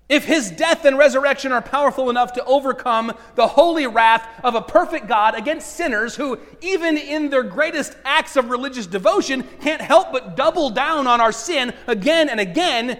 If 0.09 0.23
his 0.23 0.51
death 0.51 0.85
and 0.85 0.97
resurrection 0.97 1.51
are 1.51 1.61
powerful 1.61 2.09
enough 2.09 2.31
to 2.33 2.45
overcome 2.45 3.11
the 3.35 3.47
holy 3.47 3.87
wrath 3.87 4.25
of 4.41 4.55
a 4.55 4.61
perfect 4.61 5.07
God 5.07 5.35
against 5.35 5.75
sinners 5.75 6.15
who, 6.15 6.39
even 6.61 6.97
in 6.97 7.29
their 7.29 7.43
greatest 7.43 7.93
acts 8.05 8.37
of 8.37 8.49
religious 8.49 8.87
devotion, 8.87 9.43
can't 9.59 9.81
help 9.81 10.13
but 10.13 10.37
double 10.37 10.69
down 10.69 11.07
on 11.07 11.19
our 11.19 11.33
sin 11.33 11.73
again 11.87 12.29
and 12.29 12.39
again, 12.39 12.97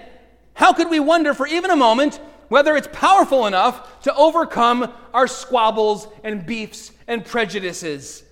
how 0.53 0.73
could 0.73 0.89
we 0.89 0.99
wonder 0.99 1.33
for 1.33 1.47
even 1.47 1.71
a 1.71 1.77
moment 1.77 2.19
whether 2.49 2.75
it's 2.75 2.89
powerful 2.91 3.45
enough 3.45 4.01
to 4.01 4.13
overcome 4.15 4.91
our 5.13 5.27
squabbles 5.27 6.09
and 6.25 6.45
beefs 6.45 6.91
and 7.07 7.23
prejudices? 7.23 8.23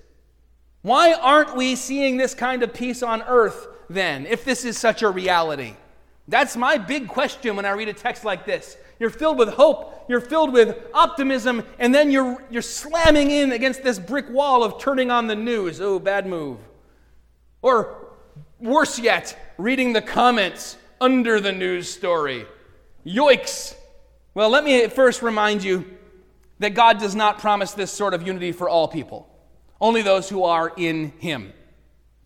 Why 0.82 1.14
aren't 1.14 1.56
we 1.56 1.78
seeing 1.78 2.18
this 2.18 2.34
kind 2.34 2.62
of 2.62 2.74
peace 2.74 3.02
on 3.02 3.22
earth 3.22 3.68
then, 3.90 4.26
if 4.26 4.44
this 4.44 4.66
is 4.66 4.78
such 4.78 5.02
a 5.02 5.10
reality? 5.10 5.76
That's 6.28 6.56
my 6.58 6.78
big 6.78 7.08
question 7.08 7.56
when 7.56 7.66
I 7.66 7.72
read 7.72 7.88
a 7.88 7.94
text 7.94 8.26
like 8.26 8.46
this. 8.46 8.78
You're 9.00 9.10
filled 9.10 9.38
with 9.38 9.50
hope, 9.50 10.06
you're 10.08 10.22
filled 10.22 10.54
with 10.54 10.78
optimism, 10.94 11.64
and 11.78 11.94
then 11.94 12.12
you're, 12.12 12.42
you're 12.50 12.62
slamming 12.62 13.30
in 13.30 13.52
against 13.52 13.84
this 13.84 14.00
brick 14.00 14.30
wall 14.30 14.64
of 14.64 14.80
turning 14.80 15.12
on 15.12 15.28
the 15.28 15.36
news. 15.36 15.82
Oh, 15.82 16.00
bad 16.00 16.26
move. 16.26 16.58
Or 17.62 18.14
worse 18.60 18.98
yet, 18.98 19.38
reading 19.58 19.94
the 19.94 20.02
comments 20.02 20.78
under 21.02 21.40
the 21.40 21.52
news 21.52 21.90
story. 21.90 22.46
Yoicks. 23.06 23.76
Well, 24.34 24.50
let 24.50 24.64
me 24.64 24.88
first 24.88 25.22
remind 25.22 25.64
you 25.64 25.86
that 26.60 26.74
God 26.74 27.00
does 27.00 27.16
not 27.16 27.40
promise 27.40 27.74
this 27.74 27.92
sort 27.92 28.14
of 28.14 28.26
unity 28.26 28.52
for 28.52 28.70
all 28.70 28.88
people, 28.88 29.28
only 29.82 30.02
those 30.02 30.30
who 30.30 30.44
are 30.44 30.72
in 30.78 31.12
Him. 31.20 31.54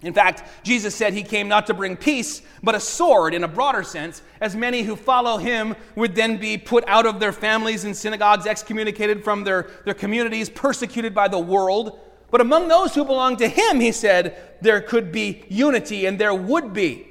In 0.01 0.13
fact, 0.13 0.43
Jesus 0.63 0.95
said 0.95 1.13
he 1.13 1.23
came 1.23 1.49
not 1.49 1.67
to 1.67 1.73
bring 1.73 1.97
peace, 1.97 2.41
but 2.63 2.73
a 2.73 2.79
sword 2.79 3.33
in 3.33 3.43
a 3.43 3.49
broader 3.49 3.83
sense, 3.83 4.21
as 4.39 4.55
many 4.55 4.83
who 4.83 4.95
follow 4.95 5.37
him 5.37 5.75
would 5.95 6.15
then 6.15 6.37
be 6.37 6.57
put 6.57 6.85
out 6.87 7.05
of 7.05 7.19
their 7.19 7.33
families 7.33 7.83
and 7.83 7.95
synagogues, 7.95 8.45
excommunicated 8.45 9.25
from 9.25 9.43
their, 9.43 9.69
their 9.83 9.93
communities, 9.93 10.49
persecuted 10.49 11.13
by 11.13 11.27
the 11.27 11.39
world. 11.39 11.99
But 12.31 12.39
among 12.39 12.69
those 12.69 12.95
who 12.95 13.03
belong 13.03 13.35
to 13.37 13.47
him, 13.49 13.81
he 13.81 13.91
said, 13.91 14.37
there 14.61 14.79
could 14.79 15.11
be 15.11 15.43
unity, 15.49 16.05
and 16.05 16.17
there 16.17 16.33
would 16.33 16.71
be. 16.71 17.05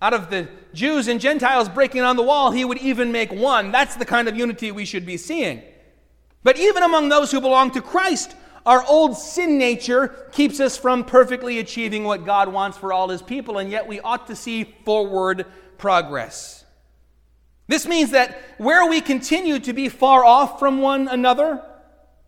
Out 0.00 0.14
of 0.14 0.30
the 0.30 0.48
Jews 0.72 1.08
and 1.08 1.20
Gentiles 1.20 1.68
breaking 1.68 2.00
on 2.00 2.16
the 2.16 2.22
wall, 2.22 2.52
he 2.52 2.64
would 2.64 2.78
even 2.78 3.12
make 3.12 3.30
one. 3.30 3.70
That's 3.70 3.96
the 3.96 4.06
kind 4.06 4.28
of 4.28 4.36
unity 4.36 4.72
we 4.72 4.86
should 4.86 5.04
be 5.04 5.18
seeing. 5.18 5.62
But 6.42 6.58
even 6.58 6.82
among 6.82 7.10
those 7.10 7.30
who 7.30 7.40
belong 7.40 7.70
to 7.72 7.82
Christ, 7.82 8.34
our 8.66 8.84
old 8.86 9.16
sin 9.16 9.58
nature 9.58 10.08
keeps 10.32 10.60
us 10.60 10.76
from 10.76 11.04
perfectly 11.04 11.58
achieving 11.58 12.04
what 12.04 12.26
God 12.26 12.48
wants 12.48 12.76
for 12.76 12.92
all 12.92 13.08
his 13.08 13.22
people, 13.22 13.58
and 13.58 13.70
yet 13.70 13.86
we 13.86 14.00
ought 14.00 14.26
to 14.26 14.36
see 14.36 14.64
forward 14.84 15.46
progress. 15.78 16.64
This 17.68 17.86
means 17.86 18.10
that 18.10 18.38
where 18.58 18.88
we 18.88 19.00
continue 19.00 19.58
to 19.60 19.72
be 19.72 19.88
far 19.88 20.24
off 20.24 20.58
from 20.58 20.80
one 20.80 21.08
another, 21.08 21.62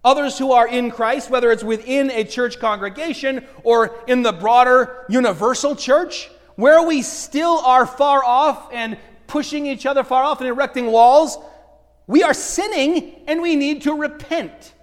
others 0.05 0.39
who 0.39 0.53
are 0.53 0.69
in 0.69 0.91
Christ, 0.91 1.31
whether 1.31 1.51
it's 1.51 1.65
within 1.65 2.11
a 2.11 2.25
church 2.25 2.59
congregation 2.61 3.45
or 3.63 3.95
in 4.07 4.23
the 4.23 4.33
broader 4.33 5.05
universal 5.09 5.77
church, 5.77 6.31
where 6.57 6.87
we 6.87 7.03
still 7.03 7.59
are 7.59 7.87
far 7.87 8.25
off 8.25 8.73
and 8.73 8.97
pushing 9.27 9.67
each 9.67 9.85
other 9.85 10.05
far 10.05 10.23
off 10.23 10.41
and 10.41 10.49
erecting 10.49 10.87
walls, 10.87 11.39
we 12.07 12.23
are 12.23 12.35
sinning 12.35 13.23
and 13.27 13.43
we 13.43 13.57
need 13.57 13.83
to 13.83 13.95
repent. 13.95 14.75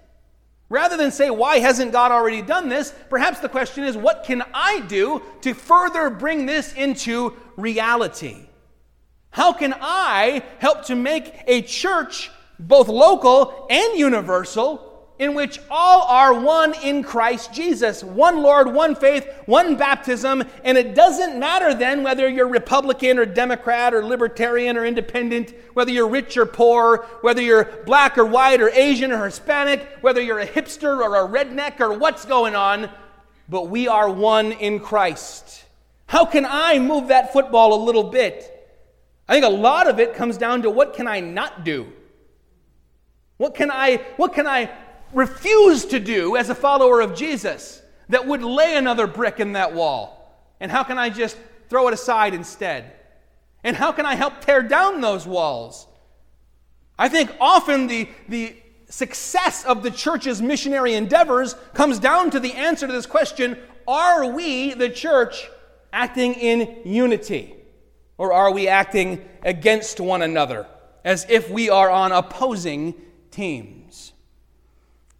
Rather 0.70 0.96
than 0.96 1.10
say, 1.10 1.28
why 1.28 1.58
hasn't 1.58 1.92
God 1.92 2.12
already 2.12 2.40
done 2.40 2.68
this? 2.68 2.94
Perhaps 3.10 3.40
the 3.40 3.48
question 3.48 3.84
is, 3.84 3.96
what 3.96 4.24
can 4.24 4.42
I 4.54 4.80
do 4.80 5.20
to 5.42 5.52
further 5.52 6.08
bring 6.08 6.46
this 6.46 6.72
into 6.72 7.36
reality? 7.56 8.46
How 9.30 9.52
can 9.52 9.74
I 9.80 10.44
help 10.58 10.86
to 10.86 10.94
make 10.94 11.34
a 11.46 11.62
church 11.62 12.30
both 12.58 12.88
local 12.88 13.66
and 13.68 13.98
universal 13.98 14.89
in 15.20 15.34
which 15.34 15.60
all 15.70 16.00
are 16.04 16.32
one 16.32 16.72
in 16.82 17.02
Christ 17.02 17.52
Jesus. 17.52 18.02
One 18.02 18.42
Lord, 18.42 18.72
one 18.72 18.94
faith, 18.94 19.28
one 19.44 19.76
baptism, 19.76 20.42
and 20.64 20.78
it 20.78 20.94
doesn't 20.94 21.38
matter 21.38 21.74
then 21.74 22.02
whether 22.02 22.26
you're 22.26 22.48
Republican 22.48 23.18
or 23.18 23.26
Democrat 23.26 23.92
or 23.92 24.02
Libertarian 24.02 24.78
or 24.78 24.86
Independent, 24.86 25.54
whether 25.74 25.92
you're 25.92 26.08
rich 26.08 26.38
or 26.38 26.46
poor, 26.46 27.06
whether 27.20 27.42
you're 27.42 27.64
black 27.84 28.16
or 28.16 28.24
white 28.24 28.62
or 28.62 28.70
Asian 28.70 29.12
or 29.12 29.26
Hispanic, 29.26 29.86
whether 30.00 30.22
you're 30.22 30.40
a 30.40 30.46
hipster 30.46 30.98
or 30.98 31.14
a 31.14 31.28
redneck 31.28 31.80
or 31.80 31.98
what's 31.98 32.24
going 32.24 32.56
on, 32.56 32.88
but 33.46 33.68
we 33.68 33.88
are 33.88 34.10
one 34.10 34.52
in 34.52 34.80
Christ. 34.80 35.66
How 36.06 36.24
can 36.24 36.46
I 36.48 36.78
move 36.78 37.08
that 37.08 37.34
football 37.34 37.74
a 37.74 37.84
little 37.84 38.04
bit? 38.04 38.56
I 39.28 39.34
think 39.34 39.44
a 39.44 39.50
lot 39.50 39.86
of 39.86 40.00
it 40.00 40.14
comes 40.14 40.38
down 40.38 40.62
to 40.62 40.70
what 40.70 40.94
can 40.94 41.06
I 41.06 41.20
not 41.20 41.62
do? 41.62 41.92
What 43.36 43.54
can 43.54 43.70
I, 43.70 43.98
what 44.16 44.32
can 44.32 44.46
I 44.46 44.70
refuse 45.12 45.84
to 45.86 46.00
do 46.00 46.36
as 46.36 46.50
a 46.50 46.54
follower 46.54 47.00
of 47.00 47.14
Jesus 47.14 47.82
that 48.08 48.26
would 48.26 48.42
lay 48.42 48.76
another 48.76 49.06
brick 49.06 49.40
in 49.40 49.52
that 49.52 49.74
wall? 49.74 50.16
And 50.60 50.70
how 50.70 50.82
can 50.82 50.98
I 50.98 51.10
just 51.10 51.36
throw 51.68 51.88
it 51.88 51.94
aside 51.94 52.34
instead? 52.34 52.92
And 53.64 53.76
how 53.76 53.92
can 53.92 54.06
I 54.06 54.14
help 54.14 54.40
tear 54.40 54.62
down 54.62 55.00
those 55.00 55.26
walls? 55.26 55.86
I 56.98 57.08
think 57.08 57.34
often 57.40 57.86
the, 57.86 58.08
the 58.28 58.56
success 58.88 59.64
of 59.64 59.82
the 59.82 59.90
church's 59.90 60.42
missionary 60.42 60.94
endeavors 60.94 61.54
comes 61.72 61.98
down 61.98 62.30
to 62.32 62.40
the 62.40 62.52
answer 62.52 62.86
to 62.86 62.92
this 62.92 63.06
question 63.06 63.58
Are 63.88 64.26
we, 64.26 64.74
the 64.74 64.90
church, 64.90 65.48
acting 65.92 66.34
in 66.34 66.78
unity? 66.84 67.54
Or 68.18 68.34
are 68.34 68.52
we 68.52 68.68
acting 68.68 69.26
against 69.42 69.98
one 69.98 70.20
another 70.20 70.66
as 71.04 71.24
if 71.30 71.48
we 71.50 71.70
are 71.70 71.88
on 71.88 72.12
opposing 72.12 72.94
teams? 73.30 73.79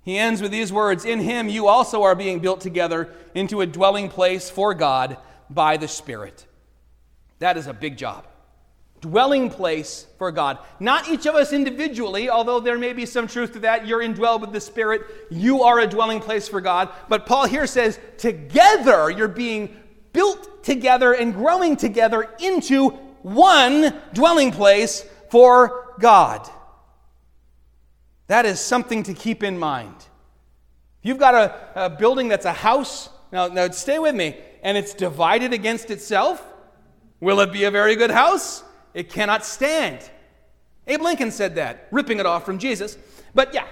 He 0.02 0.18
ends 0.18 0.40
with 0.40 0.50
these 0.50 0.72
words 0.72 1.04
In 1.04 1.20
him 1.20 1.48
you 1.48 1.66
also 1.66 2.02
are 2.02 2.14
being 2.14 2.40
built 2.40 2.60
together 2.60 3.12
into 3.34 3.60
a 3.60 3.66
dwelling 3.66 4.08
place 4.08 4.50
for 4.50 4.74
God 4.74 5.18
by 5.48 5.76
the 5.76 5.88
Spirit. 5.88 6.46
That 7.38 7.56
is 7.56 7.66
a 7.66 7.72
big 7.72 7.96
job 7.96 8.26
dwelling 9.00 9.48
place 9.50 10.06
for 10.18 10.30
God. 10.30 10.58
Not 10.78 11.08
each 11.08 11.26
of 11.26 11.34
us 11.34 11.52
individually, 11.52 12.28
although 12.28 12.60
there 12.60 12.78
may 12.78 12.92
be 12.92 13.06
some 13.06 13.26
truth 13.26 13.52
to 13.54 13.60
that. 13.60 13.86
You're 13.86 14.00
indwelled 14.00 14.42
with 14.42 14.52
the 14.52 14.60
Spirit, 14.60 15.02
you 15.30 15.62
are 15.62 15.80
a 15.80 15.86
dwelling 15.86 16.20
place 16.20 16.48
for 16.48 16.60
God. 16.60 16.90
But 17.08 17.26
Paul 17.26 17.46
here 17.46 17.66
says, 17.66 17.98
together, 18.18 19.10
you're 19.10 19.28
being 19.28 19.76
built 20.12 20.62
together 20.62 21.14
and 21.14 21.32
growing 21.34 21.76
together 21.76 22.28
into 22.40 22.90
one 23.22 23.94
dwelling 24.12 24.52
place 24.52 25.04
for 25.30 25.94
God. 25.98 26.48
That 28.30 28.46
is 28.46 28.60
something 28.60 29.02
to 29.02 29.12
keep 29.12 29.42
in 29.42 29.58
mind. 29.58 30.06
You've 31.02 31.18
got 31.18 31.34
a, 31.34 31.86
a 31.86 31.90
building 31.90 32.28
that's 32.28 32.44
a 32.44 32.52
house, 32.52 33.08
now, 33.32 33.48
now 33.48 33.68
stay 33.70 33.98
with 33.98 34.14
me, 34.14 34.38
and 34.62 34.78
it's 34.78 34.94
divided 34.94 35.52
against 35.52 35.90
itself, 35.90 36.40
will 37.18 37.40
it 37.40 37.52
be 37.52 37.64
a 37.64 37.72
very 37.72 37.96
good 37.96 38.12
house? 38.12 38.62
It 38.94 39.10
cannot 39.10 39.44
stand. 39.44 40.08
Abe 40.86 41.00
Lincoln 41.00 41.32
said 41.32 41.56
that, 41.56 41.88
ripping 41.90 42.20
it 42.20 42.26
off 42.26 42.46
from 42.46 42.60
Jesus. 42.60 42.96
But 43.34 43.52
yeah, 43.52 43.66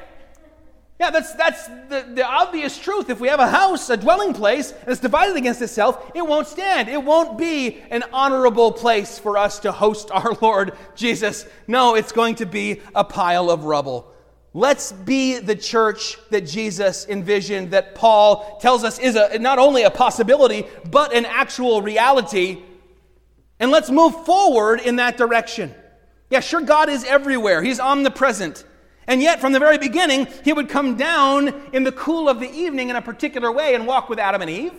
yeah, 0.98 1.11
that's, 1.11 1.34
that's 1.34 1.68
the, 1.88 2.11
the 2.14 2.26
obvious 2.26 2.76
truth. 2.76 3.11
If 3.11 3.20
we 3.20 3.28
have 3.28 3.38
a 3.38 3.46
house, 3.46 3.88
a 3.90 3.96
dwelling 3.96 4.34
place, 4.34 4.72
and 4.72 4.88
it's 4.88 5.00
divided 5.00 5.36
against 5.36 5.62
itself, 5.62 6.11
it 6.16 6.26
won't 6.26 6.48
stand. 6.48 6.88
It 6.88 7.04
won't 7.04 7.38
be 7.38 7.80
an 7.92 8.02
honorable 8.12 8.72
place 8.72 9.20
for 9.20 9.38
us 9.38 9.61
to 9.61 9.70
host 9.70 10.11
our 10.11 10.32
Lord 10.42 10.72
Jesus. 10.96 11.46
No, 11.68 11.94
it's 11.94 12.11
going 12.11 12.34
to 12.34 12.44
be 12.44 12.82
a 12.92 13.04
pile 13.04 13.52
of 13.52 13.62
rubble. 13.62 14.14
Let's 14.59 14.90
be 14.90 15.38
the 15.38 15.54
church 15.54 16.18
that 16.30 16.40
Jesus 16.40 17.06
envisioned, 17.09 17.70
that 17.70 17.94
Paul 17.94 18.59
tells 18.61 18.82
us 18.82 18.98
is 18.98 19.14
a, 19.14 19.38
not 19.38 19.61
only 19.61 19.84
a 19.84 19.90
possibility, 19.90 20.66
but 20.90 21.14
an 21.14 21.26
actual 21.26 21.80
reality 21.80 22.62
and 23.61 23.70
let's 23.70 23.90
move 23.90 24.24
forward 24.24 24.80
in 24.80 24.96
that 24.96 25.16
direction. 25.16 25.74
Yeah, 26.30 26.40
sure, 26.40 26.61
God 26.61 26.88
is 26.88 27.04
everywhere, 27.04 27.62
He's 27.62 27.80
omnipresent. 27.80 28.64
And 29.06 29.22
yet, 29.22 29.40
from 29.40 29.52
the 29.52 29.59
very 29.59 29.78
beginning, 29.78 30.26
He 30.44 30.52
would 30.52 30.68
come 30.68 30.96
down 30.96 31.54
in 31.72 31.84
the 31.84 31.92
cool 31.92 32.28
of 32.28 32.40
the 32.40 32.50
evening 32.50 32.90
in 32.90 32.96
a 32.96 33.02
particular 33.02 33.50
way 33.50 33.74
and 33.74 33.86
walk 33.86 34.09
with 34.09 34.18
Adam 34.18 34.42
and 34.42 34.50
Eve. 34.50 34.74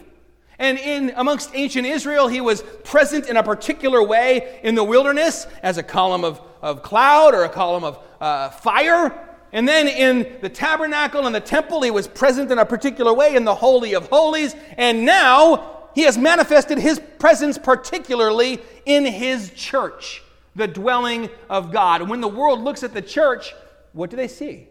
And 0.59 0.77
in 0.77 1.13
amongst 1.15 1.51
ancient 1.53 1.88
Israel, 1.88 2.27
he 2.27 2.41
was 2.41 2.61
present 2.84 3.30
in 3.30 3.38
a 3.38 3.43
particular 3.43 4.03
way 4.03 4.59
in 4.61 4.75
the 4.75 4.84
wilderness 4.84 5.47
as 5.63 5.77
a 5.77 5.84
column 5.84 6.25
of, 6.25 6.41
of 6.61 6.84
cloud 6.84 7.34
or 7.34 7.45
a 7.45 7.49
column 7.49 7.86
of 7.86 8.03
uh, 8.19 8.49
fire. 8.49 9.28
And 9.51 9.67
then 9.67 9.87
in 9.87 10.37
the 10.41 10.49
tabernacle 10.49 11.25
and 11.25 11.33
the 11.33 11.39
temple, 11.39 11.81
he 11.81 11.91
was 11.91 12.07
present 12.07 12.51
in 12.51 12.59
a 12.59 12.65
particular 12.65 13.13
way 13.13 13.35
in 13.35 13.45
the 13.45 13.55
Holy 13.55 13.93
of 13.93 14.07
Holies. 14.09 14.55
And 14.77 15.05
now 15.05 15.89
he 15.95 16.03
has 16.03 16.17
manifested 16.17 16.77
his 16.77 17.01
presence 17.17 17.57
particularly 17.57 18.59
in 18.85 19.05
his 19.05 19.51
church, 19.51 20.23
the 20.55 20.67
dwelling 20.67 21.29
of 21.49 21.71
God. 21.71 22.01
And 22.01 22.09
when 22.09 22.21
the 22.21 22.27
world 22.27 22.61
looks 22.61 22.83
at 22.83 22.93
the 22.93 23.01
church, 23.01 23.53
what 23.93 24.09
do 24.09 24.15
they 24.15 24.27
see? 24.27 24.67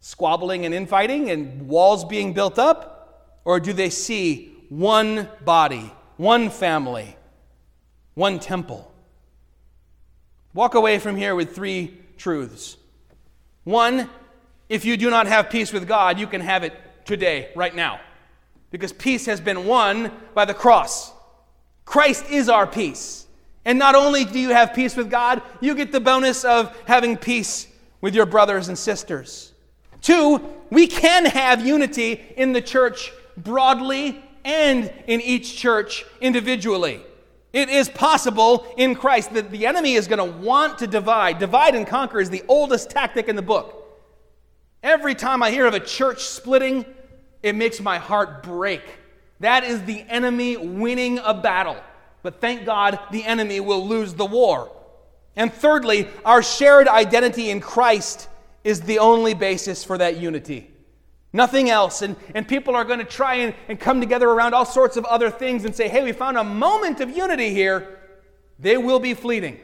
Squabbling 0.00 0.64
and 0.64 0.74
infighting 0.74 1.30
and 1.30 1.68
walls 1.68 2.04
being 2.04 2.32
built 2.32 2.58
up? 2.58 3.40
Or 3.44 3.60
do 3.60 3.72
they 3.72 3.90
see 3.90 4.54
one 4.70 5.28
body, 5.44 5.92
one 6.16 6.48
family, 6.48 7.16
one 8.14 8.38
temple? 8.38 8.92
Walk 10.54 10.74
away 10.74 10.98
from 10.98 11.16
here 11.16 11.34
with 11.34 11.54
three 11.54 11.98
truths. 12.16 12.76
One, 13.64 14.08
if 14.68 14.84
you 14.84 14.96
do 14.96 15.10
not 15.10 15.26
have 15.26 15.50
peace 15.50 15.72
with 15.72 15.86
God, 15.86 16.18
you 16.18 16.26
can 16.26 16.40
have 16.40 16.62
it 16.62 16.74
today, 17.04 17.50
right 17.54 17.74
now 17.74 18.00
because 18.70 18.92
peace 18.92 19.26
has 19.26 19.40
been 19.40 19.66
won 19.66 20.12
by 20.34 20.44
the 20.44 20.54
cross. 20.54 21.12
Christ 21.84 22.24
is 22.30 22.48
our 22.48 22.66
peace. 22.66 23.26
And 23.64 23.78
not 23.78 23.94
only 23.94 24.24
do 24.24 24.38
you 24.38 24.50
have 24.50 24.74
peace 24.74 24.96
with 24.96 25.10
God, 25.10 25.42
you 25.60 25.74
get 25.74 25.92
the 25.92 26.00
bonus 26.00 26.44
of 26.44 26.74
having 26.86 27.16
peace 27.16 27.66
with 28.00 28.14
your 28.14 28.26
brothers 28.26 28.68
and 28.68 28.78
sisters. 28.78 29.52
Two, 30.00 30.40
we 30.70 30.86
can 30.86 31.26
have 31.26 31.66
unity 31.66 32.24
in 32.36 32.52
the 32.52 32.62
church 32.62 33.12
broadly 33.36 34.22
and 34.44 34.90
in 35.06 35.20
each 35.20 35.58
church 35.58 36.06
individually. 36.20 37.02
It 37.52 37.68
is 37.68 37.88
possible 37.88 38.66
in 38.76 38.94
Christ 38.94 39.34
that 39.34 39.50
the 39.50 39.66
enemy 39.66 39.94
is 39.94 40.06
going 40.06 40.18
to 40.18 40.38
want 40.38 40.78
to 40.78 40.86
divide. 40.86 41.38
Divide 41.38 41.74
and 41.74 41.86
conquer 41.86 42.20
is 42.20 42.30
the 42.30 42.44
oldest 42.46 42.90
tactic 42.90 43.28
in 43.28 43.36
the 43.36 43.42
book. 43.42 43.76
Every 44.82 45.14
time 45.14 45.42
I 45.42 45.50
hear 45.50 45.66
of 45.66 45.74
a 45.74 45.80
church 45.80 46.22
splitting, 46.22 46.86
it 47.42 47.54
makes 47.54 47.80
my 47.80 47.98
heart 47.98 48.42
break. 48.42 48.82
That 49.40 49.64
is 49.64 49.82
the 49.82 50.02
enemy 50.08 50.56
winning 50.56 51.18
a 51.18 51.34
battle. 51.34 51.76
But 52.22 52.40
thank 52.40 52.64
God 52.64 52.98
the 53.10 53.24
enemy 53.24 53.60
will 53.60 53.86
lose 53.86 54.14
the 54.14 54.26
war. 54.26 54.70
And 55.36 55.52
thirdly, 55.52 56.08
our 56.24 56.42
shared 56.42 56.86
identity 56.86 57.50
in 57.50 57.60
Christ 57.60 58.28
is 58.62 58.82
the 58.82 58.98
only 58.98 59.34
basis 59.34 59.82
for 59.82 59.96
that 59.98 60.18
unity. 60.18 60.69
Nothing 61.32 61.70
else. 61.70 62.02
And, 62.02 62.16
and 62.34 62.46
people 62.46 62.74
are 62.74 62.84
going 62.84 62.98
to 62.98 63.04
try 63.04 63.36
and, 63.36 63.54
and 63.68 63.78
come 63.78 64.00
together 64.00 64.28
around 64.28 64.54
all 64.54 64.64
sorts 64.64 64.96
of 64.96 65.04
other 65.04 65.30
things 65.30 65.64
and 65.64 65.74
say, 65.74 65.88
hey, 65.88 66.02
we 66.02 66.12
found 66.12 66.36
a 66.36 66.44
moment 66.44 67.00
of 67.00 67.10
unity 67.16 67.50
here. 67.50 67.98
They 68.58 68.76
will 68.76 68.98
be 68.98 69.14
fleeting. 69.14 69.58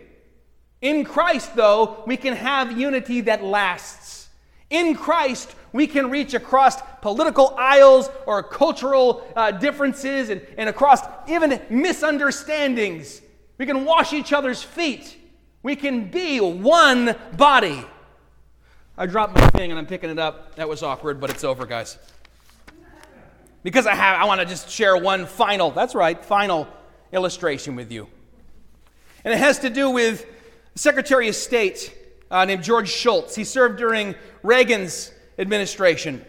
In 0.81 1.05
Christ, 1.05 1.57
though, 1.57 2.05
we 2.07 2.17
can 2.17 2.35
have 2.35 2.79
unity 2.79 3.23
that 3.23 3.43
lasts. 3.43 4.29
In 4.71 4.95
Christ, 4.95 5.55
we 5.73 5.87
can 5.87 6.11
reach 6.11 6.35
across 6.35 6.81
political 7.03 7.55
aisles 7.59 8.11
or 8.27 8.43
cultural 8.43 9.27
uh, 9.37 9.51
differences 9.53 10.29
and, 10.31 10.45
and 10.57 10.69
across 10.69 11.01
even 11.29 11.61
misunderstandings. 11.71 13.23
We 13.59 13.67
can 13.67 13.85
wash 13.85 14.13
each 14.13 14.33
other's 14.33 14.63
feet. 14.63 15.17
We 15.63 15.77
can 15.77 16.11
be 16.11 16.41
one 16.41 17.17
body. 17.37 17.85
I 18.99 19.05
dropped 19.05 19.35
my 19.35 19.47
thing 19.51 19.71
and 19.71 19.79
I'm 19.79 19.87
picking 19.87 20.09
it 20.09 20.19
up. 20.19 20.57
That 20.57 20.69
was 20.69 20.83
awkward, 20.83 21.21
but 21.21 21.29
it's 21.29 21.45
over, 21.45 21.67
guys. 21.67 21.99
Because 23.63 23.87
I 23.87 23.95
have, 23.95 24.21
I 24.21 24.25
want 24.25 24.41
to 24.41 24.47
just 24.47 24.71
share 24.71 24.97
one 24.97 25.27
final, 25.27 25.71
that's 25.71 25.95
right, 25.95 26.25
final 26.25 26.67
illustration 27.13 27.77
with 27.77 27.93
you. 27.93 28.09
And 29.23 29.35
it 29.35 29.39
has 29.39 29.59
to 29.61 29.71
do 29.71 29.91
with 29.91 30.25
Secretary 30.77 31.29
of 31.29 31.35
State 31.35 31.95
uh, 32.31 32.47
named 32.47 32.63
George 32.63 32.89
Shultz. 32.89 33.35
He 33.35 33.45
served 33.45 33.77
during 33.77 34.15
Reagan's 34.43 35.13
administration. 35.39 36.25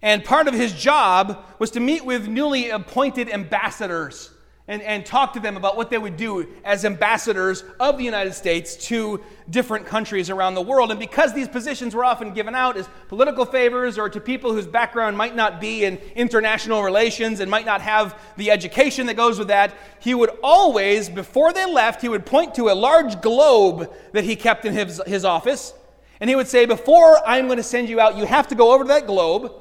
And 0.00 0.24
part 0.24 0.48
of 0.48 0.54
his 0.54 0.72
job 0.72 1.44
was 1.58 1.72
to 1.72 1.80
meet 1.80 2.04
with 2.04 2.26
newly 2.26 2.70
appointed 2.70 3.28
ambassadors 3.28 4.30
and, 4.68 4.82
and 4.82 5.04
talk 5.04 5.32
to 5.32 5.40
them 5.40 5.56
about 5.56 5.76
what 5.76 5.90
they 5.90 5.98
would 5.98 6.16
do 6.16 6.46
as 6.62 6.84
ambassadors 6.84 7.64
of 7.80 7.98
the 7.98 8.04
United 8.04 8.34
States 8.34 8.76
to 8.88 9.20
different 9.50 9.86
countries 9.86 10.30
around 10.30 10.54
the 10.54 10.62
world. 10.62 10.90
And 10.90 11.00
because 11.00 11.34
these 11.34 11.48
positions 11.48 11.94
were 11.94 12.04
often 12.04 12.34
given 12.34 12.54
out 12.54 12.76
as 12.76 12.88
political 13.08 13.46
favors 13.46 13.98
or 13.98 14.08
to 14.10 14.20
people 14.20 14.52
whose 14.52 14.66
background 14.66 15.16
might 15.16 15.34
not 15.34 15.60
be 15.60 15.84
in 15.84 15.96
international 16.14 16.82
relations 16.82 17.40
and 17.40 17.50
might 17.50 17.66
not 17.66 17.80
have 17.80 18.20
the 18.36 18.50
education 18.50 19.06
that 19.06 19.16
goes 19.16 19.38
with 19.38 19.48
that, 19.48 19.74
he 20.00 20.14
would 20.14 20.30
always, 20.42 21.08
before 21.08 21.52
they 21.52 21.64
left, 21.64 22.02
he 22.02 22.08
would 22.08 22.26
point 22.26 22.54
to 22.54 22.68
a 22.68 22.74
large 22.74 23.20
globe 23.22 23.90
that 24.12 24.24
he 24.24 24.36
kept 24.36 24.66
in 24.66 24.74
his, 24.74 25.00
his 25.06 25.24
office 25.24 25.72
and 26.20 26.28
he 26.28 26.36
would 26.36 26.48
say, 26.48 26.66
Before 26.66 27.26
I'm 27.26 27.46
going 27.46 27.58
to 27.58 27.62
send 27.62 27.88
you 27.88 28.00
out, 28.00 28.16
you 28.16 28.26
have 28.26 28.48
to 28.48 28.54
go 28.54 28.72
over 28.72 28.84
to 28.84 28.88
that 28.88 29.06
globe, 29.06 29.52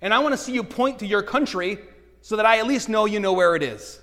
and 0.00 0.14
I 0.14 0.18
want 0.20 0.32
to 0.32 0.38
see 0.38 0.52
you 0.52 0.62
point 0.62 1.00
to 1.00 1.06
your 1.06 1.22
country 1.22 1.78
so 2.20 2.36
that 2.36 2.46
I 2.46 2.58
at 2.58 2.66
least 2.66 2.88
know 2.88 3.06
you 3.06 3.20
know 3.20 3.32
where 3.32 3.56
it 3.56 3.62
is. 3.62 4.00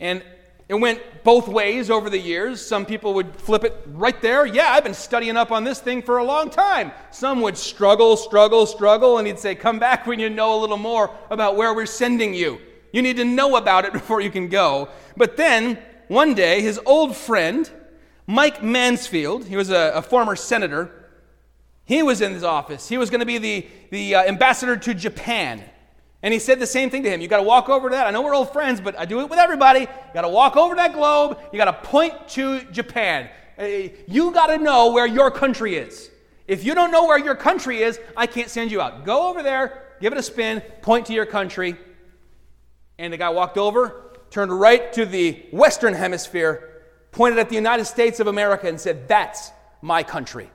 And 0.00 0.22
it 0.68 0.74
went 0.74 1.00
both 1.22 1.46
ways 1.46 1.90
over 1.90 2.10
the 2.10 2.18
years. 2.18 2.64
Some 2.64 2.86
people 2.86 3.14
would 3.14 3.36
flip 3.36 3.62
it 3.62 3.86
right 3.86 4.20
there. 4.20 4.44
Yeah, 4.44 4.70
I've 4.70 4.82
been 4.82 4.94
studying 4.94 5.36
up 5.36 5.52
on 5.52 5.62
this 5.62 5.78
thing 5.78 6.02
for 6.02 6.18
a 6.18 6.24
long 6.24 6.50
time. 6.50 6.90
Some 7.12 7.40
would 7.42 7.56
struggle, 7.56 8.16
struggle, 8.16 8.66
struggle, 8.66 9.18
and 9.18 9.26
he'd 9.28 9.38
say, 9.38 9.54
Come 9.54 9.78
back 9.78 10.06
when 10.06 10.18
you 10.18 10.28
know 10.28 10.58
a 10.58 10.60
little 10.60 10.76
more 10.76 11.10
about 11.30 11.56
where 11.56 11.72
we're 11.72 11.86
sending 11.86 12.34
you. 12.34 12.60
You 12.92 13.02
need 13.02 13.16
to 13.16 13.24
know 13.24 13.56
about 13.56 13.84
it 13.84 13.92
before 13.92 14.20
you 14.20 14.30
can 14.30 14.48
go. 14.48 14.88
But 15.16 15.36
then, 15.36 15.78
one 16.08 16.34
day, 16.34 16.60
his 16.62 16.80
old 16.84 17.16
friend, 17.16 17.70
Mike 18.26 18.62
Mansfield, 18.62 19.44
he 19.46 19.56
was 19.56 19.70
a, 19.70 19.92
a 19.94 20.02
former 20.02 20.34
senator, 20.34 20.90
He 21.84 22.02
was 22.02 22.20
in 22.20 22.32
his 22.32 22.42
office. 22.42 22.88
He 22.88 22.98
was 22.98 23.08
going 23.08 23.20
to 23.20 23.26
be 23.26 23.38
the, 23.38 23.68
the 23.90 24.16
uh, 24.16 24.24
ambassador 24.24 24.76
to 24.76 24.94
Japan. 24.94 25.62
And 26.22 26.32
he 26.32 26.40
said 26.40 26.58
the 26.58 26.66
same 26.66 26.90
thing 26.90 27.02
to 27.02 27.10
him. 27.10 27.20
You 27.20 27.28
got 27.28 27.38
to 27.38 27.42
walk 27.42 27.68
over 27.68 27.88
to 27.88 27.94
that. 27.94 28.06
I 28.06 28.10
know 28.10 28.22
we're 28.22 28.34
old 28.34 28.52
friends, 28.52 28.80
but 28.80 28.98
I 28.98 29.04
do 29.04 29.20
it 29.20 29.28
with 29.28 29.38
everybody. 29.38 29.80
You 29.80 29.88
got 30.14 30.22
to 30.22 30.28
walk 30.28 30.56
over 30.56 30.74
that 30.76 30.92
globe. 30.92 31.38
You 31.52 31.58
got 31.58 31.66
to 31.66 31.88
point 31.88 32.28
to 32.30 32.62
Japan. 32.72 33.28
Uh, 33.58 33.64
you 34.06 34.32
got 34.32 34.48
to 34.48 34.58
know 34.58 34.92
where 34.92 35.06
your 35.06 35.30
country 35.30 35.76
is. 35.76 36.10
If 36.46 36.64
you 36.64 36.74
don't 36.74 36.90
know 36.90 37.06
where 37.06 37.18
your 37.18 37.34
country 37.34 37.82
is, 37.82 37.98
I 38.16 38.26
can't 38.26 38.48
send 38.48 38.70
you 38.70 38.80
out. 38.80 39.04
Go 39.04 39.28
over 39.28 39.42
there, 39.42 39.82
give 40.00 40.12
it 40.12 40.18
a 40.18 40.22
spin, 40.22 40.60
point 40.80 41.06
to 41.06 41.12
your 41.12 41.26
country. 41.26 41.76
And 42.98 43.12
the 43.12 43.16
guy 43.16 43.30
walked 43.30 43.58
over, 43.58 44.16
turned 44.30 44.52
right 44.52 44.92
to 44.92 45.04
the 45.04 45.42
Western 45.50 45.94
Hemisphere, 45.94 46.82
pointed 47.12 47.38
at 47.38 47.48
the 47.48 47.56
United 47.56 47.86
States 47.86 48.20
of 48.20 48.26
America, 48.26 48.68
and 48.68 48.80
said, 48.80 49.08
That's 49.08 49.50
my 49.82 50.02
country. 50.02 50.50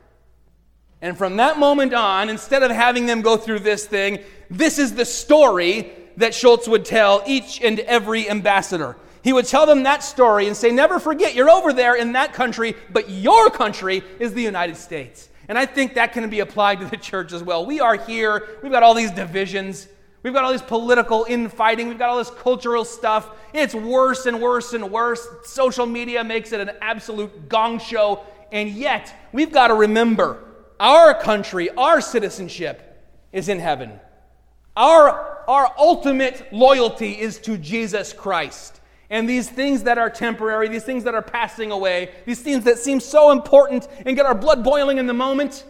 And 1.01 1.17
from 1.17 1.37
that 1.37 1.57
moment 1.57 1.93
on, 1.93 2.29
instead 2.29 2.63
of 2.63 2.71
having 2.71 3.07
them 3.07 3.21
go 3.21 3.35
through 3.35 3.59
this 3.59 3.85
thing, 3.85 4.19
this 4.51 4.77
is 4.77 4.93
the 4.93 5.05
story 5.05 5.91
that 6.17 6.35
Shultz 6.35 6.67
would 6.67 6.83
tell 6.83 7.23
each 7.25 7.61
and 7.61 7.79
every 7.79 8.29
ambassador. 8.29 8.97
He 9.23 9.33
would 9.33 9.47
tell 9.47 9.65
them 9.65 9.83
that 9.83 10.03
story 10.03 10.47
and 10.47 10.57
say, 10.57 10.71
Never 10.71 10.99
forget, 10.99 11.33
you're 11.33 11.49
over 11.49 11.73
there 11.73 11.95
in 11.95 12.13
that 12.13 12.33
country, 12.33 12.75
but 12.91 13.09
your 13.09 13.49
country 13.49 14.03
is 14.19 14.33
the 14.33 14.41
United 14.41 14.75
States. 14.75 15.29
And 15.47 15.57
I 15.57 15.65
think 15.65 15.95
that 15.95 16.13
can 16.13 16.29
be 16.29 16.41
applied 16.41 16.79
to 16.79 16.85
the 16.85 16.97
church 16.97 17.31
as 17.33 17.43
well. 17.43 17.65
We 17.65 17.79
are 17.79 17.95
here, 17.95 18.59
we've 18.61 18.71
got 18.71 18.83
all 18.83 18.93
these 18.93 19.11
divisions, 19.11 19.87
we've 20.21 20.33
got 20.33 20.43
all 20.43 20.51
this 20.51 20.61
political 20.61 21.25
infighting, 21.29 21.87
we've 21.87 21.99
got 21.99 22.09
all 22.09 22.17
this 22.17 22.29
cultural 22.29 22.83
stuff. 22.83 23.29
It's 23.53 23.73
worse 23.73 24.25
and 24.25 24.41
worse 24.41 24.73
and 24.73 24.91
worse. 24.91 25.25
Social 25.43 25.85
media 25.85 26.23
makes 26.23 26.51
it 26.51 26.59
an 26.59 26.71
absolute 26.81 27.47
gong 27.47 27.79
show. 27.79 28.25
And 28.51 28.69
yet, 28.69 29.13
we've 29.31 29.51
got 29.51 29.67
to 29.67 29.75
remember 29.75 30.43
our 30.79 31.13
country, 31.13 31.69
our 31.69 32.01
citizenship 32.01 33.01
is 33.31 33.47
in 33.47 33.59
heaven. 33.59 33.99
Our, 34.75 35.43
our 35.47 35.71
ultimate 35.77 36.53
loyalty 36.53 37.19
is 37.19 37.39
to 37.39 37.57
Jesus 37.57 38.13
Christ. 38.13 38.79
And 39.09 39.27
these 39.27 39.49
things 39.49 39.83
that 39.83 39.97
are 39.97 40.09
temporary, 40.09 40.69
these 40.69 40.85
things 40.85 41.03
that 41.03 41.13
are 41.13 41.21
passing 41.21 41.71
away, 41.71 42.11
these 42.25 42.41
things 42.41 42.63
that 42.63 42.77
seem 42.77 43.01
so 43.01 43.31
important 43.31 43.87
and 44.05 44.15
get 44.15 44.25
our 44.25 44.33
blood 44.33 44.63
boiling 44.63 44.97
in 44.97 45.07
the 45.07 45.13
moment, 45.13 45.65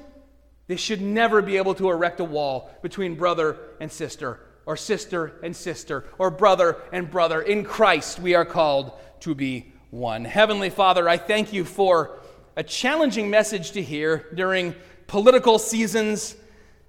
they 0.67 0.75
should 0.75 1.01
never 1.01 1.41
be 1.41 1.57
able 1.57 1.73
to 1.75 1.89
erect 1.89 2.19
a 2.19 2.23
wall 2.23 2.69
between 2.83 3.15
brother 3.15 3.57
and 3.79 3.91
sister, 3.91 4.39
or 4.67 4.77
sister 4.77 5.39
and 5.41 5.55
sister, 5.55 6.05
or 6.19 6.29
brother 6.29 6.77
and 6.93 7.09
brother. 7.09 7.41
In 7.41 7.63
Christ, 7.63 8.19
we 8.19 8.35
are 8.35 8.45
called 8.45 8.91
to 9.21 9.33
be 9.33 9.73
one. 9.89 10.23
Heavenly 10.23 10.69
Father, 10.69 11.09
I 11.09 11.17
thank 11.17 11.51
you 11.51 11.65
for 11.65 12.19
a 12.55 12.63
challenging 12.63 13.31
message 13.31 13.71
to 13.71 13.81
hear 13.81 14.27
during 14.35 14.75
political 15.07 15.57
seasons, 15.57 16.35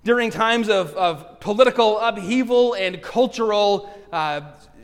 during 0.04 0.30
times 0.30 0.68
of, 0.68 0.94
of 0.94 1.40
political 1.40 1.98
upheaval 1.98 2.74
and 2.74 3.00
cultural 3.02 3.92
uh, 4.12 4.40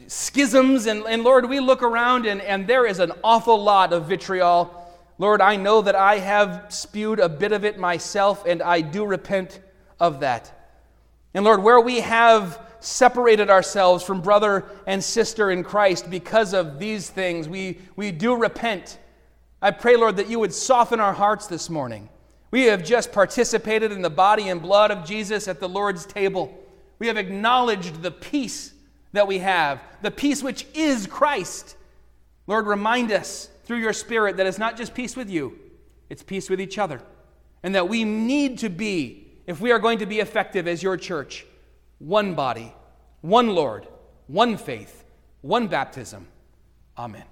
schisms. 0.07 0.87
And, 0.87 1.05
and 1.05 1.23
Lord, 1.23 1.49
we 1.49 1.61
look 1.61 1.83
around 1.83 2.27
and, 2.27 2.41
and 2.41 2.67
there 2.67 2.87
is 2.87 2.99
an 2.99 3.13
awful 3.25 3.63
lot 3.63 3.93
of 3.93 4.07
vitriol. 4.07 4.75
Lord, 5.19 5.41
I 5.41 5.57
know 5.57 5.83
that 5.83 5.97
I 5.97 6.19
have 6.19 6.67
spewed 6.69 7.19
a 7.19 7.29
bit 7.29 7.51
of 7.51 7.65
it 7.65 7.79
myself, 7.79 8.47
and 8.47 8.63
I 8.63 8.81
do 8.81 9.05
repent 9.05 9.61
of 9.99 10.21
that. 10.21 10.53
And 11.35 11.45
Lord, 11.45 11.63
where 11.63 11.81
we 11.81 12.01
have 12.01 12.65
separated 12.81 13.51
ourselves 13.51 14.05
from 14.05 14.21
brother 14.21 14.65
and 14.87 15.03
sister 15.03 15.51
in 15.51 15.65
Christ 15.65 16.09
because 16.09 16.55
of 16.55 16.79
these 16.79 17.11
things, 17.11 17.49
we, 17.49 17.81
we 17.97 18.13
do 18.13 18.37
repent. 18.37 18.99
I 19.61 19.73
pray, 19.73 19.97
Lord, 19.97 20.17
that 20.19 20.31
you 20.31 20.39
would 20.39 20.55
soften 20.55 21.01
our 21.01 21.13
hearts 21.13 21.49
this 21.49 21.69
morning. 21.69 22.09
We 22.51 22.65
have 22.65 22.85
just 22.85 23.13
participated 23.13 23.93
in 23.93 24.03
the 24.03 24.11
body 24.11 24.49
and 24.49 24.63
blood 24.63 24.91
of 24.91 25.05
Jesus 25.05 25.49
at 25.49 25.61
the 25.61 25.69
Lord's 25.69 26.07
table. 26.07 26.59
We 26.99 27.07
have 27.07 27.17
acknowledged 27.17 28.03
the 28.03 28.11
peace 28.11 28.73
that 29.13 29.27
we 29.27 29.39
have, 29.39 29.83
the 30.03 30.11
peace 30.11 30.43
which 30.43 30.67
is 30.75 31.07
Christ. 31.07 31.77
Lord, 32.47 32.67
remind 32.67 33.13
us 33.13 33.49
through 33.65 33.79
your 33.79 33.93
Spirit 33.93 34.39
that 34.39 34.47
it's 34.47 34.59
not 34.59 34.77
just 34.77 34.95
peace 34.95 35.15
with 35.15 35.29
you, 35.29 35.59
it's 36.09 36.23
peace 36.23 36.49
with 36.49 36.61
each 36.61 36.79
other. 36.79 37.01
And 37.63 37.75
that 37.75 37.89
we 37.89 38.05
need 38.05 38.59
to 38.61 38.71
be, 38.71 39.27
if 39.47 39.61
we 39.61 39.73
are 39.73 39.79
going 39.79 39.99
to 39.99 40.07
be 40.07 40.21
effective 40.21 40.67
as 40.69 40.83
your 40.83 40.97
church, 40.97 41.45
one 41.99 42.35
body, 42.35 42.73
one 43.21 43.49
Lord, 43.49 43.87
one 44.27 44.57
faith, 44.57 45.05
one 45.43 45.67
baptism. 45.67 46.27
Amen. 46.97 47.25